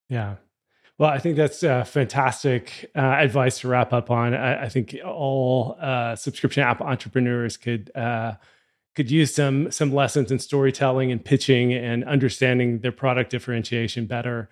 Yeah. 0.10 0.36
Well 0.98 1.10
i 1.10 1.18
think 1.18 1.36
that's 1.36 1.64
uh, 1.64 1.84
fantastic 1.84 2.92
uh, 2.96 3.00
advice 3.00 3.60
to 3.62 3.68
wrap 3.68 3.92
up 3.94 4.12
on. 4.12 4.34
I, 4.34 4.66
I 4.66 4.70
think 4.70 4.96
all 5.06 5.78
uh, 5.80 6.16
subscription 6.16 6.64
app 6.64 6.82
entrepreneurs 6.82 7.58
could 7.58 7.92
uh, 7.96 8.34
could 8.96 9.10
use 9.10 9.34
some 9.34 9.72
some 9.72 9.94
lessons 9.94 10.32
in 10.32 10.40
storytelling 10.40 11.12
and 11.12 11.24
pitching 11.24 11.74
and 11.74 12.04
understanding 12.04 12.80
their 12.80 12.92
product 12.92 13.32
differentiation 13.32 14.06
better 14.06 14.50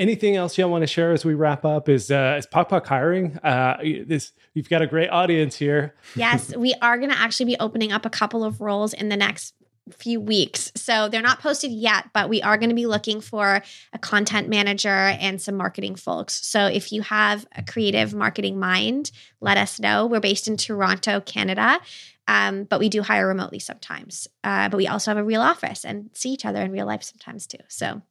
anything 0.00 0.34
else 0.34 0.58
you 0.58 0.66
want 0.66 0.82
to 0.82 0.86
share 0.86 1.12
as 1.12 1.24
we 1.24 1.34
wrap 1.34 1.64
up? 1.64 1.88
Is 1.88 2.10
uh, 2.10 2.36
is 2.38 2.46
Pok 2.46 2.70
Pok 2.70 2.86
hiring? 2.86 3.36
Uh, 3.38 3.76
this 4.06 4.32
you've 4.54 4.68
got 4.68 4.82
a 4.82 4.86
great 4.86 5.10
audience 5.10 5.54
here. 5.54 5.94
yes, 6.16 6.56
we 6.56 6.74
are 6.82 6.98
going 6.98 7.10
to 7.10 7.18
actually 7.18 7.46
be 7.46 7.56
opening 7.60 7.92
up 7.92 8.04
a 8.04 8.10
couple 8.10 8.42
of 8.42 8.60
roles 8.60 8.92
in 8.92 9.10
the 9.10 9.16
next 9.16 9.54
few 9.92 10.20
weeks. 10.20 10.70
So 10.76 11.08
they're 11.08 11.22
not 11.22 11.40
posted 11.40 11.70
yet, 11.70 12.10
but 12.12 12.28
we 12.28 12.42
are 12.42 12.56
going 12.56 12.68
to 12.70 12.76
be 12.76 12.86
looking 12.86 13.20
for 13.20 13.62
a 13.92 13.98
content 13.98 14.48
manager 14.48 14.88
and 14.88 15.40
some 15.40 15.56
marketing 15.56 15.96
folks. 15.96 16.46
So 16.46 16.66
if 16.66 16.92
you 16.92 17.02
have 17.02 17.46
a 17.56 17.62
creative 17.62 18.14
marketing 18.14 18.58
mind, 18.58 19.10
let 19.40 19.56
us 19.56 19.80
know. 19.80 20.06
We're 20.06 20.20
based 20.20 20.48
in 20.48 20.56
Toronto, 20.56 21.20
Canada. 21.20 21.80
Um, 22.28 22.64
but 22.64 22.78
we 22.78 22.88
do 22.88 23.02
hire 23.02 23.26
remotely 23.26 23.58
sometimes. 23.58 24.28
Uh, 24.44 24.68
but 24.68 24.76
we 24.76 24.86
also 24.86 25.10
have 25.10 25.18
a 25.18 25.24
real 25.24 25.40
office 25.40 25.84
and 25.84 26.10
see 26.12 26.30
each 26.30 26.44
other 26.44 26.62
in 26.62 26.70
real 26.70 26.86
life 26.86 27.02
sometimes 27.02 27.48
too. 27.48 27.58
So 27.66 28.02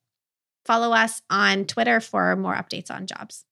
follow 0.70 0.94
us 0.94 1.24
on 1.32 1.66
Twitter 1.66 2.00
for 2.00 2.36
more 2.36 2.54
updates 2.54 2.92
on 2.92 3.08
jobs. 3.08 3.44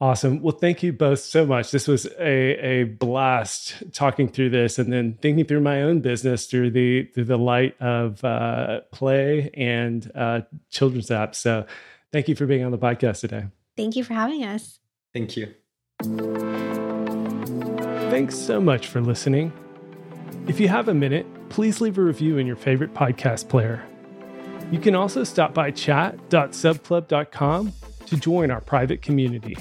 Awesome. 0.00 0.40
Well, 0.40 0.56
thank 0.56 0.80
you 0.84 0.92
both 0.92 1.18
so 1.18 1.44
much. 1.44 1.72
This 1.72 1.88
was 1.88 2.06
a, 2.20 2.24
a 2.64 2.84
blast 2.84 3.82
talking 3.92 4.28
through 4.28 4.50
this 4.50 4.78
and 4.78 4.92
then 4.92 5.18
thinking 5.20 5.44
through 5.44 5.60
my 5.60 5.82
own 5.82 6.00
business 6.00 6.46
through 6.46 6.70
the 6.70 7.06
through 7.06 7.24
the 7.24 7.36
light 7.36 7.74
of 7.82 8.24
uh, 8.24 8.82
play 8.92 9.50
and 9.54 10.08
uh, 10.14 10.42
children's 10.70 11.08
apps. 11.08 11.34
So 11.34 11.66
thank 12.12 12.28
you 12.28 12.36
for 12.36 12.46
being 12.46 12.64
on 12.64 12.70
the 12.70 12.78
podcast 12.78 13.22
today. 13.22 13.46
Thank 13.76 13.96
you 13.96 14.04
for 14.04 14.14
having 14.14 14.44
us. 14.44 14.78
Thank 15.12 15.36
you. 15.36 15.52
Thanks 18.08 18.36
so 18.36 18.60
much 18.60 18.86
for 18.86 19.00
listening. 19.00 19.52
If 20.46 20.60
you 20.60 20.68
have 20.68 20.88
a 20.88 20.94
minute, 20.94 21.26
please 21.48 21.80
leave 21.80 21.98
a 21.98 22.02
review 22.02 22.38
in 22.38 22.46
your 22.46 22.56
favorite 22.56 22.94
podcast 22.94 23.48
player. 23.48 23.84
You 24.70 24.78
can 24.78 24.94
also 24.94 25.24
stop 25.24 25.52
by 25.52 25.72
chat.subclub.com 25.72 27.72
to 28.06 28.16
join 28.16 28.50
our 28.50 28.60
private 28.60 29.02
community. 29.02 29.56